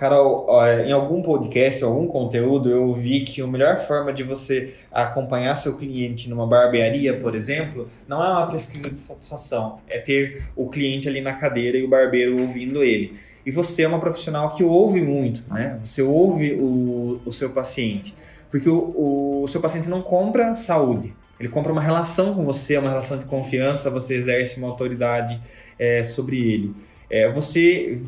Carol, 0.00 0.46
em 0.86 0.92
algum 0.92 1.20
podcast, 1.20 1.84
algum 1.84 2.06
conteúdo, 2.06 2.70
eu 2.70 2.90
vi 2.94 3.20
que 3.20 3.42
a 3.42 3.46
melhor 3.46 3.86
forma 3.86 4.14
de 4.14 4.22
você 4.22 4.72
acompanhar 4.90 5.54
seu 5.56 5.76
cliente 5.76 6.30
numa 6.30 6.46
barbearia, 6.46 7.12
por 7.20 7.34
exemplo, 7.34 7.86
não 8.08 8.24
é 8.24 8.30
uma 8.30 8.46
pesquisa 8.46 8.88
de 8.88 8.98
satisfação, 8.98 9.78
é 9.86 9.98
ter 9.98 10.48
o 10.56 10.70
cliente 10.70 11.06
ali 11.06 11.20
na 11.20 11.34
cadeira 11.34 11.76
e 11.76 11.84
o 11.84 11.88
barbeiro 11.88 12.40
ouvindo 12.40 12.82
ele. 12.82 13.12
E 13.44 13.50
você 13.50 13.82
é 13.82 13.88
uma 13.88 14.00
profissional 14.00 14.56
que 14.56 14.64
ouve 14.64 15.02
muito, 15.02 15.44
né? 15.52 15.78
Você 15.84 16.00
ouve 16.00 16.54
o, 16.54 17.20
o 17.26 17.30
seu 17.30 17.50
paciente. 17.50 18.14
Porque 18.50 18.70
o, 18.70 19.42
o 19.42 19.48
seu 19.48 19.60
paciente 19.60 19.90
não 19.90 20.00
compra 20.00 20.56
saúde, 20.56 21.14
ele 21.38 21.50
compra 21.50 21.72
uma 21.72 21.82
relação 21.82 22.34
com 22.34 22.42
você, 22.42 22.78
uma 22.78 22.88
relação 22.88 23.18
de 23.18 23.24
confiança, 23.24 23.90
você 23.90 24.14
exerce 24.14 24.58
uma 24.58 24.68
autoridade 24.68 25.38
é, 25.78 26.02
sobre 26.02 26.38
ele. 26.38 26.74
É, 27.10 27.28
você 27.30 28.00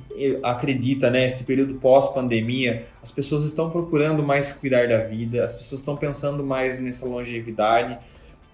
acredita, 0.43 1.11
né, 1.11 1.27
esse 1.27 1.43
período 1.43 1.75
pós-pandemia, 1.75 2.87
as 3.03 3.11
pessoas 3.11 3.43
estão 3.45 3.69
procurando 3.69 4.23
mais 4.23 4.53
cuidar 4.53 4.89
da 4.89 4.99
vida, 4.99 5.45
as 5.45 5.57
pessoas 5.57 5.81
estão 5.81 5.97
pensando 5.97 6.45
mais 6.45 6.79
nessa 6.79 7.05
longevidade, 7.05 7.99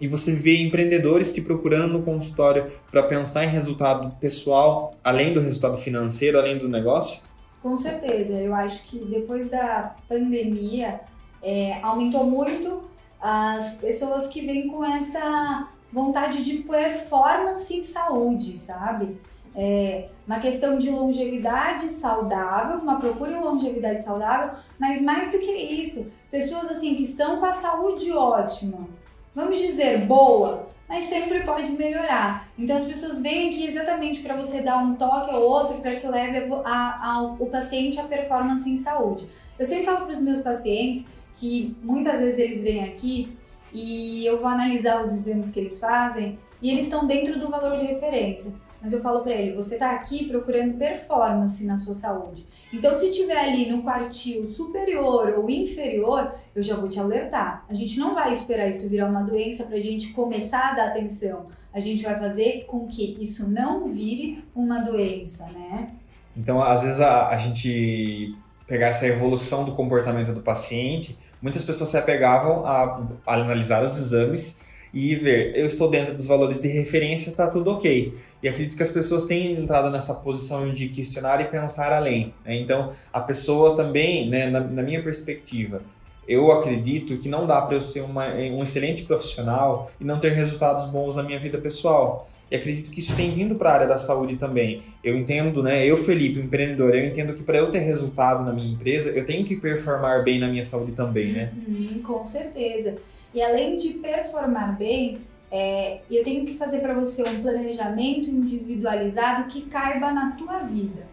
e 0.00 0.06
você 0.06 0.32
vê 0.32 0.62
empreendedores 0.62 1.32
te 1.32 1.42
procurando 1.42 1.92
no 1.92 2.02
consultório 2.02 2.72
para 2.90 3.02
pensar 3.02 3.44
em 3.44 3.48
resultado 3.48 4.16
pessoal, 4.20 4.94
além 5.02 5.34
do 5.34 5.40
resultado 5.40 5.76
financeiro, 5.76 6.38
além 6.38 6.56
do 6.56 6.68
negócio? 6.68 7.22
Com 7.62 7.76
certeza. 7.76 8.34
Eu 8.34 8.54
acho 8.54 8.88
que 8.88 8.98
depois 8.98 9.50
da 9.50 9.96
pandemia 10.08 11.00
é, 11.42 11.80
aumentou 11.82 12.24
muito 12.24 12.84
as 13.20 13.74
pessoas 13.74 14.28
que 14.28 14.40
vêm 14.46 14.68
com 14.68 14.84
essa 14.84 15.68
vontade 15.92 16.44
de 16.44 16.58
performance 16.58 17.74
em 17.74 17.82
saúde, 17.82 18.56
sabe? 18.56 19.16
É 19.56 20.08
uma 20.26 20.40
questão 20.40 20.78
de 20.78 20.90
longevidade 20.90 21.88
saudável, 21.88 22.78
uma 22.78 23.00
procura 23.00 23.32
em 23.32 23.40
longevidade 23.40 24.04
saudável, 24.04 24.58
mas 24.78 25.00
mais 25.00 25.32
do 25.32 25.38
que 25.38 25.50
isso, 25.50 26.12
pessoas 26.30 26.70
assim 26.70 26.94
que 26.94 27.02
estão 27.02 27.38
com 27.38 27.46
a 27.46 27.52
saúde 27.52 28.12
ótima, 28.12 28.86
vamos 29.34 29.58
dizer, 29.58 30.06
boa, 30.06 30.68
mas 30.88 31.04
sempre 31.04 31.40
pode 31.40 31.70
melhorar. 31.72 32.48
Então 32.58 32.76
as 32.76 32.84
pessoas 32.84 33.20
vêm 33.20 33.48
aqui 33.48 33.66
exatamente 33.66 34.20
para 34.20 34.36
você 34.36 34.60
dar 34.60 34.78
um 34.78 34.94
toque 34.94 35.34
ou 35.34 35.42
outro 35.42 35.78
para 35.80 35.96
que 35.96 36.06
leve 36.06 36.50
a, 36.64 37.10
a, 37.10 37.22
o 37.38 37.46
paciente 37.46 38.00
à 38.00 38.04
performance 38.04 38.68
em 38.68 38.76
saúde. 38.76 39.26
Eu 39.58 39.64
sempre 39.64 39.84
falo 39.84 40.06
para 40.06 40.14
os 40.14 40.20
meus 40.20 40.40
pacientes 40.40 41.04
que 41.36 41.76
muitas 41.82 42.18
vezes 42.18 42.38
eles 42.38 42.62
vêm 42.62 42.84
aqui 42.84 43.36
e 43.72 44.24
eu 44.26 44.38
vou 44.38 44.48
analisar 44.48 45.00
os 45.00 45.12
exames 45.12 45.50
que 45.50 45.60
eles 45.60 45.78
fazem 45.78 46.38
e 46.60 46.70
eles 46.70 46.84
estão 46.84 47.06
dentro 47.06 47.38
do 47.38 47.48
valor 47.48 47.78
de 47.78 47.86
referência. 47.86 48.52
Mas 48.80 48.92
eu 48.92 49.00
falo 49.00 49.22
para 49.22 49.32
ele, 49.32 49.56
você 49.56 49.74
está 49.74 49.90
aqui 49.90 50.26
procurando 50.26 50.78
performance 50.78 51.64
na 51.64 51.76
sua 51.76 51.94
saúde. 51.94 52.46
Então, 52.72 52.94
se 52.94 53.10
tiver 53.10 53.36
ali 53.36 53.70
no 53.70 53.82
quartil 53.82 54.48
superior 54.50 55.34
ou 55.36 55.50
inferior, 55.50 56.32
eu 56.54 56.62
já 56.62 56.76
vou 56.76 56.88
te 56.88 57.00
alertar. 57.00 57.64
A 57.68 57.74
gente 57.74 57.98
não 57.98 58.14
vai 58.14 58.32
esperar 58.32 58.68
isso 58.68 58.88
virar 58.88 59.08
uma 59.08 59.22
doença 59.22 59.64
para 59.64 59.76
a 59.76 59.80
gente 59.80 60.12
começar 60.12 60.70
a 60.70 60.74
dar 60.74 60.88
atenção. 60.88 61.44
A 61.72 61.80
gente 61.80 62.02
vai 62.02 62.18
fazer 62.18 62.66
com 62.66 62.86
que 62.86 63.16
isso 63.20 63.50
não 63.50 63.88
vire 63.88 64.44
uma 64.54 64.78
doença, 64.80 65.46
né? 65.46 65.88
Então, 66.36 66.62
às 66.62 66.82
vezes 66.82 67.00
a, 67.00 67.28
a 67.28 67.38
gente 67.38 68.36
pegar 68.66 68.88
essa 68.88 69.06
evolução 69.06 69.64
do 69.64 69.72
comportamento 69.72 70.32
do 70.32 70.40
paciente, 70.40 71.18
muitas 71.42 71.64
pessoas 71.64 71.88
se 71.88 71.96
apegavam 71.96 72.64
a, 72.64 73.02
a 73.26 73.34
analisar 73.34 73.82
os 73.82 73.96
exames 73.98 74.62
e 74.92 75.14
ver, 75.14 75.56
eu 75.56 75.66
estou 75.66 75.90
dentro 75.90 76.14
dos 76.14 76.26
valores 76.26 76.62
de 76.62 76.68
referência, 76.68 77.32
tá 77.32 77.48
tudo 77.48 77.72
ok. 77.72 78.14
E 78.42 78.48
acredito 78.48 78.76
que 78.76 78.82
as 78.82 78.90
pessoas 78.90 79.24
têm 79.24 79.52
entrado 79.52 79.90
nessa 79.90 80.14
posição 80.14 80.72
de 80.72 80.88
questionar 80.88 81.40
e 81.40 81.44
pensar 81.44 81.92
além. 81.92 82.32
Né? 82.44 82.56
Então, 82.56 82.92
a 83.12 83.20
pessoa 83.20 83.76
também, 83.76 84.28
né, 84.28 84.48
na, 84.48 84.60
na, 84.60 84.82
minha 84.82 85.02
perspectiva, 85.02 85.82
eu 86.26 86.52
acredito 86.52 87.16
que 87.18 87.28
não 87.28 87.46
dá 87.46 87.60
para 87.62 87.74
eu 87.74 87.82
ser 87.82 88.00
uma, 88.00 88.28
um 88.28 88.62
excelente 88.62 89.02
profissional 89.02 89.90
e 90.00 90.04
não 90.04 90.20
ter 90.20 90.32
resultados 90.32 90.86
bons 90.86 91.16
na 91.16 91.22
minha 91.22 91.38
vida 91.38 91.58
pessoal. 91.58 92.28
E 92.50 92.56
acredito 92.56 92.90
que 92.90 93.00
isso 93.00 93.14
tem 93.14 93.30
vindo 93.30 93.56
para 93.56 93.70
a 93.70 93.74
área 93.74 93.86
da 93.86 93.98
saúde 93.98 94.36
também. 94.36 94.82
Eu 95.04 95.16
entendo, 95.16 95.62
né? 95.62 95.84
Eu, 95.84 95.98
Felipe, 95.98 96.40
empreendedor, 96.40 96.94
eu 96.94 97.06
entendo 97.06 97.34
que 97.34 97.42
para 97.42 97.58
eu 97.58 97.70
ter 97.70 97.80
resultado 97.80 98.42
na 98.42 98.52
minha 98.52 98.72
empresa, 98.72 99.10
eu 99.10 99.26
tenho 99.26 99.44
que 99.44 99.56
performar 99.56 100.24
bem 100.24 100.38
na 100.38 100.48
minha 100.48 100.62
saúde 100.62 100.92
também, 100.92 101.32
né? 101.32 101.52
Uhum, 101.66 102.02
com 102.02 102.24
certeza. 102.24 102.96
E 103.38 103.42
além 103.42 103.76
de 103.76 103.90
performar 103.90 104.76
bem, 104.76 105.18
é, 105.48 106.00
eu 106.10 106.24
tenho 106.24 106.44
que 106.44 106.54
fazer 106.54 106.80
para 106.80 106.92
você 106.92 107.22
um 107.22 107.40
planejamento 107.40 108.28
individualizado 108.28 109.44
que 109.44 109.60
caiba 109.66 110.10
na 110.10 110.32
tua 110.32 110.58
vida, 110.58 111.06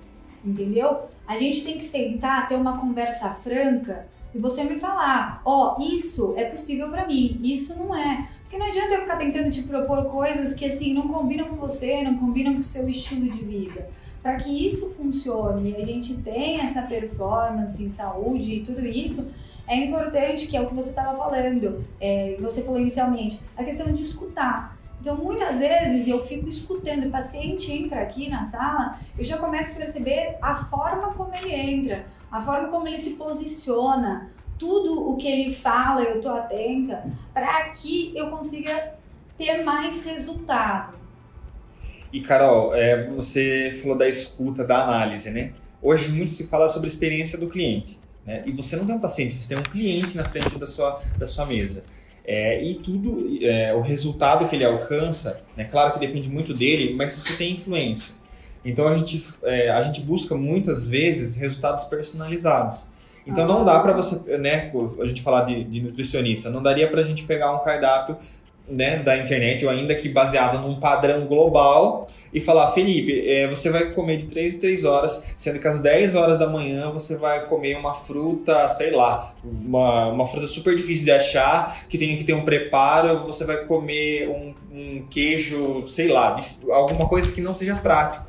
entendeu? 0.44 1.02
A 1.28 1.38
gente 1.38 1.64
tem 1.64 1.78
que 1.78 1.84
sentar, 1.84 2.48
ter 2.48 2.56
uma 2.56 2.80
conversa 2.80 3.30
franca 3.30 4.08
e 4.34 4.40
você 4.40 4.64
me 4.64 4.80
falar, 4.80 5.40
ó, 5.46 5.76
oh, 5.78 5.84
isso 5.84 6.34
é 6.36 6.46
possível 6.46 6.90
para 6.90 7.06
mim, 7.06 7.40
isso 7.44 7.78
não 7.78 7.96
é. 7.96 8.28
Porque 8.42 8.58
não 8.58 8.66
adianta 8.66 8.96
eu 8.96 9.02
ficar 9.02 9.18
tentando 9.18 9.52
te 9.52 9.62
propor 9.62 10.06
coisas 10.06 10.56
que 10.56 10.66
assim 10.66 10.96
não 10.96 11.08
combinam 11.08 11.46
com 11.46 11.58
você, 11.58 12.02
não 12.02 12.18
combinam 12.18 12.54
com 12.54 12.60
o 12.60 12.64
seu 12.64 12.90
estilo 12.90 13.30
de 13.30 13.46
vida. 13.46 13.88
Para 14.24 14.38
que 14.38 14.66
isso 14.66 14.96
funcione 14.96 15.70
e 15.70 15.76
a 15.76 15.86
gente 15.86 16.18
tenha 16.24 16.64
essa 16.64 16.82
performance 16.82 17.84
em 17.84 17.90
saúde 17.90 18.56
e 18.56 18.62
tudo 18.62 18.84
isso, 18.84 19.30
é 19.68 19.76
importante, 19.78 20.48
que 20.48 20.56
é 20.56 20.62
o 20.62 20.68
que 20.68 20.74
você 20.74 20.90
estava 20.90 21.18
falando, 21.18 21.84
é, 22.00 22.36
você 22.40 22.62
falou 22.62 22.80
inicialmente, 22.80 23.40
a 23.58 23.64
questão 23.64 23.92
de 23.92 24.04
escutar. 24.04 24.78
Então, 25.00 25.18
muitas 25.18 25.60
vezes 25.60 26.08
eu 26.08 26.26
fico 26.26 26.50
escutando, 26.50 27.08
o 27.08 27.12
paciente 27.12 27.72
entra 27.72 28.02
aqui 28.02 28.30
na 28.30 28.46
sala, 28.46 29.00
eu 29.18 29.24
já 29.24 29.38
começo 29.38 29.72
a 29.72 29.76
perceber 29.76 30.38
a 30.42 30.56
forma 30.56 31.14
como 31.14 31.34
ele 31.36 31.54
entra, 31.54 32.06
a 32.32 32.42
forma 32.42 32.70
como 32.70 32.88
ele 32.88 33.00
se 33.00 33.12
posiciona, 33.12 34.32
tudo 34.58 35.10
o 35.10 35.18
que 35.18 35.28
ele 35.28 35.54
fala, 35.54 36.02
eu 36.02 36.18
estou 36.18 36.34
atenta, 36.34 37.06
para 37.34 37.70
que 37.70 38.14
eu 38.16 38.30
consiga 38.30 38.96
ter 39.38 39.64
mais 39.64 40.04
resultado. 40.04 40.98
E 42.12 42.22
Carol, 42.22 42.74
é, 42.74 43.10
você 43.10 43.78
falou 43.82 43.98
da 43.98 44.08
escuta, 44.08 44.64
da 44.64 44.84
análise, 44.84 45.30
né? 45.32 45.54
Hoje 45.82 46.10
muito 46.10 46.32
se 46.32 46.48
fala 46.48 46.70
sobre 46.70 46.88
a 46.88 46.92
experiência 46.92 47.38
do 47.38 47.48
cliente. 47.48 48.00
Né? 48.26 48.44
E 48.46 48.52
você 48.52 48.76
não 48.76 48.86
tem 48.86 48.96
um 48.96 49.00
paciente, 49.00 49.36
você 49.36 49.50
tem 49.50 49.58
um 49.58 49.64
cliente 49.64 50.18
na 50.18 50.24
frente 50.24 50.58
da 50.58 50.66
sua, 50.66 51.02
da 51.18 51.28
sua 51.28 51.46
mesa. 51.46 51.84
É, 52.28 52.62
e 52.64 52.76
tudo, 52.76 53.38
é, 53.42 53.74
o 53.74 53.82
resultado 53.82 54.48
que 54.50 54.56
ele 54.56 54.66
alcança, 54.66 55.44
né, 55.56 55.64
claro 55.64 55.94
que 55.94 56.00
depende 56.00 56.28
muito 56.28 56.54
dele, 56.56 56.96
mas 56.96 57.14
você 57.14 57.34
tem 57.34 57.54
influência. 57.54 58.16
Então 58.64 58.88
a 58.88 58.98
gente, 58.98 59.24
é, 59.44 59.70
a 59.70 59.82
gente 59.84 60.02
busca 60.02 60.34
muitas 60.34 60.88
vezes 60.88 61.36
resultados 61.36 61.84
personalizados. 61.84 62.90
Então 63.28 63.48
não 63.48 63.64
dá 63.64 63.80
para 63.80 63.94
você, 63.94 64.38
né, 64.38 64.72
a 65.00 65.06
gente 65.06 65.22
falar 65.22 65.42
de, 65.44 65.64
de 65.64 65.82
nutricionista, 65.82 66.50
não 66.50 66.64
daria 66.64 66.88
para 66.88 67.02
a 67.02 67.04
gente 67.04 67.24
pegar 67.24 67.54
um 67.54 67.64
cardápio 67.64 68.18
né, 68.68 68.98
da 68.98 69.18
internet, 69.18 69.64
ou 69.64 69.72
ainda 69.72 69.94
que 69.94 70.10
baseado 70.10 70.60
num 70.60 70.80
padrão 70.80 71.26
global, 71.26 72.08
e 72.36 72.42
falar, 72.42 72.74
Felipe, 72.74 73.28
é, 73.28 73.48
você 73.48 73.70
vai 73.70 73.92
comer 73.92 74.18
de 74.18 74.26
3 74.26 74.56
em 74.56 74.60
3 74.60 74.84
horas, 74.84 75.26
sendo 75.38 75.58
que 75.58 75.68
às 75.68 75.80
10 75.80 76.16
horas 76.16 76.38
da 76.38 76.48
manhã 76.50 76.92
você 76.92 77.16
vai 77.16 77.46
comer 77.48 77.78
uma 77.78 77.94
fruta, 77.94 78.68
sei 78.68 78.92
lá, 78.92 79.34
uma, 79.44 80.08
uma 80.10 80.28
fruta 80.28 80.46
super 80.46 80.76
difícil 80.76 81.06
de 81.06 81.12
achar, 81.12 81.86
que 81.88 81.98
tem 81.98 82.18
que 82.18 82.26
ter 82.26 82.34
um 82.34 82.44
preparo, 82.44 83.20
você 83.26 83.46
vai 83.46 83.58
comer 83.66 84.28
um, 84.28 84.54
um 84.72 85.06
queijo, 85.10 85.88
sei 85.88 86.10
lá, 86.10 86.36
alguma 86.70 87.08
coisa 87.08 87.32
que 87.32 87.40
não 87.40 87.54
seja 87.54 87.78
prático. 87.78 88.26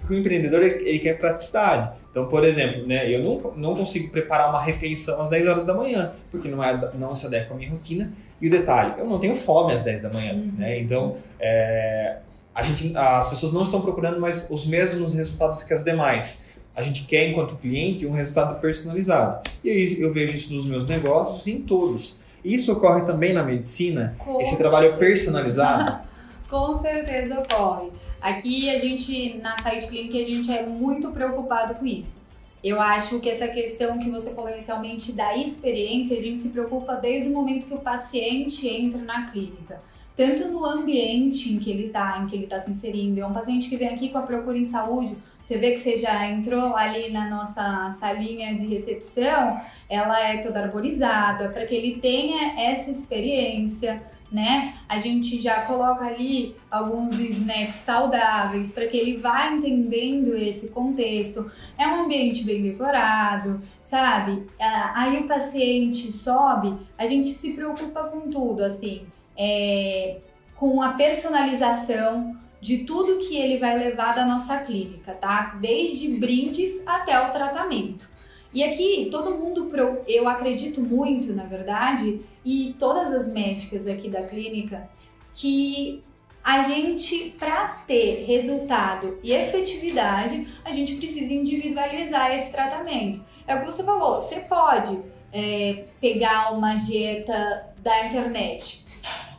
Porque 0.00 0.14
o 0.14 0.18
empreendedor 0.18 0.60
ele, 0.62 0.88
ele 0.88 0.98
quer 0.98 1.16
praticidade. 1.16 1.92
Então, 2.10 2.26
por 2.26 2.44
exemplo, 2.44 2.86
né, 2.86 3.08
eu 3.10 3.22
não, 3.22 3.52
não 3.56 3.76
consigo 3.76 4.10
preparar 4.10 4.48
uma 4.50 4.60
refeição 4.62 5.20
às 5.22 5.28
10 5.28 5.46
horas 5.48 5.64
da 5.64 5.74
manhã, 5.74 6.12
porque 6.30 6.48
não, 6.48 6.62
é, 6.62 6.90
não 6.94 7.14
se 7.14 7.26
adequa 7.26 7.54
à 7.54 7.56
minha 7.56 7.70
rotina 7.70 8.12
E 8.40 8.48
o 8.48 8.50
detalhe, 8.50 8.94
eu 8.98 9.06
não 9.06 9.18
tenho 9.18 9.34
fome 9.34 9.72
às 9.72 9.82
10 9.82 10.02
da 10.02 10.10
manhã, 10.10 10.34
Uhum. 10.34 10.52
né? 10.58 10.78
Então, 10.80 11.16
é, 11.40 12.16
a 12.54 12.62
gente, 12.62 12.96
as 12.96 13.28
pessoas 13.28 13.52
não 13.52 13.64
estão 13.64 13.80
procurando 13.80 14.20
mais 14.20 14.48
os 14.50 14.64
mesmos 14.66 15.12
resultados 15.12 15.62
que 15.62 15.74
as 15.74 15.82
demais. 15.82 16.46
A 16.74 16.82
gente 16.82 17.04
quer, 17.04 17.28
enquanto 17.28 17.56
cliente, 17.56 18.06
um 18.06 18.12
resultado 18.12 18.60
personalizado. 18.60 19.48
E 19.62 19.70
aí 19.70 20.00
eu 20.00 20.12
vejo 20.12 20.36
isso 20.36 20.52
nos 20.52 20.64
meus 20.66 20.86
negócios 20.86 21.46
e 21.46 21.52
em 21.52 21.60
todos. 21.60 22.20
Isso 22.44 22.72
ocorre 22.72 23.02
também 23.02 23.32
na 23.32 23.42
medicina, 23.42 24.14
Com 24.18 24.40
esse 24.40 24.56
trabalho 24.56 24.96
personalizado. 24.98 26.04
Com 26.48 26.78
certeza 26.78 27.40
ocorre. 27.40 27.90
Aqui 28.20 28.70
a 28.70 28.78
gente, 28.78 29.38
na 29.38 29.60
Site 29.60 29.86
Clinic, 29.88 30.22
a 30.22 30.26
gente 30.26 30.52
é 30.52 30.64
muito 30.64 31.10
preocupado 31.10 31.74
com 31.74 31.86
isso. 31.86 32.24
Eu 32.62 32.80
acho 32.80 33.20
que 33.20 33.28
essa 33.28 33.48
questão 33.48 33.98
que 33.98 34.08
você 34.08 34.34
falou 34.34 34.50
inicialmente 34.50 35.12
da 35.12 35.36
experiência, 35.36 36.18
a 36.18 36.22
gente 36.22 36.40
se 36.40 36.48
preocupa 36.48 36.94
desde 36.94 37.28
o 37.28 37.32
momento 37.32 37.66
que 37.66 37.74
o 37.74 37.78
paciente 37.78 38.66
entra 38.66 39.00
na 39.02 39.30
clínica. 39.30 39.82
Tanto 40.16 40.48
no 40.48 40.64
ambiente 40.64 41.52
em 41.52 41.58
que 41.58 41.70
ele 41.70 41.86
está, 41.86 42.20
em 42.20 42.26
que 42.26 42.36
ele 42.36 42.44
está 42.44 42.60
se 42.60 42.70
inserindo. 42.70 43.20
É 43.20 43.26
um 43.26 43.32
paciente 43.32 43.68
que 43.68 43.76
vem 43.76 43.88
aqui 43.88 44.10
com 44.10 44.18
a 44.18 44.22
procura 44.22 44.56
em 44.56 44.64
saúde, 44.64 45.16
você 45.42 45.58
vê 45.58 45.72
que 45.72 45.78
você 45.78 45.98
já 45.98 46.26
entrou 46.30 46.74
ali 46.74 47.10
na 47.12 47.28
nossa 47.28 47.94
salinha 47.98 48.54
de 48.54 48.66
recepção, 48.66 49.60
ela 49.90 50.18
é 50.18 50.38
toda 50.38 50.62
arborizada, 50.62 51.50
para 51.50 51.66
que 51.66 51.74
ele 51.74 52.00
tenha 52.00 52.58
essa 52.58 52.90
experiência 52.90 54.02
né? 54.34 54.74
A 54.88 54.98
gente 54.98 55.40
já 55.40 55.60
coloca 55.60 56.04
ali 56.04 56.56
alguns 56.68 57.16
snacks 57.20 57.76
saudáveis 57.76 58.72
para 58.72 58.88
que 58.88 58.96
ele 58.96 59.18
vá 59.18 59.52
entendendo 59.52 60.34
esse 60.36 60.70
contexto. 60.70 61.48
É 61.78 61.86
um 61.86 62.04
ambiente 62.04 62.42
bem 62.42 62.60
decorado, 62.60 63.60
sabe? 63.84 64.44
Aí 64.58 65.18
o 65.18 65.28
paciente 65.28 66.10
sobe, 66.10 66.76
a 66.98 67.06
gente 67.06 67.28
se 67.28 67.52
preocupa 67.52 68.08
com 68.08 68.28
tudo, 68.28 68.64
assim, 68.64 69.02
é, 69.36 70.18
com 70.56 70.82
a 70.82 70.92
personalização 70.92 72.36
de 72.60 72.78
tudo 72.78 73.18
que 73.18 73.36
ele 73.36 73.58
vai 73.58 73.78
levar 73.78 74.14
da 74.14 74.24
nossa 74.24 74.58
clínica, 74.58 75.12
tá? 75.12 75.56
Desde 75.60 76.08
brindes 76.08 76.82
até 76.86 77.20
o 77.20 77.30
tratamento. 77.30 78.08
E 78.52 78.62
aqui 78.62 79.08
todo 79.10 79.36
mundo, 79.36 79.70
eu 80.06 80.28
acredito 80.28 80.80
muito, 80.80 81.32
na 81.34 81.44
verdade, 81.44 82.20
e 82.44 82.74
todas 82.78 83.12
as 83.12 83.32
médicas 83.32 83.88
aqui 83.88 84.08
da 84.08 84.22
clínica, 84.22 84.88
que 85.34 86.02
a 86.42 86.62
gente, 86.62 87.34
para 87.38 87.68
ter 87.86 88.24
resultado 88.26 89.18
e 89.22 89.32
efetividade, 89.32 90.46
a 90.64 90.72
gente 90.72 90.96
precisa 90.96 91.32
individualizar 91.32 92.34
esse 92.34 92.52
tratamento. 92.52 93.20
É 93.46 93.56
o 93.56 93.60
que 93.60 93.66
você 93.66 93.82
falou, 93.82 94.20
você 94.20 94.40
pode 94.40 95.00
é, 95.32 95.84
pegar 96.00 96.52
uma 96.52 96.76
dieta 96.76 97.74
da 97.80 98.06
internet. 98.06 98.83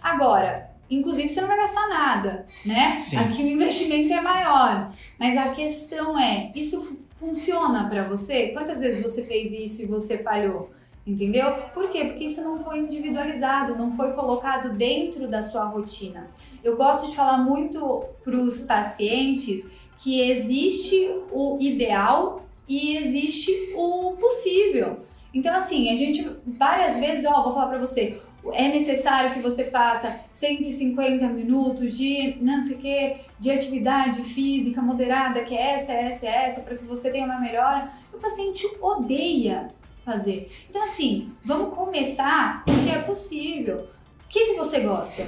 Agora, 0.06 0.70
inclusive 0.88 1.30
você 1.30 1.42
não 1.42 1.48
vai 1.48 1.58
gastar 1.58 1.90
nada, 1.90 2.46
né? 2.64 3.00
Sim. 3.00 3.18
Aqui 3.18 3.42
o 3.42 3.48
investimento 3.48 4.14
é 4.14 4.22
maior. 4.22 4.92
Mas 5.20 5.36
a 5.36 5.50
questão 5.50 6.20
é, 6.20 6.52
isso 6.54 7.00
funciona 7.20 7.90
para 7.90 8.04
você? 8.04 8.50
Quantas 8.50 8.82
vezes 8.82 9.02
você 9.02 9.24
fez 9.24 9.52
isso 9.52 9.82
e 9.82 9.88
você 9.88 10.20
falhou? 10.20 10.70
Entendeu? 11.08 11.56
Por 11.74 11.90
quê? 11.90 12.06
Porque 12.06 12.26
isso 12.26 12.44
não 12.44 12.64
foi 12.64 12.78
individualizado, 12.78 13.76
não 13.76 13.92
foi 13.92 14.14
colocado 14.14 14.78
dentro 14.78 15.28
da 15.28 15.42
sua 15.42 15.66
rotina. 15.66 16.30
Eu 16.64 16.78
gosto 16.78 17.10
de 17.10 17.16
falar 17.16 17.40
muito 17.40 18.06
para 18.24 18.38
os 18.38 18.60
pacientes 18.60 19.68
que 19.98 20.22
existe 20.22 21.10
o 21.32 21.58
ideal 21.60 22.46
e 22.68 22.96
existe 22.98 23.74
o 23.76 24.16
possível. 24.20 25.00
Então, 25.34 25.56
assim, 25.56 25.90
a 25.90 25.96
gente 25.98 26.30
várias 26.46 26.98
vezes, 26.98 27.26
ó, 27.26 27.42
vou 27.42 27.54
falar 27.54 27.68
para 27.70 27.80
você, 27.80 28.20
é 28.54 28.68
necessário 28.68 29.34
que 29.34 29.42
você 29.42 29.66
faça 29.66 30.20
150 30.34 31.28
minutos 31.28 31.98
de 31.98 32.38
não 32.42 32.64
sei 32.64 32.78
que, 32.78 33.16
de 33.40 33.52
atividade 33.52 34.22
física 34.22 34.82
moderada, 34.82 35.44
que 35.44 35.56
é 35.56 35.74
essa, 35.74 35.92
essa, 35.94 36.28
essa, 36.28 36.62
para 36.62 36.76
que 36.76 36.86
você 36.86 37.12
tenha 37.12 37.26
uma 37.26 37.40
melhora. 37.40 37.90
O 38.14 38.18
paciente 38.18 38.66
odeia 38.82 39.70
fazer. 40.04 40.52
Então, 40.70 40.84
assim, 40.84 41.32
vamos 41.44 41.74
começar 41.74 42.64
com 42.64 42.72
o 42.72 42.84
que 42.84 42.90
é 42.92 43.00
possível. 43.00 43.88
O 44.26 44.28
que, 44.30 44.46
que 44.46 44.54
você 44.54 44.82
gosta? 44.82 45.26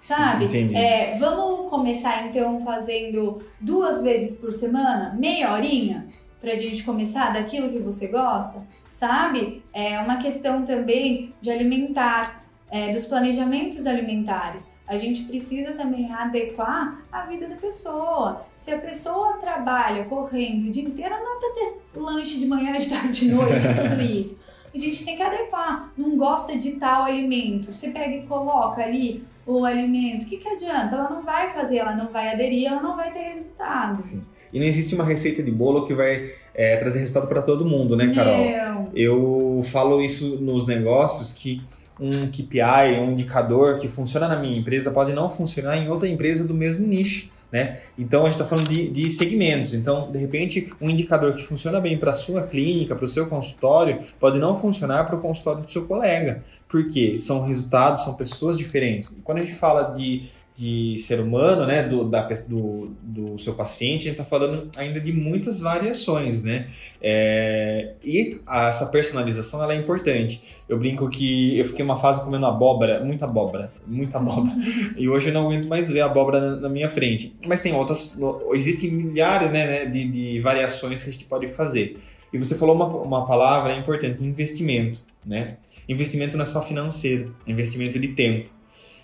Sabe? 0.00 0.46
Entendi. 0.46 0.74
É, 0.74 1.16
vamos 1.18 1.70
começar 1.70 2.26
então 2.26 2.60
fazendo 2.62 3.42
duas 3.60 4.02
vezes 4.02 4.38
por 4.38 4.52
semana, 4.52 5.14
meia 5.18 5.52
horinha, 5.52 6.08
pra 6.40 6.54
gente 6.54 6.82
começar 6.82 7.32
daquilo 7.32 7.70
que 7.70 7.78
você 7.78 8.08
gosta, 8.08 8.66
sabe? 9.00 9.62
É 9.72 9.98
uma 9.98 10.18
questão 10.18 10.62
também 10.62 11.32
de 11.40 11.50
alimentar, 11.50 12.44
é, 12.70 12.92
dos 12.92 13.06
planejamentos 13.06 13.86
alimentares. 13.86 14.70
A 14.86 14.98
gente 14.98 15.22
precisa 15.22 15.72
também 15.72 16.12
adequar 16.12 17.00
a 17.10 17.22
vida 17.22 17.48
da 17.48 17.56
pessoa. 17.56 18.44
Se 18.58 18.70
a 18.70 18.78
pessoa 18.78 19.38
trabalha 19.38 20.04
correndo 20.04 20.68
o 20.68 20.70
dia 20.70 20.84
inteiro, 20.84 21.14
não 21.14 21.40
dá 21.40 21.48
ter 21.54 21.98
lanche 21.98 22.38
de 22.38 22.46
manhã, 22.46 22.72
de 22.76 22.90
tarde, 22.90 23.20
de 23.20 23.34
noite, 23.34 23.66
tudo 23.74 24.02
isso. 24.02 24.38
A 24.74 24.78
gente 24.78 25.02
tem 25.02 25.16
que 25.16 25.22
adequar. 25.22 25.90
Não 25.96 26.18
gosta 26.18 26.58
de 26.58 26.72
tal 26.72 27.04
alimento. 27.04 27.72
Você 27.72 27.88
pega 27.90 28.16
e 28.16 28.26
coloca 28.26 28.82
ali 28.82 29.24
o 29.46 29.64
alimento. 29.64 30.26
O 30.26 30.28
que, 30.28 30.36
que 30.36 30.48
adianta? 30.48 30.94
Ela 30.94 31.08
não 31.08 31.22
vai 31.22 31.48
fazer, 31.48 31.78
ela 31.78 31.96
não 31.96 32.08
vai 32.08 32.34
aderir, 32.34 32.66
ela 32.66 32.82
não 32.82 32.96
vai 32.96 33.10
ter 33.10 33.32
resultado. 33.32 34.02
Sim. 34.02 34.26
E 34.52 34.58
não 34.58 34.66
existe 34.66 34.94
uma 34.94 35.04
receita 35.04 35.42
de 35.42 35.50
bolo 35.50 35.86
que 35.86 35.94
vai 35.94 36.30
é, 36.54 36.76
trazer 36.76 37.00
resultado 37.00 37.28
para 37.28 37.42
todo 37.42 37.64
mundo, 37.64 37.96
né, 37.96 38.12
Carol? 38.14 38.50
Não. 38.50 38.88
Eu 38.94 39.62
falo 39.70 40.00
isso 40.00 40.36
nos 40.40 40.66
negócios 40.66 41.32
que 41.32 41.62
um 41.98 42.28
KPI, 42.28 42.98
um 43.00 43.12
indicador 43.12 43.78
que 43.78 43.86
funciona 43.86 44.26
na 44.26 44.36
minha 44.36 44.58
empresa 44.58 44.90
pode 44.90 45.12
não 45.12 45.28
funcionar 45.28 45.76
em 45.76 45.88
outra 45.88 46.08
empresa 46.08 46.46
do 46.46 46.54
mesmo 46.54 46.86
nicho. 46.86 47.30
Né? 47.52 47.80
Então 47.98 48.22
a 48.22 48.24
gente 48.26 48.34
está 48.34 48.44
falando 48.44 48.68
de, 48.68 48.88
de, 48.88 49.10
segmentos. 49.10 49.74
Então, 49.74 50.10
de 50.10 50.18
repente, 50.18 50.72
um 50.80 50.88
indicador 50.88 51.34
que 51.34 51.42
funciona 51.42 51.80
bem 51.80 51.98
para 51.98 52.12
a 52.12 52.14
sua 52.14 52.42
clínica, 52.42 52.94
para 52.94 53.04
o 53.04 53.08
seu 53.08 53.26
consultório, 53.26 54.02
pode 54.20 54.38
não 54.38 54.54
funcionar 54.54 55.04
para 55.04 55.16
o 55.16 55.20
consultório 55.20 55.64
do 55.64 55.70
seu 55.70 55.84
colega. 55.84 56.44
Por 56.68 56.88
quê? 56.88 57.16
São 57.18 57.44
resultados, 57.44 58.04
são 58.04 58.14
pessoas 58.14 58.56
diferentes. 58.56 59.10
E 59.10 59.20
quando 59.22 59.38
a 59.38 59.42
gente 59.42 59.54
fala 59.54 59.92
de, 59.92 60.30
de 60.60 60.98
ser 60.98 61.18
humano, 61.20 61.64
né, 61.64 61.82
do, 61.88 62.04
da, 62.04 62.28
do, 62.46 62.94
do 63.00 63.38
seu 63.38 63.54
paciente, 63.54 64.02
a 64.02 64.10
gente 64.10 64.20
está 64.20 64.24
falando 64.24 64.70
ainda 64.76 65.00
de 65.00 65.10
muitas 65.10 65.58
variações, 65.58 66.42
né? 66.42 66.66
É, 67.00 67.94
e 68.04 68.38
a, 68.46 68.68
essa 68.68 68.84
personalização 68.86 69.62
ela 69.62 69.72
é 69.72 69.76
importante. 69.76 70.42
Eu 70.68 70.78
brinco 70.78 71.08
que 71.08 71.58
eu 71.58 71.64
fiquei 71.64 71.82
uma 71.82 71.98
fase 71.98 72.22
comendo 72.22 72.44
abóbora, 72.44 73.02
muita 73.02 73.24
abóbora, 73.24 73.72
muita 73.86 74.18
abóbora, 74.18 74.54
e 74.98 75.08
hoje 75.08 75.30
eu 75.30 75.32
não 75.32 75.46
aguento 75.46 75.66
mais 75.66 75.90
ver 75.90 76.02
abóbora 76.02 76.38
na, 76.38 76.56
na 76.56 76.68
minha 76.68 76.90
frente. 76.90 77.34
Mas 77.46 77.62
tem 77.62 77.74
outras, 77.74 78.18
existem 78.52 78.90
milhares 78.90 79.50
né, 79.50 79.66
né, 79.66 79.86
de, 79.86 80.04
de 80.10 80.40
variações 80.40 81.02
que 81.02 81.08
a 81.08 81.12
gente 81.12 81.24
pode 81.24 81.48
fazer. 81.48 81.98
E 82.30 82.36
você 82.36 82.54
falou 82.54 82.76
uma, 82.76 82.86
uma 82.86 83.26
palavra 83.26 83.74
importante, 83.74 84.22
investimento, 84.22 85.00
né? 85.24 85.56
Investimento 85.88 86.36
não 86.36 86.44
é 86.44 86.46
só 86.46 86.62
financeiro, 86.62 87.34
é 87.46 87.50
investimento 87.50 87.98
de 87.98 88.08
tempo. 88.08 88.50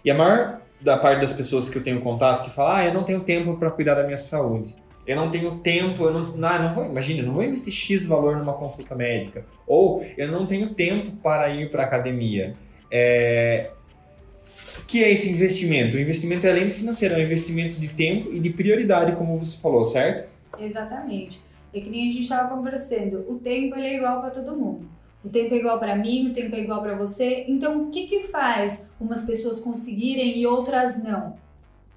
E 0.05 0.11
a 0.11 0.15
maior 0.15 0.66
da 0.81 0.97
parte 0.97 1.21
das 1.21 1.33
pessoas 1.33 1.69
que 1.69 1.77
eu 1.79 1.83
tenho 1.83 2.01
contato 2.01 2.45
que 2.45 2.51
fala, 2.51 2.79
ah, 2.79 2.85
eu 2.85 2.95
não 2.95 3.03
tenho 3.03 3.21
tempo 3.21 3.57
para 3.57 3.71
cuidar 3.71 3.95
da 3.95 4.05
minha 4.05 4.19
saúde. 4.19 4.75
Eu 5.07 5.17
não 5.17 5.31
tenho 5.31 5.59
tempo, 5.59 6.05
eu 6.05 6.13
não, 6.13 6.37
não, 6.37 6.63
não 6.63 6.75
vou, 6.75 6.85
imagina, 6.85 7.21
eu 7.21 7.27
não 7.27 7.35
vou 7.35 7.45
investir 7.45 7.73
X 7.73 8.07
valor 8.07 8.37
numa 8.37 8.55
consulta 8.55 8.95
médica. 8.95 9.47
Ou 9.67 10.05
eu 10.17 10.29
não 10.29 10.47
tenho 10.47 10.71
tempo 10.75 11.13
para 11.23 11.49
ir 11.49 11.71
para 11.71 11.85
academia. 11.85 12.55
É... 12.91 13.71
O 14.79 14.85
que 14.85 15.03
é 15.03 15.11
esse 15.11 15.31
investimento? 15.31 15.97
O 15.97 16.01
investimento 16.01 16.47
é 16.47 16.51
além 16.51 16.67
do 16.67 16.75
financeiro, 16.75 17.15
é 17.15 17.19
um 17.19 17.23
investimento 17.23 17.77
de 17.81 17.89
tempo 17.89 18.33
e 18.33 18.41
de 18.41 18.51
prioridade, 18.51 19.15
como 19.17 19.39
você 19.39 19.57
falou, 19.57 19.85
certo? 19.85 20.29
Exatamente. 20.61 21.41
É 21.73 21.81
que 21.81 21.89
nem 21.89 22.09
a 22.09 22.13
gente 22.13 22.23
estava 22.23 22.55
conversando, 22.55 23.25
o 23.29 23.39
tempo 23.39 23.77
é 23.77 23.97
igual 23.97 24.21
para 24.21 24.31
todo 24.31 24.57
mundo. 24.57 24.89
O 25.27 25.29
tempo 25.29 25.57
é 25.57 25.59
igual 25.59 25.81
para 25.81 25.97
mim, 25.97 26.29
o 26.29 26.33
tempo 26.33 26.55
é 26.55 26.61
igual 26.61 26.81
para 26.81 26.95
você. 26.95 27.45
Então, 27.49 27.83
o 27.83 27.91
que, 27.91 28.07
que 28.07 28.29
faz 28.29 28.87
umas 29.01 29.23
pessoas 29.25 29.59
conseguirem 29.59 30.39
e 30.39 30.47
outras 30.47 31.03
não? 31.03 31.37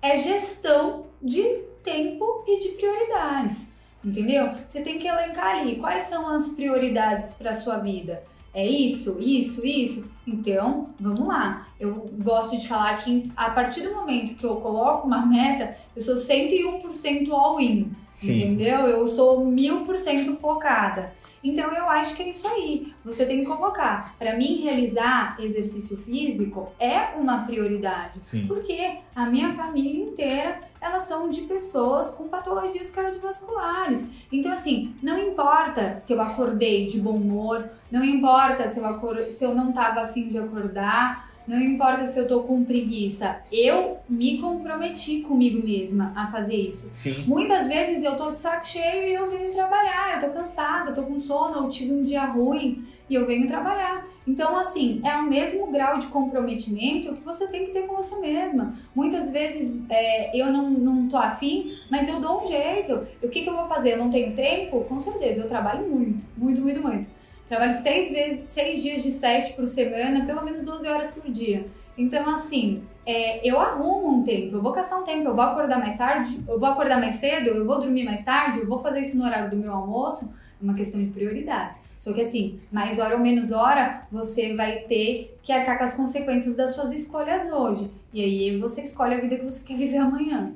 É 0.01 0.17
gestão 0.17 1.05
de 1.21 1.43
tempo 1.83 2.43
e 2.47 2.59
de 2.59 2.69
prioridades. 2.69 3.69
Entendeu? 4.03 4.49
Você 4.67 4.81
tem 4.81 4.97
que 4.97 5.07
elencar 5.07 5.59
ali 5.59 5.75
quais 5.75 6.03
são 6.03 6.27
as 6.27 6.47
prioridades 6.49 7.35
para 7.35 7.53
sua 7.53 7.77
vida. 7.77 8.23
É 8.51 8.65
isso, 8.65 9.19
isso, 9.19 9.63
isso? 9.63 10.09
Então, 10.25 10.87
vamos 10.99 11.27
lá. 11.27 11.67
Eu 11.79 12.09
gosto 12.23 12.57
de 12.57 12.67
falar 12.67 12.97
que 13.03 13.31
a 13.37 13.51
partir 13.51 13.81
do 13.81 13.93
momento 13.93 14.35
que 14.37 14.43
eu 14.43 14.55
coloco 14.55 15.05
uma 15.05 15.23
meta, 15.23 15.77
eu 15.95 16.01
sou 16.01 16.15
101% 16.15 17.31
all-in. 17.31 17.91
Entendeu? 18.23 18.87
Eu 18.87 19.07
sou 19.07 19.45
mil 19.45 19.85
por 19.85 19.97
cento 19.97 20.35
focada. 20.37 21.13
Então 21.43 21.71
eu 21.73 21.89
acho 21.89 22.15
que 22.15 22.23
é 22.23 22.29
isso 22.29 22.47
aí. 22.47 22.93
Você 23.03 23.25
tem 23.25 23.41
que 23.41 23.45
colocar. 23.45 24.15
Para 24.17 24.35
mim, 24.35 24.61
realizar 24.61 25.37
exercício 25.39 25.97
físico 25.97 26.71
é 26.79 27.15
uma 27.17 27.45
prioridade. 27.45 28.19
Sim. 28.21 28.47
Porque 28.47 28.97
a 29.15 29.25
minha 29.25 29.53
família 29.53 30.03
inteira, 30.03 30.61
elas 30.81 31.03
são 31.03 31.29
de 31.29 31.41
pessoas 31.41 32.09
com 32.11 32.27
patologias 32.27 32.89
cardiovasculares. 32.89 34.07
Então, 34.31 34.51
assim, 34.51 34.95
não 35.01 35.17
importa 35.17 35.99
se 35.99 36.13
eu 36.13 36.21
acordei 36.21 36.87
de 36.87 36.99
bom 36.99 37.15
humor, 37.15 37.69
não 37.91 38.03
importa 38.03 38.67
se 38.67 38.79
eu, 38.79 38.85
acor... 38.85 39.17
se 39.23 39.43
eu 39.43 39.55
não 39.55 39.69
estava 39.69 40.01
afim 40.01 40.29
de 40.29 40.37
acordar, 40.37 41.28
não 41.49 41.59
importa 41.59 42.05
se 42.05 42.19
eu 42.19 42.27
tô 42.27 42.43
com 42.43 42.63
preguiça, 42.63 43.39
eu 43.51 43.97
me 44.07 44.37
comprometi 44.37 45.21
comigo 45.21 45.65
mesma 45.65 46.13
a 46.15 46.27
fazer 46.27 46.53
isso. 46.53 46.91
Sim. 46.93 47.23
Muitas 47.25 47.67
vezes 47.67 48.03
eu 48.03 48.15
tô 48.15 48.31
de 48.31 48.39
saco 48.39 48.67
cheio 48.67 49.07
e 49.07 49.13
eu 49.15 49.31
venho 49.31 49.51
trabalhar, 49.51 50.21
eu 50.21 50.29
tô 50.29 50.37
cansada, 50.37 50.91
eu 50.91 50.93
tô 50.93 51.01
com 51.01 51.19
sono, 51.19 51.65
eu 51.65 51.69
tive 51.69 51.91
um 51.91 52.03
dia 52.03 52.23
ruim 52.25 52.85
e 53.09 53.15
eu 53.15 53.25
venho 53.25 53.47
trabalhar. 53.47 54.05
Então, 54.27 54.59
assim, 54.59 55.01
é 55.03 55.15
o 55.15 55.23
mesmo 55.23 55.71
grau 55.71 55.97
de 55.97 56.05
comprometimento 56.05 57.15
que 57.15 57.23
você 57.23 57.47
tem 57.47 57.65
que 57.65 57.71
ter 57.71 57.87
com 57.87 57.95
você 57.95 58.19
mesma. 58.19 58.75
Muitas 58.93 59.31
vezes 59.31 59.83
é, 59.89 60.39
eu 60.39 60.53
não, 60.53 60.69
não 60.69 61.07
tô 61.07 61.17
afim, 61.17 61.75
mas 61.89 62.07
eu 62.07 62.21
dou 62.21 62.43
um 62.43 62.47
jeito. 62.47 63.07
O 63.23 63.27
que, 63.27 63.41
que 63.41 63.49
eu 63.49 63.55
vou 63.55 63.65
fazer? 63.65 63.93
Eu 63.93 63.97
não 63.97 64.11
tenho 64.11 64.35
tempo? 64.35 64.81
Com 64.81 64.99
certeza, 64.99 65.41
eu 65.41 65.47
trabalho 65.47 65.89
muito, 65.89 66.23
muito, 66.37 66.61
muito, 66.61 66.79
muito. 66.79 67.09
Trabalho 67.49 67.73
seis, 67.81 68.11
vezes, 68.11 68.43
seis 68.47 68.83
dias 68.83 69.01
de 69.01 69.11
sete 69.11 69.53
por 69.53 69.65
semana, 69.65 70.23
pelo 70.23 70.45
menos 70.45 70.63
12 70.63 70.87
horas 70.87 71.09
por 71.09 71.29
dia. 71.31 71.65
Então, 71.97 72.29
assim, 72.29 72.83
é, 73.03 73.45
eu 73.45 73.59
arrumo 73.59 74.19
um 74.19 74.23
tempo, 74.23 74.57
eu 74.57 74.61
vou 74.61 74.71
caçar 74.71 75.01
um 75.01 75.03
tempo, 75.03 75.27
eu 75.27 75.35
vou 75.35 75.43
acordar 75.43 75.79
mais 75.79 75.97
tarde, 75.97 76.39
eu 76.47 76.59
vou 76.59 76.69
acordar 76.69 76.99
mais 76.99 77.15
cedo, 77.15 77.47
eu 77.47 77.65
vou 77.65 77.81
dormir 77.81 78.05
mais 78.05 78.23
tarde, 78.23 78.59
eu 78.59 78.67
vou 78.67 78.77
fazer 78.77 79.01
isso 79.01 79.17
no 79.17 79.25
horário 79.25 79.49
do 79.49 79.57
meu 79.57 79.73
almoço, 79.73 80.31
é 80.61 80.63
uma 80.63 80.75
questão 80.75 81.01
de 81.01 81.07
prioridades. 81.07 81.81
Só 81.97 82.13
que 82.13 82.21
assim, 82.21 82.59
mais 82.71 82.99
hora 82.99 83.15
ou 83.15 83.19
menos 83.19 83.51
hora, 83.51 84.03
você 84.11 84.55
vai 84.55 84.81
ter 84.81 85.37
que 85.41 85.51
arcar 85.51 85.79
com 85.79 85.85
as 85.85 85.95
consequências 85.95 86.55
das 86.55 86.75
suas 86.75 86.93
escolhas 86.93 87.51
hoje. 87.51 87.89
E 88.13 88.23
aí 88.23 88.59
você 88.59 88.83
escolhe 88.83 89.15
a 89.15 89.19
vida 89.19 89.37
que 89.37 89.43
você 89.43 89.65
quer 89.67 89.75
viver 89.75 89.97
amanhã. 89.97 90.53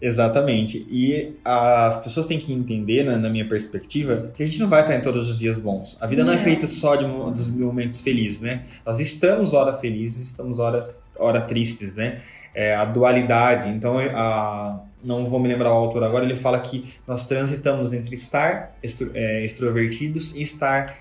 Exatamente. 0.00 0.86
E 0.90 1.36
as 1.44 2.02
pessoas 2.04 2.26
têm 2.26 2.38
que 2.38 2.52
entender, 2.52 3.04
né, 3.04 3.16
na 3.16 3.30
minha 3.30 3.48
perspectiva, 3.48 4.30
que 4.36 4.42
a 4.42 4.46
gente 4.46 4.60
não 4.60 4.68
vai 4.68 4.82
estar 4.82 4.94
em 4.94 5.00
todos 5.00 5.28
os 5.28 5.38
dias 5.38 5.56
bons. 5.56 5.96
A 6.02 6.06
vida 6.06 6.22
não, 6.22 6.34
não 6.34 6.38
é 6.38 6.42
feita 6.42 6.66
só 6.66 6.96
de 6.96 7.06
dos 7.06 7.48
momentos 7.48 8.00
felizes, 8.00 8.40
né? 8.40 8.64
Nós 8.84 9.00
estamos 9.00 9.54
hora 9.54 9.72
felizes, 9.72 10.28
estamos 10.28 10.58
horas 10.58 10.98
hora 11.18 11.40
tristes, 11.40 11.94
né? 11.94 12.20
É 12.54 12.74
a 12.74 12.84
dualidade. 12.84 13.70
Então, 13.70 13.98
a, 13.98 14.80
não 15.02 15.24
vou 15.24 15.40
me 15.40 15.48
lembrar 15.48 15.70
o 15.70 15.74
autor 15.74 16.04
agora, 16.04 16.24
ele 16.24 16.36
fala 16.36 16.58
que 16.60 16.92
nós 17.06 17.26
transitamos 17.26 17.92
entre 17.92 18.14
estar 18.14 18.76
extro, 18.82 19.10
é, 19.14 19.44
extrovertidos 19.44 20.34
e 20.34 20.42
estar 20.42 20.98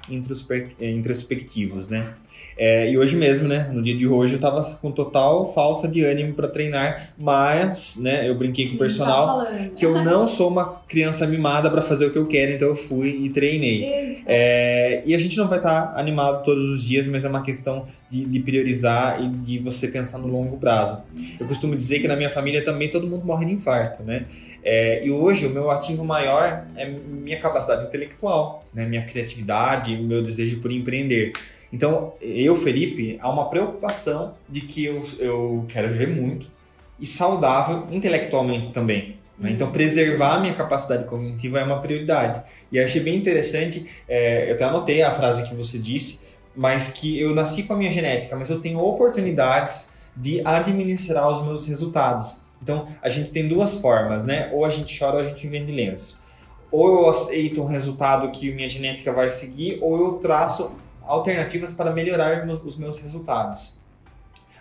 é, 0.80 0.92
introspectivos, 0.92 1.90
né? 1.90 2.14
É, 2.58 2.90
e 2.90 2.98
hoje 2.98 3.16
mesmo, 3.16 3.48
né, 3.48 3.70
no 3.72 3.82
dia 3.82 3.96
de 3.96 4.08
hoje, 4.08 4.36
eu 4.36 4.40
tava 4.40 4.64
com 4.82 4.92
total 4.92 5.54
falta 5.54 5.88
de 5.88 6.04
ânimo 6.04 6.34
para 6.34 6.48
treinar, 6.48 7.10
mas, 7.18 7.98
né, 8.00 8.28
eu 8.30 8.36
brinquei 8.36 8.70
com 8.70 8.76
o 8.76 8.78
personal 8.78 9.46
tá 9.46 9.70
que 9.76 9.86
eu 9.86 10.02
não 10.04 10.28
sou 10.28 10.50
uma 10.50 10.82
criança 10.88 11.28
mimada 11.28 11.70
para 11.70 11.82
fazer 11.82 12.06
o 12.06 12.12
que 12.12 12.18
eu 12.18 12.26
quero, 12.28 12.54
então 12.54 12.70
eu 12.70 12.76
fui 12.76 13.10
e 13.10 13.30
treinei. 13.30 14.24
É, 14.26 15.04
e 15.06 15.14
a 15.14 15.18
gente 15.18 15.36
não 15.38 15.48
vai 15.48 15.60
estar 15.60 15.88
tá 15.88 16.00
animado 16.00 16.44
todos 16.44 16.70
os 16.70 16.84
dias, 16.84 17.08
mas 17.10 17.26
é 17.26 17.30
uma 17.30 17.44
questão 17.44 17.86
de, 18.10 18.24
de, 18.26 18.40
priorizar 18.40 19.22
e 19.22 19.28
de 19.28 19.60
você 19.60 19.88
pensar 19.88 20.18
no 20.18 20.28
longo 20.28 20.58
prazo. 20.58 21.04
Eu 21.40 21.48
costumo 21.48 21.76
dizer 21.76 22.00
que 22.00 22.08
na 22.08 22.16
minha 22.16 22.30
família 22.30 22.64
também 22.64 22.90
todo 22.90 23.06
mundo 23.06 23.26
morre 23.26 23.46
de 23.46 23.54
infarto, 23.54 24.04
né? 24.04 24.26
É, 24.68 25.06
e 25.06 25.12
hoje 25.12 25.46
o 25.46 25.50
meu 25.52 25.70
ativo 25.70 26.04
maior 26.04 26.66
é 26.76 26.88
minha 26.88 27.38
capacidade 27.38 27.86
intelectual, 27.86 28.64
né? 28.74 28.84
minha 28.88 29.04
criatividade, 29.04 29.96
o 29.96 30.02
meu 30.02 30.24
desejo 30.24 30.60
por 30.60 30.72
empreender. 30.72 31.34
Então, 31.76 32.14
eu, 32.22 32.56
Felipe, 32.56 33.18
há 33.22 33.30
uma 33.30 33.50
preocupação 33.50 34.34
de 34.48 34.62
que 34.62 34.86
eu, 34.86 35.04
eu 35.20 35.66
quero 35.68 35.90
viver 35.90 36.08
muito 36.08 36.48
e 36.98 37.06
saudável 37.06 37.86
intelectualmente 37.92 38.72
também. 38.72 39.18
Né? 39.38 39.52
Então, 39.52 39.70
preservar 39.74 40.36
a 40.36 40.40
minha 40.40 40.54
capacidade 40.54 41.04
cognitiva 41.04 41.60
é 41.60 41.66
uma 41.66 41.82
prioridade. 41.82 42.42
E 42.72 42.80
achei 42.80 43.02
bem 43.02 43.18
interessante, 43.18 43.86
é, 44.08 44.50
eu 44.50 44.56
até 44.56 44.64
anotei 44.64 45.02
a 45.02 45.14
frase 45.14 45.50
que 45.50 45.54
você 45.54 45.78
disse, 45.78 46.26
mas 46.56 46.88
que 46.88 47.20
eu 47.20 47.36
nasci 47.36 47.64
com 47.64 47.74
a 47.74 47.76
minha 47.76 47.92
genética, 47.92 48.38
mas 48.38 48.50
eu 48.50 48.62
tenho 48.62 48.80
oportunidades 48.80 49.96
de 50.16 50.42
administrar 50.46 51.30
os 51.30 51.44
meus 51.44 51.68
resultados. 51.68 52.38
Então, 52.64 52.88
a 53.02 53.10
gente 53.10 53.32
tem 53.32 53.50
duas 53.50 53.76
formas, 53.76 54.24
né? 54.24 54.50
Ou 54.54 54.64
a 54.64 54.70
gente 54.70 54.98
chora 54.98 55.16
ou 55.18 55.20
a 55.20 55.26
gente 55.26 55.46
vende 55.46 55.74
lenço. 55.74 56.24
Ou 56.72 56.88
eu 56.88 57.10
aceito 57.10 57.62
um 57.62 57.66
resultado 57.66 58.32
que 58.32 58.50
minha 58.54 58.70
genética 58.70 59.12
vai 59.12 59.30
seguir, 59.30 59.78
ou 59.82 59.98
eu 60.00 60.14
traço 60.14 60.85
alternativas 61.06 61.74
para 61.74 61.92
melhorar 61.92 62.46
os 62.48 62.78
meus 62.78 63.00
resultados. 63.00 63.80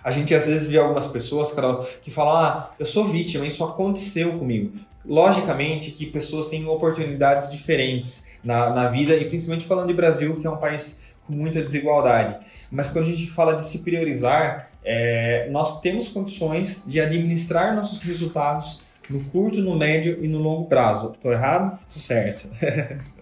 A 0.05 0.11
gente 0.11 0.35
às 0.35 0.47
vezes 0.47 0.69
vê 0.69 0.77
algumas 0.77 1.07
pessoas, 1.07 1.53
Carol, 1.53 1.87
que 2.03 2.11
falam: 2.11 2.37
ah, 2.37 2.71
eu 2.79 2.85
sou 2.85 3.07
vítima, 3.07 3.47
isso 3.47 3.65
aconteceu 3.65 4.39
comigo. 4.39 4.79
Logicamente 5.05 5.91
que 5.91 6.07
pessoas 6.07 6.49
têm 6.49 6.67
oportunidades 6.67 7.51
diferentes 7.51 8.29
na, 8.45 8.71
na 8.71 8.89
vida, 8.89 9.15
e 9.17 9.25
principalmente 9.25 9.67
falando 9.67 9.89
de 9.89 9.95
Brasil, 9.95 10.37
que 10.37 10.47
é 10.47 10.51
um 10.51 10.59
país 10.59 11.01
com 11.27 11.33
muita 11.33 11.63
desigualdade. 11.63 12.37
Mas 12.71 12.91
quando 12.91 13.07
a 13.07 13.09
gente 13.09 13.31
fala 13.31 13.55
de 13.55 13.65
se 13.65 13.79
priorizar, 13.79 14.71
é, 14.85 15.49
nós 15.51 15.81
temos 15.81 16.09
condições 16.09 16.83
de 16.87 17.01
administrar 17.01 17.75
nossos 17.75 18.03
resultados 18.03 18.85
no 19.09 19.25
curto, 19.25 19.61
no 19.61 19.77
médio 19.77 20.23
e 20.23 20.29
no 20.29 20.39
longo 20.39 20.67
prazo. 20.67 21.13
Estou 21.15 21.33
errado? 21.33 21.79
Estou 21.89 22.03
certo. 22.03 22.49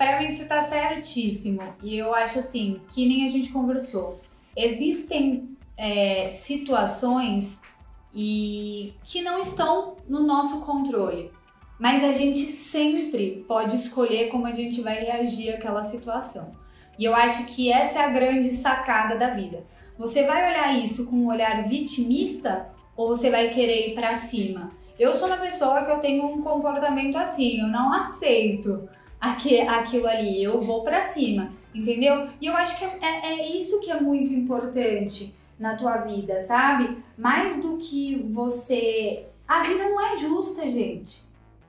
Para 0.00 0.18
mim, 0.18 0.34
você 0.34 0.44
está 0.44 0.66
certíssimo. 0.66 1.60
E 1.82 1.98
eu 1.98 2.14
acho 2.14 2.38
assim, 2.38 2.80
que 2.88 3.06
nem 3.06 3.28
a 3.28 3.30
gente 3.30 3.52
conversou. 3.52 4.18
Existem 4.56 5.58
é, 5.76 6.30
situações 6.30 7.60
e 8.14 8.94
que 9.04 9.20
não 9.20 9.38
estão 9.38 9.98
no 10.08 10.20
nosso 10.20 10.62
controle. 10.62 11.30
Mas 11.78 12.02
a 12.02 12.14
gente 12.14 12.46
sempre 12.46 13.44
pode 13.46 13.76
escolher 13.76 14.30
como 14.30 14.46
a 14.46 14.52
gente 14.52 14.80
vai 14.80 15.04
reagir 15.04 15.50
àquela 15.50 15.84
situação. 15.84 16.50
E 16.98 17.04
eu 17.04 17.14
acho 17.14 17.44
que 17.48 17.70
essa 17.70 17.98
é 17.98 18.04
a 18.06 18.08
grande 18.08 18.52
sacada 18.52 19.18
da 19.18 19.34
vida. 19.34 19.66
Você 19.98 20.24
vai 20.24 20.50
olhar 20.50 20.82
isso 20.82 21.10
com 21.10 21.16
um 21.16 21.28
olhar 21.28 21.68
vitimista 21.68 22.70
ou 22.96 23.08
você 23.08 23.28
vai 23.28 23.50
querer 23.50 23.90
ir 23.90 23.94
para 23.94 24.16
cima? 24.16 24.70
Eu 24.98 25.14
sou 25.14 25.28
uma 25.28 25.36
pessoa 25.36 25.84
que 25.84 25.90
eu 25.90 25.98
tenho 25.98 26.24
um 26.24 26.40
comportamento 26.40 27.16
assim, 27.16 27.60
eu 27.60 27.68
não 27.68 27.92
aceito 27.92 28.88
aquilo 29.20 30.06
ali, 30.06 30.42
eu 30.42 30.60
vou 30.60 30.82
para 30.82 31.02
cima, 31.02 31.52
entendeu? 31.74 32.28
E 32.40 32.46
eu 32.46 32.56
acho 32.56 32.78
que 32.78 32.84
é, 32.84 32.98
é, 33.02 33.26
é 33.32 33.56
isso 33.56 33.80
que 33.80 33.90
é 33.90 34.00
muito 34.00 34.32
importante 34.32 35.34
na 35.58 35.76
tua 35.76 35.98
vida, 35.98 36.38
sabe? 36.38 36.96
Mais 37.18 37.60
do 37.60 37.76
que 37.76 38.26
você. 38.30 39.26
A 39.46 39.62
vida 39.62 39.84
não 39.84 40.00
é 40.00 40.16
justa, 40.16 40.62
gente. 40.70 41.28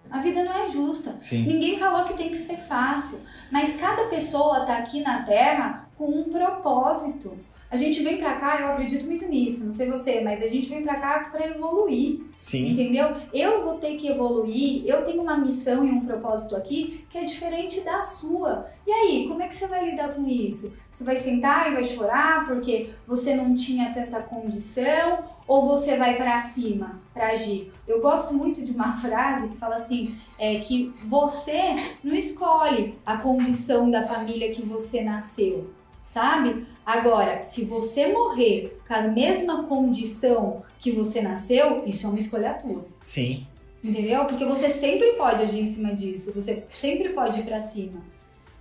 A 0.09 0.19
vida 0.19 0.43
não 0.43 0.53
é 0.53 0.69
justa. 0.69 1.15
Sim. 1.19 1.45
Ninguém 1.45 1.77
falou 1.77 2.05
que 2.05 2.13
tem 2.13 2.29
que 2.29 2.37
ser 2.37 2.57
fácil. 2.57 3.19
Mas 3.51 3.75
cada 3.75 4.05
pessoa 4.05 4.65
tá 4.65 4.77
aqui 4.77 5.01
na 5.01 5.23
Terra 5.23 5.89
com 5.97 6.07
um 6.07 6.23
propósito. 6.23 7.37
A 7.71 7.77
gente 7.77 8.03
vem 8.03 8.17
pra 8.17 8.33
cá, 8.33 8.59
eu 8.59 8.67
acredito 8.67 9.05
muito 9.05 9.25
nisso, 9.25 9.65
não 9.65 9.73
sei 9.73 9.89
você, 9.89 10.19
mas 10.19 10.43
a 10.43 10.47
gente 10.47 10.67
vem 10.67 10.83
pra 10.83 10.97
cá 10.97 11.29
pra 11.31 11.47
evoluir. 11.47 12.19
Sim. 12.37 12.69
Entendeu? 12.73 13.15
Eu 13.33 13.63
vou 13.63 13.75
ter 13.75 13.95
que 13.95 14.09
evoluir, 14.09 14.83
eu 14.85 15.05
tenho 15.05 15.21
uma 15.21 15.37
missão 15.37 15.85
e 15.85 15.89
um 15.89 16.05
propósito 16.05 16.53
aqui 16.53 17.05
que 17.09 17.17
é 17.17 17.23
diferente 17.23 17.79
da 17.79 18.01
sua. 18.01 18.65
E 18.85 18.91
aí, 18.91 19.25
como 19.25 19.41
é 19.41 19.47
que 19.47 19.55
você 19.55 19.67
vai 19.67 19.89
lidar 19.89 20.13
com 20.13 20.27
isso? 20.27 20.73
Você 20.91 21.05
vai 21.05 21.15
sentar 21.15 21.71
e 21.71 21.73
vai 21.73 21.85
chorar 21.85 22.45
porque 22.45 22.89
você 23.07 23.35
não 23.35 23.55
tinha 23.55 23.93
tanta 23.93 24.21
condição? 24.21 25.19
Ou 25.47 25.65
você 25.65 25.95
vai 25.95 26.17
para 26.17 26.39
cima 26.39 26.99
para 27.13 27.27
agir? 27.27 27.71
Eu 27.87 28.01
gosto 28.01 28.33
muito 28.33 28.61
de 28.61 28.73
uma 28.73 28.97
frase 28.99 29.47
que 29.47 29.57
fala 29.57 29.75
assim: 29.75 30.17
é 30.37 30.59
que 30.59 30.93
você 31.07 31.73
não 32.03 32.13
escolhe 32.13 32.99
a 33.05 33.15
condição 33.15 33.89
da 33.89 34.05
família 34.05 34.53
que 34.53 34.61
você 34.61 35.03
nasceu 35.03 35.69
sabe? 36.11 36.67
Agora, 36.91 37.41
se 37.41 37.63
você 37.63 38.07
morrer 38.07 38.77
com 38.85 38.93
a 38.93 39.03
mesma 39.03 39.63
condição 39.63 40.61
que 40.77 40.91
você 40.91 41.21
nasceu, 41.21 41.83
isso 41.85 42.05
é 42.05 42.09
uma 42.09 42.19
escolha 42.19 42.53
tua. 42.55 42.85
Sim. 42.99 43.47
Entendeu? 43.81 44.25
Porque 44.25 44.43
você 44.43 44.69
sempre 44.69 45.13
pode 45.13 45.41
agir 45.41 45.61
em 45.61 45.73
cima 45.73 45.95
disso, 45.95 46.33
você 46.35 46.65
sempre 46.69 47.09
pode 47.09 47.39
ir 47.39 47.43
para 47.43 47.61
cima. 47.61 48.01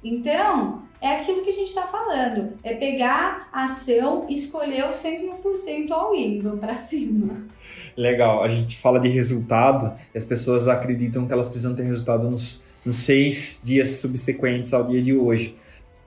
Então, 0.05 0.83
é 1.01 1.17
aquilo 1.17 1.43
que 1.43 1.51
a 1.51 1.53
gente 1.53 1.71
está 1.71 1.89
falando. 1.89 2.53
É 2.63 2.73
pegar 2.75 3.49
a 3.53 3.65
ação, 3.65 4.27
escolher 4.29 4.85
o 4.85 4.93
101% 4.93 5.91
all 5.91 6.15
in, 6.15 6.39
vamos 6.39 6.61
para 6.61 6.77
cima. 6.77 7.49
Legal, 7.97 8.45
a 8.45 8.49
gente 8.49 8.79
fala 8.79 9.01
de 9.01 9.09
resultado 9.09 9.93
e 10.15 10.17
as 10.17 10.25
pessoas 10.25 10.69
acreditam 10.69 11.27
que 11.27 11.33
elas 11.33 11.49
precisam 11.49 11.75
ter 11.75 11.83
resultado 11.83 12.31
nos, 12.31 12.65
nos 12.85 12.99
seis 12.99 13.61
dias 13.65 13.99
subsequentes 13.99 14.73
ao 14.73 14.85
dia 14.85 15.03
de 15.03 15.17
hoje. 15.17 15.59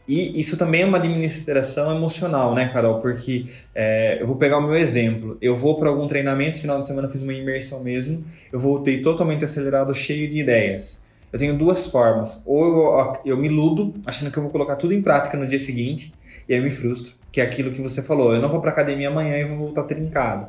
E 0.08 0.40
isso 0.40 0.58
também 0.58 0.82
é 0.82 0.86
uma 0.86 0.98
administração 0.98 1.96
emocional, 1.96 2.54
né, 2.54 2.68
Carol? 2.68 3.00
Porque 3.00 3.46
é, 3.74 4.22
eu 4.22 4.28
vou 4.28 4.36
pegar 4.36 4.58
o 4.58 4.62
meu 4.62 4.76
exemplo. 4.76 5.38
Eu 5.42 5.56
vou 5.56 5.80
para 5.80 5.90
algum 5.90 6.08
treinamento, 6.08 6.52
esse 6.52 6.62
final 6.62 6.80
de 6.80 6.86
semana 6.86 7.08
fiz 7.08 7.22
uma 7.22 7.34
imersão 7.34 7.82
mesmo. 7.84 8.24
Eu 8.52 8.60
voltei 8.60 9.02
totalmente 9.02 9.46
acelerado, 9.46 9.94
cheio 9.94 10.30
de 10.30 10.40
ideias. 10.40 11.04
Eu 11.32 11.40
tenho 11.40 11.58
duas 11.58 11.88
formas. 11.88 12.44
Ou 12.46 12.66
eu, 12.66 13.18
eu 13.26 13.38
me 13.38 13.48
iludo, 13.48 13.94
achando 14.06 14.30
que 14.30 14.38
eu 14.38 14.44
vou 14.44 14.52
colocar 14.52 14.76
tudo 14.76 14.94
em 14.94 15.02
prática 15.02 15.38
no 15.38 15.48
dia 15.48 15.60
seguinte, 15.60 16.12
e 16.48 16.54
aí 16.54 16.60
eu 16.60 16.64
me 16.64 16.70
frustro, 16.70 17.14
que 17.32 17.40
é 17.40 17.44
aquilo 17.44 17.72
que 17.72 17.82
você 17.82 18.02
falou. 18.02 18.36
Eu 18.36 18.42
não 18.42 18.50
vou 18.50 18.60
para 18.60 18.72
academia 18.72 19.08
amanhã 19.08 19.38
e 19.38 19.46
vou 19.46 19.58
voltar 19.58 19.84
trincado. 19.84 20.48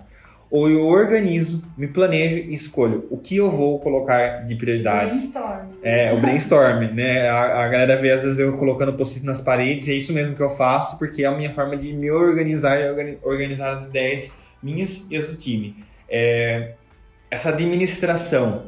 Ou 0.51 0.71
eu 0.71 0.87
organizo, 0.87 1.65
me 1.77 1.87
planejo 1.89 2.37
e 2.37 2.55
escolho 2.55 3.07
o 3.11 3.17
que 3.17 3.37
eu 3.37 3.51
vou 3.51 3.79
colocar 3.81 4.41
de 4.47 4.55
prioridades. 4.55 5.33
Brainstorm. 5.33 5.69
É, 5.83 6.13
o 6.13 6.21
brainstorm, 6.21 6.81
né? 6.95 7.29
A, 7.29 7.65
a 7.65 7.69
galera 7.69 7.97
vê 7.97 8.11
às 8.11 8.23
vezes 8.23 8.39
eu 8.39 8.57
colocando 8.57 8.93
post-it 8.93 9.27
nas 9.27 9.41
paredes, 9.41 9.89
e 9.89 9.93
é 9.93 9.95
isso 9.95 10.13
mesmo 10.13 10.35
que 10.35 10.43
eu 10.43 10.51
faço, 10.51 10.99
porque 10.99 11.25
é 11.25 11.27
a 11.27 11.33
minha 11.33 11.53
forma 11.53 11.77
de 11.77 11.93
me 11.93 12.11
organizar 12.11 12.79
e 12.81 13.19
organizar 13.23 13.71
as 13.71 13.89
ideias 13.89 14.39
minhas 14.63 15.11
e 15.11 15.17
as 15.17 15.27
do 15.27 15.37
time. 15.37 15.77
É, 16.09 16.73
essa 17.31 17.51
administração, 17.51 18.67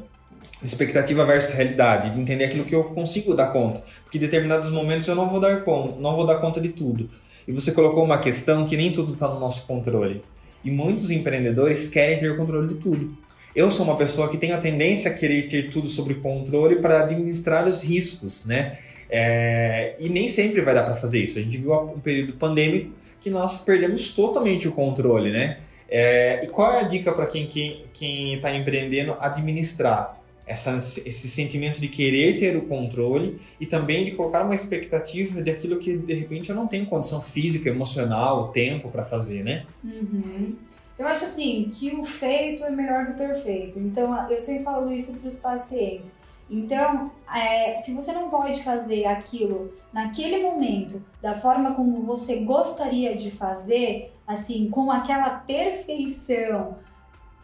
expectativa 0.62 1.24
versus 1.24 1.54
realidade, 1.54 2.10
de 2.10 2.20
entender 2.20 2.44
aquilo 2.44 2.64
que 2.64 2.74
eu 2.74 2.84
consigo 2.84 3.34
dar 3.34 3.52
conta, 3.52 3.82
porque 4.02 4.18
em 4.18 4.20
determinados 4.20 4.70
momentos 4.70 5.06
eu 5.06 5.14
não 5.14 5.28
vou 5.28 5.40
dar 5.40 5.62
conta, 5.62 6.00
não 6.00 6.16
vou 6.16 6.26
dar 6.26 6.36
conta 6.36 6.60
de 6.60 6.70
tudo. 6.70 7.08
E 7.46 7.52
você 7.52 7.70
colocou 7.70 8.02
uma 8.02 8.18
questão 8.18 8.66
que 8.66 8.76
nem 8.76 8.90
tudo 8.92 9.12
está 9.12 9.28
no 9.28 9.38
nosso 9.38 9.66
controle. 9.66 10.22
E 10.66 10.70
muitos 10.72 11.12
empreendedores 11.12 11.88
querem 11.88 12.18
ter 12.18 12.36
controle 12.36 12.66
de 12.66 12.74
tudo. 12.78 13.16
Eu 13.54 13.70
sou 13.70 13.86
uma 13.86 13.96
pessoa 13.96 14.28
que 14.28 14.36
tem 14.36 14.50
a 14.50 14.58
tendência 14.58 15.08
a 15.08 15.14
querer 15.14 15.46
ter 15.46 15.70
tudo 15.70 15.86
sob 15.86 16.12
controle 16.16 16.80
para 16.80 17.04
administrar 17.04 17.68
os 17.68 17.84
riscos, 17.84 18.44
né? 18.46 18.78
É, 19.08 19.94
e 20.00 20.08
nem 20.08 20.26
sempre 20.26 20.60
vai 20.62 20.74
dar 20.74 20.82
para 20.82 20.96
fazer 20.96 21.22
isso. 21.22 21.38
A 21.38 21.42
gente 21.42 21.56
viu 21.56 21.72
um 21.72 22.00
período 22.00 22.32
pandêmico 22.32 22.90
que 23.20 23.30
nós 23.30 23.64
perdemos 23.64 24.10
totalmente 24.10 24.66
o 24.66 24.72
controle, 24.72 25.30
né? 25.30 25.58
É, 25.88 26.44
e 26.44 26.48
qual 26.48 26.72
é 26.72 26.80
a 26.80 26.82
dica 26.82 27.12
para 27.12 27.26
quem 27.26 27.44
está 27.44 27.54
quem, 27.92 28.40
quem 28.40 28.60
empreendendo 28.60 29.16
administrar? 29.20 30.20
Essa, 30.46 30.76
esse 30.76 31.28
sentimento 31.28 31.80
de 31.80 31.88
querer 31.88 32.38
ter 32.38 32.56
o 32.56 32.66
controle 32.66 33.40
e 33.60 33.66
também 33.66 34.04
de 34.04 34.12
colocar 34.12 34.44
uma 34.44 34.54
expectativa 34.54 35.42
daquilo 35.42 35.78
que 35.78 35.96
de 35.96 36.14
repente 36.14 36.50
eu 36.50 36.56
não 36.56 36.68
tenho 36.68 36.86
condição 36.86 37.20
física, 37.20 37.68
emocional, 37.68 38.52
tempo 38.52 38.88
para 38.88 39.04
fazer, 39.04 39.42
né? 39.42 39.66
Uhum. 39.82 40.54
Eu 40.96 41.06
acho 41.08 41.24
assim 41.24 41.70
que 41.74 41.94
o 41.96 42.04
feito 42.04 42.64
é 42.64 42.70
melhor 42.70 43.06
que 43.06 43.12
o 43.12 43.16
perfeito. 43.16 43.78
Então 43.78 44.30
eu 44.30 44.38
sempre 44.38 44.62
falo 44.62 44.92
isso 44.92 45.14
para 45.14 45.28
os 45.28 45.34
pacientes. 45.34 46.14
Então, 46.48 47.10
é, 47.34 47.76
se 47.78 47.92
você 47.92 48.12
não 48.12 48.30
pode 48.30 48.62
fazer 48.62 49.04
aquilo 49.04 49.74
naquele 49.92 50.44
momento 50.44 51.02
da 51.20 51.34
forma 51.34 51.74
como 51.74 52.02
você 52.02 52.36
gostaria 52.36 53.16
de 53.16 53.32
fazer, 53.32 54.12
assim, 54.24 54.70
com 54.70 54.92
aquela 54.92 55.30
perfeição 55.30 56.76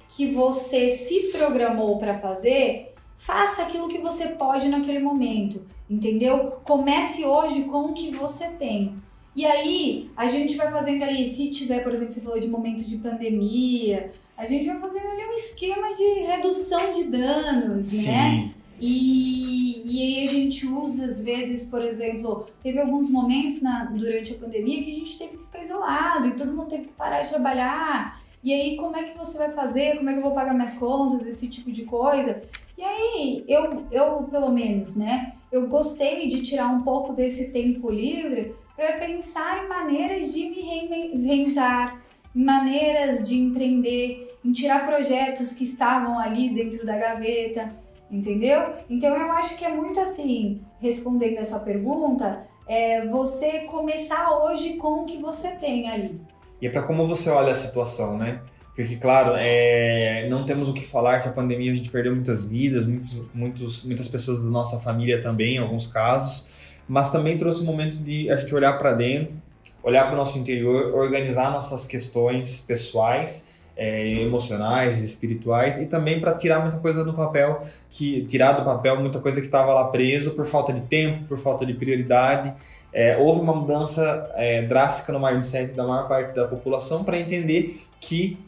que 0.09 0.33
você 0.33 0.97
se 0.97 1.33
programou 1.33 1.99
para 1.99 2.19
fazer, 2.21 2.92
Faça 3.23 3.63
aquilo 3.63 3.89
que 3.89 3.99
você 3.99 4.31
pode 4.31 4.69
naquele 4.69 4.99
momento, 4.99 5.63
entendeu? 5.89 6.57
Comece 6.65 7.25
hoje 7.25 7.63
com 7.63 7.87
o 7.87 7.93
que 7.93 8.11
você 8.11 8.49
tem. 8.49 8.97
E 9.37 9.47
aí, 9.47 10.11
a 10.17 10.27
gente 10.27 10.57
vai 10.57 10.73
fazendo 10.73 11.05
ali, 11.05 11.33
se 11.33 11.53
tiver, 11.53 11.85
por 11.85 11.95
exemplo, 11.95 12.13
você 12.13 12.21
falou 12.21 12.41
de 12.41 12.49
momento 12.49 12.83
de 12.83 12.97
pandemia, 12.99 14.13
a 14.37 14.45
gente 14.45 14.67
vai 14.67 14.77
fazendo 14.81 15.07
ali 15.07 15.25
um 15.25 15.35
esquema 15.35 15.95
de 15.95 16.03
redução 16.03 16.93
de 16.93 17.05
danos, 17.05 17.87
Sim. 17.87 18.11
né? 18.11 18.55
E, 18.81 19.83
e 19.85 20.03
aí 20.03 20.29
a 20.29 20.31
gente 20.33 20.67
usa, 20.67 21.05
às 21.05 21.23
vezes, 21.23 21.71
por 21.71 21.85
exemplo, 21.85 22.49
teve 22.61 22.81
alguns 22.81 23.09
momentos 23.09 23.63
na, 23.63 23.85
durante 23.85 24.33
a 24.33 24.39
pandemia 24.39 24.83
que 24.83 24.91
a 24.91 24.99
gente 24.99 25.17
teve 25.17 25.37
que 25.37 25.45
ficar 25.45 25.63
isolado 25.63 26.27
e 26.27 26.35
todo 26.35 26.53
mundo 26.53 26.69
teve 26.69 26.87
que 26.87 26.93
parar 26.95 27.23
de 27.23 27.29
trabalhar. 27.29 28.21
E 28.43 28.53
aí, 28.53 28.77
como 28.77 28.97
é 28.97 29.05
que 29.05 29.17
você 29.17 29.39
vai 29.39 29.53
fazer? 29.53 29.97
Como 29.97 30.11
é 30.11 30.13
que 30.13 30.19
eu 30.19 30.25
vou 30.25 30.35
pagar 30.35 30.53
minhas 30.53 30.75
contas? 30.75 31.27
Esse 31.27 31.49
tipo 31.49 31.71
de 31.71 31.85
coisa. 31.85 32.43
E 32.77 32.83
aí, 32.83 33.45
eu, 33.47 33.85
eu 33.93 34.25
pelo 34.25 34.51
menos, 34.51 34.97
né, 34.97 35.35
eu 35.53 35.69
gostei 35.69 36.29
de 36.29 36.43
tirar 36.43 36.67
um 36.67 36.81
pouco 36.81 37.13
desse 37.13 37.53
tempo 37.53 37.91
livre 37.91 38.57
para 38.75 38.95
pensar 38.95 39.65
em 39.65 39.69
maneiras 39.69 40.33
de 40.33 40.49
me 40.49 40.61
reinventar, 40.61 42.03
em 42.35 42.43
maneiras 42.43 43.23
de 43.23 43.39
empreender, 43.39 44.37
em 44.45 44.51
tirar 44.51 44.85
projetos 44.85 45.53
que 45.53 45.63
estavam 45.63 46.19
ali 46.19 46.49
dentro 46.49 46.85
da 46.85 46.99
gaveta, 46.99 47.69
entendeu? 48.11 48.75
Então 48.91 49.15
eu 49.15 49.31
acho 49.33 49.57
que 49.57 49.65
é 49.65 49.69
muito 49.69 50.01
assim, 50.01 50.61
respondendo 50.81 51.39
a 51.39 51.45
sua 51.45 51.61
pergunta, 51.61 52.45
é 52.67 53.07
você 53.07 53.61
começar 53.61 54.45
hoje 54.45 54.75
com 54.79 55.03
o 55.03 55.05
que 55.05 55.19
você 55.19 55.53
tem 55.53 55.89
ali. 55.89 56.21
E 56.63 56.67
é 56.69 56.71
para 56.71 56.83
como 56.83 57.09
você 57.09 57.29
olha 57.29 57.51
a 57.51 57.57
situação, 57.57 58.17
né? 58.17 58.41
Porque, 58.77 58.95
claro, 58.97 59.35
é, 59.37 60.29
não 60.31 60.47
temos 60.47 60.69
o 60.69 60.73
que 60.73 60.85
falar 60.85 61.21
que 61.21 61.29
a 61.29 61.33
pandemia 61.33 61.73
a 61.73 61.75
gente 61.75 61.91
perdeu 61.91 62.15
muitas 62.15 62.45
vidas, 62.45 62.87
muitos, 62.87 63.27
muitos, 63.35 63.85
muitas 63.85 64.07
pessoas 64.07 64.43
da 64.45 64.49
nossa 64.49 64.79
família 64.79 65.21
também, 65.21 65.57
em 65.57 65.59
alguns 65.59 65.89
casos, 65.89 66.53
mas 66.89 67.11
também 67.11 67.37
trouxe 67.37 67.63
um 67.63 67.67
momento 67.67 67.97
de 67.97 68.31
a 68.31 68.37
gente 68.37 68.55
olhar 68.55 68.79
para 68.79 68.93
dentro, 68.93 69.35
olhar 69.83 70.05
para 70.05 70.15
o 70.15 70.17
nosso 70.17 70.39
interior, 70.39 70.95
organizar 70.95 71.51
nossas 71.51 71.85
questões 71.85 72.61
pessoais, 72.61 73.57
é, 73.77 74.23
emocionais, 74.23 75.01
espirituais 75.03 75.79
e 75.79 75.89
também 75.89 76.21
para 76.21 76.35
tirar 76.35 76.61
muita 76.61 76.79
coisa 76.79 77.05
do 77.05 77.13
papel, 77.13 77.67
que 77.91 78.25
tirar 78.27 78.53
do 78.53 78.65
papel 78.65 79.01
muita 79.01 79.19
coisa 79.19 79.41
que 79.41 79.47
estava 79.47 79.73
lá 79.75 79.89
preso 79.89 80.33
por 80.33 80.47
falta 80.47 80.73
de 80.73 80.83
tempo, 80.83 81.25
por 81.25 81.39
falta 81.39 81.67
de 81.67 81.75
prioridade. 81.75 82.55
É, 82.93 83.17
houve 83.17 83.41
uma 83.41 83.55
mudança 83.55 84.31
é, 84.35 84.63
drástica 84.63 85.13
no 85.13 85.21
mindset 85.21 85.73
da 85.73 85.87
maior 85.87 86.09
parte 86.09 86.35
da 86.35 86.47
população 86.47 87.05
para 87.05 87.19
entender 87.19 87.83
que 87.99 88.39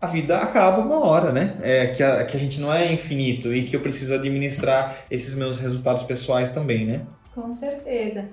a 0.00 0.06
vida 0.06 0.38
acaba 0.38 0.82
uma 0.82 1.04
hora, 1.04 1.30
né? 1.30 1.56
É, 1.62 1.88
que, 1.88 2.02
a, 2.02 2.24
que 2.24 2.36
a 2.36 2.40
gente 2.40 2.60
não 2.60 2.72
é 2.72 2.92
infinito 2.92 3.54
e 3.54 3.62
que 3.62 3.76
eu 3.76 3.80
preciso 3.80 4.14
administrar 4.14 5.04
esses 5.10 5.34
meus 5.34 5.58
resultados 5.58 6.02
pessoais 6.02 6.50
também, 6.50 6.84
né? 6.84 7.06
Com 7.34 7.54
certeza. 7.54 8.28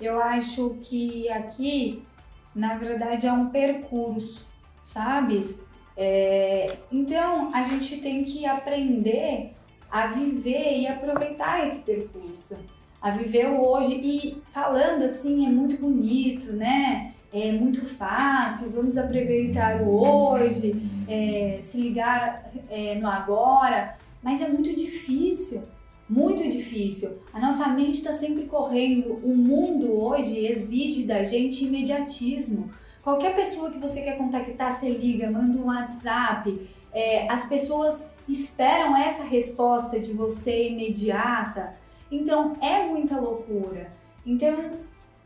Eu 0.00 0.20
acho 0.20 0.78
que 0.82 1.28
aqui, 1.28 2.02
na 2.54 2.76
verdade, 2.76 3.26
é 3.26 3.32
um 3.32 3.50
percurso, 3.50 4.46
sabe? 4.82 5.56
É, 5.96 6.66
então, 6.90 7.54
a 7.54 7.62
gente 7.68 7.98
tem 7.98 8.24
que 8.24 8.44
aprender 8.44 9.52
a 9.90 10.08
viver 10.08 10.80
e 10.80 10.88
aproveitar 10.88 11.64
esse 11.64 11.82
percurso. 11.82 12.56
A 13.04 13.10
viver 13.10 13.46
o 13.46 13.60
hoje. 13.60 13.94
E 13.94 14.42
falando 14.52 15.04
assim, 15.04 15.46
é 15.46 15.48
muito 15.48 15.76
bonito, 15.76 16.52
né? 16.54 17.14
é 17.34 17.50
muito 17.50 17.84
fácil, 17.84 18.70
vamos 18.70 18.96
aproveitar 18.96 19.82
o 19.82 19.90
hoje, 19.90 20.80
é, 21.08 21.58
se 21.60 21.80
ligar 21.80 22.48
é, 22.70 22.94
no 22.94 23.08
agora, 23.08 23.96
mas 24.22 24.40
é 24.40 24.46
muito 24.46 24.72
difícil, 24.72 25.62
muito 26.08 26.44
difícil. 26.44 27.18
A 27.32 27.40
nossa 27.40 27.66
mente 27.66 27.96
está 27.98 28.12
sempre 28.12 28.44
correndo, 28.44 29.18
o 29.24 29.36
mundo 29.36 30.00
hoje 30.00 30.46
exige 30.46 31.04
da 31.04 31.24
gente 31.24 31.64
imediatismo. 31.64 32.70
Qualquer 33.02 33.34
pessoa 33.34 33.68
que 33.68 33.80
você 33.80 34.02
quer 34.02 34.16
contactar, 34.16 34.72
você 34.72 34.88
liga, 34.90 35.28
manda 35.28 35.58
um 35.58 35.66
WhatsApp, 35.66 36.68
é, 36.92 37.28
as 37.28 37.48
pessoas 37.48 38.12
esperam 38.28 38.96
essa 38.96 39.24
resposta 39.24 39.98
de 39.98 40.12
você 40.12 40.68
imediata, 40.68 41.74
então 42.14 42.52
é 42.60 42.86
muita 42.86 43.20
loucura. 43.20 43.90
Então 44.24 44.72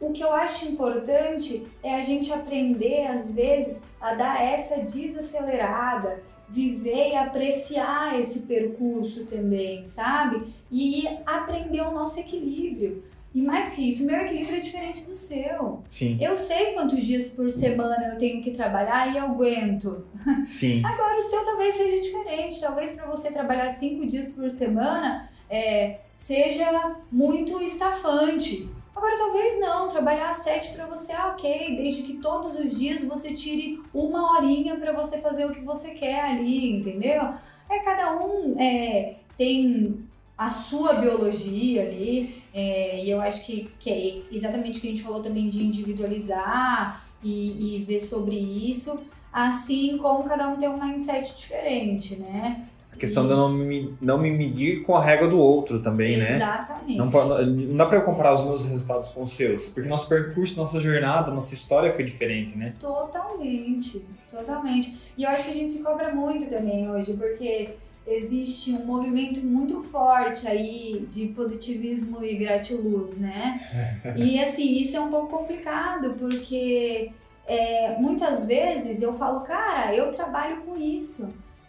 o 0.01 0.13
que 0.13 0.23
eu 0.23 0.33
acho 0.33 0.67
importante 0.67 1.67
é 1.83 1.97
a 1.97 2.03
gente 2.03 2.33
aprender, 2.33 3.07
às 3.07 3.31
vezes, 3.33 3.83
a 4.01 4.15
dar 4.15 4.41
essa 4.41 4.81
desacelerada, 4.81 6.23
viver 6.49 7.11
e 7.11 7.17
apreciar 7.17 8.19
esse 8.19 8.41
percurso 8.41 9.25
também, 9.25 9.85
sabe? 9.85 10.47
E 10.71 11.07
aprender 11.27 11.81
o 11.81 11.91
nosso 11.91 12.21
equilíbrio. 12.21 13.03
E 13.35 13.43
mais 13.43 13.71
que 13.71 13.91
isso, 13.91 14.05
o 14.05 14.07
meu 14.07 14.17
equilíbrio 14.17 14.57
é 14.57 14.61
diferente 14.61 15.05
do 15.05 15.15
seu. 15.15 15.83
Sim. 15.87 16.17
Eu 16.21 16.37
sei 16.37 16.73
quantos 16.73 17.05
dias 17.05 17.31
por 17.31 17.51
semana 17.51 18.13
eu 18.13 18.19
tenho 18.19 18.43
que 18.43 18.53
trabalhar 18.53 19.13
e 19.13 19.19
eu 19.19 19.25
aguento. 19.25 20.07
Sim. 20.45 20.83
Agora, 20.87 21.19
o 21.19 21.23
seu 21.23 21.45
talvez 21.45 21.75
seja 21.75 22.03
diferente. 22.03 22.61
Talvez 22.61 22.93
para 22.93 23.07
você 23.07 23.31
trabalhar 23.31 23.71
cinco 23.71 24.07
dias 24.07 24.31
por 24.31 24.51
semana 24.51 25.29
é, 25.51 26.01
seja 26.15 26.97
muito 27.11 27.61
estafante. 27.63 28.69
Agora, 28.95 29.17
talvez 29.17 29.61
não, 29.61 29.87
trabalhar 29.87 30.31
às 30.31 30.39
sete 30.39 30.73
para 30.73 30.87
você 30.87 31.13
é 31.13 31.25
ok, 31.27 31.77
desde 31.77 32.03
que 32.03 32.15
todos 32.15 32.59
os 32.59 32.77
dias 32.77 33.05
você 33.05 33.33
tire 33.33 33.81
uma 33.95 34.33
horinha 34.33 34.75
para 34.77 34.93
você 34.93 35.19
fazer 35.19 35.47
o 35.47 35.53
que 35.53 35.61
você 35.61 35.91
quer 35.91 36.21
ali, 36.21 36.73
entendeu? 36.73 37.23
É, 37.71 37.79
cada 37.79 38.17
um 38.17 38.59
é, 38.59 39.17
tem 39.37 40.05
a 40.37 40.51
sua 40.51 40.95
biologia 40.95 41.83
ali, 41.83 42.43
é, 42.53 43.05
e 43.05 43.11
eu 43.11 43.21
acho 43.21 43.45
que, 43.45 43.71
que 43.79 43.91
é 43.91 44.35
exatamente 44.35 44.79
o 44.79 44.81
que 44.81 44.89
a 44.89 44.91
gente 44.91 45.03
falou 45.03 45.23
também 45.23 45.49
de 45.49 45.65
individualizar 45.65 47.05
e, 47.23 47.77
e 47.77 47.85
ver 47.85 48.01
sobre 48.01 48.37
isso, 48.37 48.99
assim 49.33 49.97
como 49.99 50.25
cada 50.25 50.49
um 50.49 50.57
tem 50.57 50.69
um 50.69 50.77
mindset 50.77 51.37
diferente, 51.37 52.17
né? 52.17 52.69
A 52.99 53.01
questão 53.01 53.29
de 53.29 53.31
não 53.31 53.49
me, 53.49 53.97
não 54.01 54.19
me 54.19 54.29
medir 54.29 54.83
com 54.83 54.97
a 54.97 55.01
régua 55.01 55.29
do 55.29 55.39
outro 55.39 55.81
também, 55.81 56.17
né? 56.17 56.35
Exatamente. 56.35 56.99
Não, 56.99 57.07
não 57.07 57.77
dá 57.77 57.87
para 57.87 57.99
eu 57.99 58.03
comparar 58.03 58.35
os 58.35 58.41
meus 58.45 58.65
resultados 58.67 59.07
com 59.11 59.23
os 59.23 59.31
seus, 59.31 59.69
porque 59.69 59.89
nosso 59.89 60.09
percurso, 60.09 60.57
nossa 60.61 60.81
jornada, 60.81 61.31
nossa 61.31 61.55
história 61.55 61.93
foi 61.95 62.05
diferente, 62.05 62.59
né? 62.59 62.75
Totalmente, 62.81 64.05
totalmente. 64.29 64.97
E 65.17 65.23
eu 65.23 65.31
acho 65.31 65.45
que 65.45 65.51
a 65.51 65.55
gente 65.55 65.71
se 65.71 65.81
cobra 65.81 66.13
muito 66.13 66.51
também 66.51 66.91
hoje, 66.91 67.13
porque 67.13 67.71
existe 68.05 68.73
um 68.73 68.85
movimento 68.85 69.39
muito 69.47 69.81
forte 69.81 70.49
aí 70.49 71.07
de 71.09 71.29
positivismo 71.29 72.25
e 72.25 72.35
gratiluz, 72.35 73.17
né? 73.17 73.61
e 74.19 74.43
assim, 74.43 74.73
isso 74.73 74.97
é 74.97 75.01
um 75.01 75.09
pouco 75.09 75.39
complicado, 75.39 76.15
porque 76.19 77.13
é, 77.47 77.97
muitas 78.01 78.45
vezes 78.45 79.01
eu 79.03 79.15
falo, 79.15 79.43
cara, 79.43 79.95
eu 79.95 80.11
trabalho 80.11 80.63
com 80.63 80.77
isso. 80.77 81.29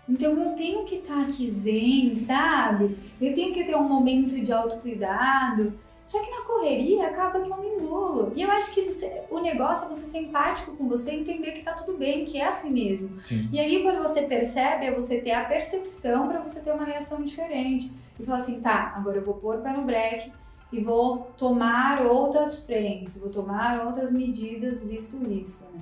Então 0.09 0.31
eu 0.41 0.55
tenho 0.55 0.83
que 0.85 0.95
estar 0.95 1.13
tá 1.13 1.21
aqui 1.21 1.49
zen, 1.51 2.15
sabe? 2.15 2.97
Eu 3.21 3.33
tenho 3.35 3.53
que 3.53 3.63
ter 3.63 3.75
um 3.75 3.87
momento 3.87 4.41
de 4.41 4.51
autocuidado. 4.51 5.73
Só 6.07 6.19
que 6.19 6.31
na 6.31 6.41
correria 6.41 7.05
acaba 7.05 7.39
que 7.39 7.51
eu 7.51 7.57
me 7.57 7.67
engulo. 7.67 8.31
E 8.35 8.41
eu 8.41 8.49
acho 8.49 8.71
que 8.71 8.81
você, 8.81 9.21
o 9.29 9.39
negócio 9.39 9.85
é 9.85 9.89
você 9.89 10.05
ser 10.07 10.21
empático 10.21 10.75
com 10.75 10.89
você 10.89 11.11
e 11.11 11.19
entender 11.19 11.51
que 11.51 11.63
tá 11.63 11.73
tudo 11.73 11.95
bem, 11.95 12.25
que 12.25 12.39
é 12.39 12.47
assim 12.47 12.71
mesmo. 12.71 13.23
Sim. 13.23 13.47
E 13.53 13.59
aí 13.59 13.83
quando 13.83 14.01
você 14.01 14.23
percebe, 14.23 14.87
é 14.87 14.91
você 14.91 15.21
ter 15.21 15.33
a 15.33 15.45
percepção 15.45 16.27
para 16.27 16.39
você 16.39 16.61
ter 16.61 16.71
uma 16.71 16.83
reação 16.83 17.21
diferente. 17.21 17.91
E 18.19 18.23
falar 18.23 18.39
assim, 18.39 18.59
tá, 18.59 18.95
agora 18.97 19.17
eu 19.17 19.23
vou 19.23 19.35
pôr 19.35 19.57
o 19.57 19.61
pé 19.61 19.71
no 19.71 19.83
break 19.83 20.31
e 20.73 20.79
vou 20.81 21.31
tomar 21.37 22.01
outras 22.01 22.65
frentes, 22.65 23.19
vou 23.19 23.29
tomar 23.29 23.85
outras 23.85 24.11
medidas 24.11 24.83
visto 24.83 25.17
isso, 25.31 25.65
né? 25.73 25.81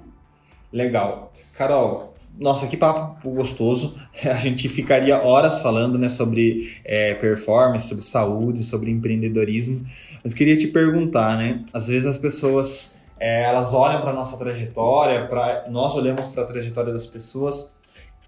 Legal. 0.74 1.32
Carol, 1.54 2.14
nossa, 2.40 2.68
que 2.68 2.78
papo 2.78 3.30
gostoso. 3.32 3.96
A 4.24 4.36
gente 4.36 4.70
ficaria 4.70 5.22
horas 5.22 5.62
falando 5.62 5.98
né, 5.98 6.10
sobre 6.10 6.74
é, 6.86 7.14
performance, 7.16 7.88
sobre 7.88 8.04
saúde, 8.04 8.64
sobre 8.64 8.92
empreendedorismo. 8.92 9.86
Mas 10.24 10.34
queria 10.34 10.58
te 10.58 10.68
perguntar, 10.68 11.38
né? 11.38 11.64
Às 11.74 11.88
vezes 11.88 12.08
as 12.08 12.18
pessoas 12.18 13.04
é, 13.20 13.44
elas 13.44 13.74
olham 13.74 14.02
para 14.02 14.14
nossa 14.14 14.38
trajetória, 14.38 15.30
nós 15.70 15.96
olhamos 15.96 16.28
para 16.28 16.44
a 16.44 16.46
trajetória 16.46 16.94
das 16.94 17.06
pessoas 17.06 17.78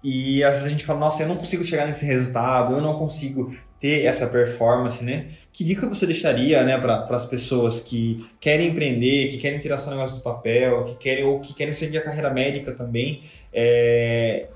e 0.02 0.42
às 0.42 0.54
vezes 0.54 0.66
a 0.66 0.70
gente 0.70 0.84
fala, 0.84 0.98
nossa, 0.98 1.22
eu 1.22 1.28
não 1.28 1.36
consigo 1.36 1.62
chegar 1.64 1.86
nesse 1.86 2.04
resultado, 2.04 2.74
eu 2.74 2.80
não 2.80 2.98
consigo 2.98 3.54
ter 3.78 4.04
essa 4.04 4.26
performance, 4.26 5.04
né? 5.04 5.28
Que 5.52 5.64
dica 5.64 5.88
você 5.88 6.06
deixaria, 6.06 6.62
né, 6.64 6.78
para 6.78 7.06
as 7.10 7.24
pessoas 7.24 7.80
que 7.80 8.26
querem 8.38 8.68
empreender, 8.68 9.30
que 9.30 9.38
querem 9.38 9.58
tirar 9.58 9.78
seu 9.78 9.90
negócio 9.90 10.18
do 10.18 10.22
papel, 10.22 10.84
que 10.84 10.96
querem 10.96 11.24
ou 11.24 11.40
que 11.40 11.54
querem 11.54 11.72
seguir 11.72 11.98
a 11.98 12.02
carreira 12.02 12.30
médica 12.30 12.72
também? 12.72 13.22
É... 13.52 14.48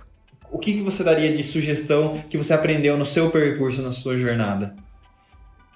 O 0.51 0.59
que, 0.59 0.73
que 0.73 0.83
você 0.83 1.03
daria 1.03 1.35
de 1.35 1.43
sugestão 1.43 2.23
que 2.29 2.39
você 2.39 2.53
aprendeu 2.53 2.97
no 2.97 3.05
seu 3.05 3.31
percurso, 3.31 3.83
na 3.83 3.91
sua 3.91 4.17
jornada? 4.17 4.77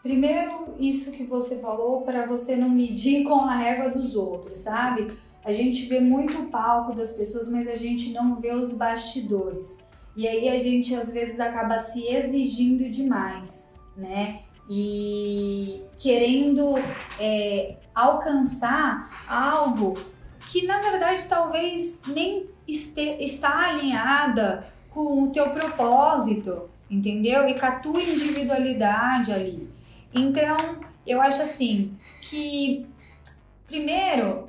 Primeiro, 0.03 0.75
isso 0.79 1.11
que 1.11 1.25
você 1.25 1.57
falou, 1.57 2.03
para 2.03 2.25
você 2.27 2.55
não 2.55 2.71
medir 2.71 3.25
com 3.25 3.41
a 3.41 3.57
régua 3.57 3.91
dos 3.91 4.15
outros, 4.15 4.61
sabe? 4.61 5.07
A 5.45 5.53
gente 5.53 5.87
vê 5.87 5.99
muito 5.99 6.39
o 6.39 6.49
palco 6.49 6.95
das 6.95 7.13
pessoas, 7.13 7.51
mas 7.51 7.67
a 7.67 7.77
gente 7.77 8.13
não 8.13 8.37
vê 8.37 8.53
os 8.53 8.75
bastidores. 8.75 9.77
E 10.17 10.27
aí 10.27 10.49
a 10.49 10.59
gente 10.59 10.95
às 10.95 11.13
vezes 11.13 11.41
acaba 11.41 11.79
se 11.79 12.07
exigindo 12.07 12.89
demais, 12.91 13.73
né? 13.97 14.41
E 14.71 15.83
querendo 15.97 16.75
é, 17.19 17.77
alcançar 17.95 19.25
algo 19.29 19.99
que 20.49 20.67
na 20.67 20.81
verdade 20.81 21.27
talvez 21.29 22.01
nem 22.07 22.49
está 22.69 23.69
alinhada 23.69 24.67
com 24.91 25.23
o 25.23 25.31
teu 25.31 25.51
propósito, 25.51 26.69
entendeu? 26.91 27.49
E 27.49 27.59
com 27.59 27.67
a 27.67 27.73
tua 27.73 28.03
individualidade 28.03 29.33
ali. 29.33 29.69
Então, 30.15 30.57
eu 31.07 31.21
acho 31.21 31.43
assim 31.43 31.97
que 32.23 32.87
primeiro, 33.69 34.49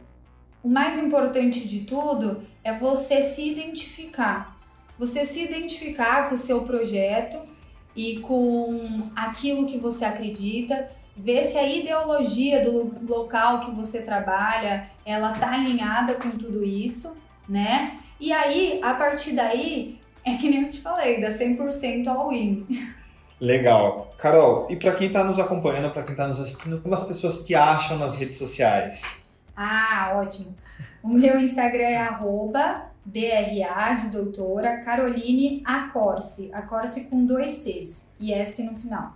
o 0.64 0.70
mais 0.70 0.98
importante 0.98 1.68
de 1.68 1.82
tudo 1.82 2.42
é 2.64 2.74
você 2.78 3.22
se 3.22 3.52
identificar. 3.52 4.58
Você 4.98 5.26
se 5.26 5.44
identificar 5.44 6.28
com 6.28 6.36
o 6.36 6.38
seu 6.38 6.62
projeto 6.62 7.38
e 7.96 8.20
com 8.20 9.10
aquilo 9.16 9.68
que 9.68 9.78
você 9.78 10.06
acredita, 10.06 10.90
ver 11.16 11.44
se 11.44 11.58
a 11.58 11.68
ideologia 11.68 12.64
do 12.64 12.92
local 13.06 13.62
que 13.62 13.72
você 13.72 14.02
trabalha, 14.02 14.90
ela 15.06 15.34
tá 15.34 15.54
alinhada 15.54 16.14
com 16.16 16.32
tudo 16.32 16.64
isso, 16.64 17.18
né? 17.48 18.00
E 18.20 18.34
aí, 18.34 18.80
a 18.84 18.94
partir 18.94 19.34
daí, 19.34 20.00
é 20.26 20.36
que 20.36 20.50
nem 20.50 20.64
eu 20.64 20.70
te 20.70 20.82
falei, 20.82 21.22
dá 21.22 21.32
100% 21.32 22.08
all 22.08 22.32
in. 22.34 22.66
Legal. 23.40 24.14
Carol, 24.18 24.68
e 24.70 24.76
para 24.76 24.92
quem 24.94 25.08
está 25.08 25.24
nos 25.24 25.40
acompanhando, 25.40 25.92
para 25.94 26.04
quem 26.04 26.12
está 26.12 26.28
nos 26.28 26.40
assistindo, 26.40 26.82
como 26.82 26.94
as 26.94 27.06
pessoas 27.06 27.46
te 27.46 27.56
acham 27.56 27.98
nas 27.98 28.18
redes 28.18 28.38
sociais? 28.38 29.24
Ah, 29.56 30.14
ótimo. 30.16 30.54
O 31.02 31.08
meu 31.08 31.40
Instagram 31.40 31.84
é 31.84 31.98
arroba 31.98 32.90
DRA 33.06 33.94
de 34.02 34.10
doutora 34.10 34.78
Caroline 34.78 35.64
Acorce. 35.66 36.50
Acorce 36.54 37.06
com 37.06 37.26
dois 37.26 37.52
Cs 37.52 38.10
e 38.20 38.34
S 38.34 38.62
no 38.62 38.78
final. 38.78 39.14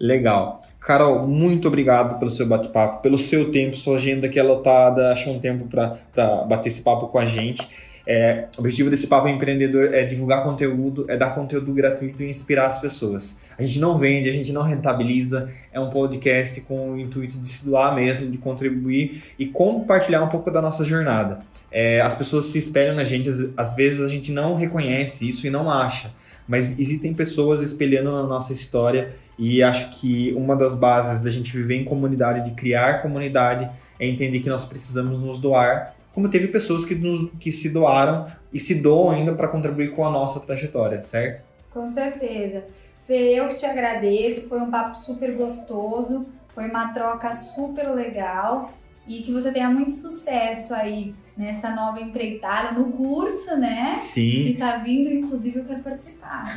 Legal. 0.00 0.62
Carol, 0.80 1.26
muito 1.26 1.68
obrigado 1.68 2.18
pelo 2.18 2.30
seu 2.30 2.46
bate-papo, 2.46 3.02
pelo 3.02 3.18
seu 3.18 3.50
tempo, 3.50 3.76
sua 3.76 3.96
agenda 3.96 4.28
que 4.28 4.38
é 4.38 4.42
lotada, 4.42 5.12
achou 5.12 5.34
um 5.34 5.40
tempo 5.40 5.66
para 5.66 6.44
bater 6.44 6.68
esse 6.68 6.82
papo 6.82 7.08
com 7.08 7.18
a 7.18 7.26
gente. 7.26 7.68
É, 8.10 8.46
o 8.56 8.60
objetivo 8.60 8.88
desse 8.88 9.06
Papo 9.06 9.28
Empreendedor 9.28 9.92
é 9.92 10.02
divulgar 10.02 10.42
conteúdo, 10.42 11.04
é 11.10 11.16
dar 11.18 11.34
conteúdo 11.34 11.70
gratuito 11.74 12.22
e 12.22 12.30
inspirar 12.30 12.66
as 12.66 12.80
pessoas. 12.80 13.42
A 13.58 13.62
gente 13.62 13.78
não 13.78 13.98
vende, 13.98 14.30
a 14.30 14.32
gente 14.32 14.50
não 14.50 14.62
rentabiliza, 14.62 15.52
é 15.70 15.78
um 15.78 15.90
podcast 15.90 16.62
com 16.62 16.92
o 16.92 16.98
intuito 16.98 17.36
de 17.36 17.46
se 17.46 17.66
doar 17.66 17.94
mesmo, 17.94 18.30
de 18.30 18.38
contribuir 18.38 19.22
e 19.38 19.44
compartilhar 19.44 20.22
um 20.22 20.28
pouco 20.28 20.50
da 20.50 20.62
nossa 20.62 20.86
jornada. 20.86 21.40
É, 21.70 22.00
as 22.00 22.14
pessoas 22.14 22.46
se 22.46 22.56
espelham 22.56 22.96
na 22.96 23.04
gente, 23.04 23.28
às, 23.28 23.52
às 23.54 23.76
vezes 23.76 24.00
a 24.00 24.08
gente 24.08 24.32
não 24.32 24.54
reconhece 24.54 25.28
isso 25.28 25.46
e 25.46 25.50
não 25.50 25.70
acha, 25.70 26.10
mas 26.48 26.78
existem 26.78 27.12
pessoas 27.12 27.60
espelhando 27.60 28.10
na 28.10 28.22
nossa 28.22 28.54
história 28.54 29.16
e 29.38 29.62
acho 29.62 29.90
que 30.00 30.32
uma 30.34 30.56
das 30.56 30.74
bases 30.74 31.22
da 31.22 31.30
gente 31.30 31.54
viver 31.54 31.74
em 31.74 31.84
comunidade, 31.84 32.42
de 32.42 32.56
criar 32.56 33.02
comunidade, 33.02 33.68
é 34.00 34.06
entender 34.06 34.40
que 34.40 34.48
nós 34.48 34.64
precisamos 34.64 35.22
nos 35.22 35.38
doar 35.38 35.94
como 36.18 36.28
teve 36.28 36.48
pessoas 36.48 36.84
que, 36.84 36.96
nos, 36.96 37.30
que 37.38 37.52
se 37.52 37.72
doaram 37.72 38.26
e 38.52 38.58
se 38.58 38.82
doam 38.82 39.10
ainda 39.10 39.36
para 39.36 39.46
contribuir 39.46 39.92
com 39.92 40.04
a 40.04 40.10
nossa 40.10 40.40
trajetória, 40.40 41.00
certo? 41.00 41.44
Com 41.70 41.88
certeza. 41.92 42.64
Fê, 43.06 43.38
eu 43.38 43.46
que 43.46 43.54
te 43.54 43.64
agradeço, 43.64 44.48
foi 44.48 44.58
um 44.58 44.68
papo 44.68 44.96
super 44.96 45.30
gostoso, 45.36 46.26
foi 46.52 46.68
uma 46.68 46.92
troca 46.92 47.32
super 47.32 47.88
legal 47.90 48.72
e 49.06 49.22
que 49.22 49.32
você 49.32 49.52
tenha 49.52 49.70
muito 49.70 49.92
sucesso 49.92 50.74
aí 50.74 51.14
nessa 51.38 51.70
nova 51.70 52.00
empreitada, 52.00 52.76
no 52.76 52.90
curso, 52.90 53.56
né? 53.56 53.94
Sim. 53.96 54.42
Que 54.42 54.56
tá 54.58 54.78
vindo, 54.78 55.08
inclusive 55.08 55.60
eu 55.60 55.64
quero 55.64 55.80
participar. 55.80 56.52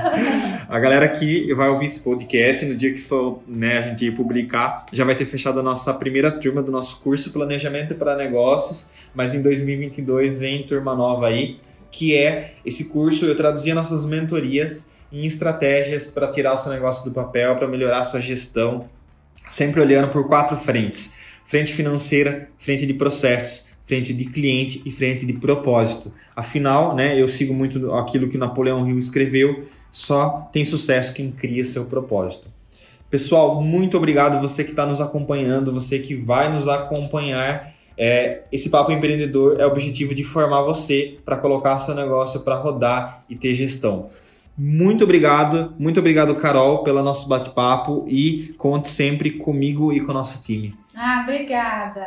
a 0.66 0.78
galera 0.78 1.06
que 1.06 1.52
vai 1.52 1.68
ouvir 1.68 1.84
esse 1.84 2.00
podcast, 2.00 2.64
no 2.64 2.74
dia 2.74 2.90
que 2.90 2.98
só, 2.98 3.42
né, 3.46 3.78
a 3.78 3.82
gente 3.82 4.10
publicar, 4.12 4.86
já 4.90 5.04
vai 5.04 5.14
ter 5.14 5.26
fechado 5.26 5.60
a 5.60 5.62
nossa 5.62 5.92
primeira 5.92 6.30
turma 6.30 6.62
do 6.62 6.72
nosso 6.72 7.02
curso 7.02 7.34
Planejamento 7.34 7.94
para 7.96 8.16
Negócios, 8.16 8.90
mas 9.14 9.34
em 9.34 9.42
2022 9.42 10.38
vem 10.38 10.62
turma 10.62 10.94
nova 10.94 11.28
aí, 11.28 11.60
que 11.90 12.16
é 12.16 12.54
esse 12.64 12.86
curso, 12.86 13.26
eu 13.26 13.36
traduzia 13.36 13.74
nossas 13.74 14.06
mentorias 14.06 14.88
em 15.12 15.26
estratégias 15.26 16.06
para 16.06 16.28
tirar 16.28 16.54
o 16.54 16.56
seu 16.56 16.72
negócio 16.72 17.04
do 17.04 17.14
papel, 17.14 17.56
para 17.56 17.68
melhorar 17.68 18.00
a 18.00 18.04
sua 18.04 18.20
gestão, 18.20 18.86
sempre 19.46 19.82
olhando 19.82 20.08
por 20.08 20.26
quatro 20.26 20.56
frentes. 20.56 21.14
Frente 21.46 21.74
financeira, 21.74 22.48
frente 22.58 22.86
de 22.86 22.94
processos, 22.94 23.73
frente 23.86 24.12
de 24.12 24.24
cliente 24.26 24.82
e 24.84 24.90
frente 24.90 25.26
de 25.26 25.32
propósito. 25.32 26.12
Afinal, 26.34 26.94
né, 26.94 27.20
eu 27.20 27.28
sigo 27.28 27.54
muito 27.54 27.92
aquilo 27.94 28.28
que 28.28 28.38
Napoleão 28.38 28.88
Hill 28.88 28.98
escreveu, 28.98 29.64
só 29.90 30.48
tem 30.52 30.64
sucesso 30.64 31.14
quem 31.14 31.30
cria 31.30 31.64
seu 31.64 31.86
propósito. 31.86 32.48
Pessoal, 33.10 33.62
muito 33.62 33.96
obrigado 33.96 34.40
você 34.40 34.64
que 34.64 34.70
está 34.70 34.84
nos 34.84 35.00
acompanhando, 35.00 35.72
você 35.72 36.00
que 36.00 36.16
vai 36.16 36.52
nos 36.52 36.66
acompanhar. 36.66 37.72
É, 37.96 38.42
esse 38.50 38.68
Papo 38.68 38.90
Empreendedor 38.90 39.60
é 39.60 39.64
o 39.64 39.70
objetivo 39.70 40.14
de 40.14 40.24
formar 40.24 40.62
você 40.62 41.18
para 41.24 41.36
colocar 41.36 41.78
seu 41.78 41.94
negócio 41.94 42.40
para 42.40 42.56
rodar 42.56 43.24
e 43.30 43.36
ter 43.36 43.54
gestão. 43.54 44.10
Muito 44.58 45.04
obrigado, 45.04 45.74
muito 45.78 46.00
obrigado, 46.00 46.34
Carol, 46.34 46.82
pelo 46.82 47.02
nosso 47.02 47.28
bate-papo 47.28 48.04
e 48.08 48.54
conte 48.58 48.88
sempre 48.88 49.32
comigo 49.32 49.92
e 49.92 50.00
com 50.00 50.10
o 50.10 50.14
nosso 50.14 50.42
time. 50.42 50.76
Ah, 50.94 51.20
obrigada. 51.22 52.06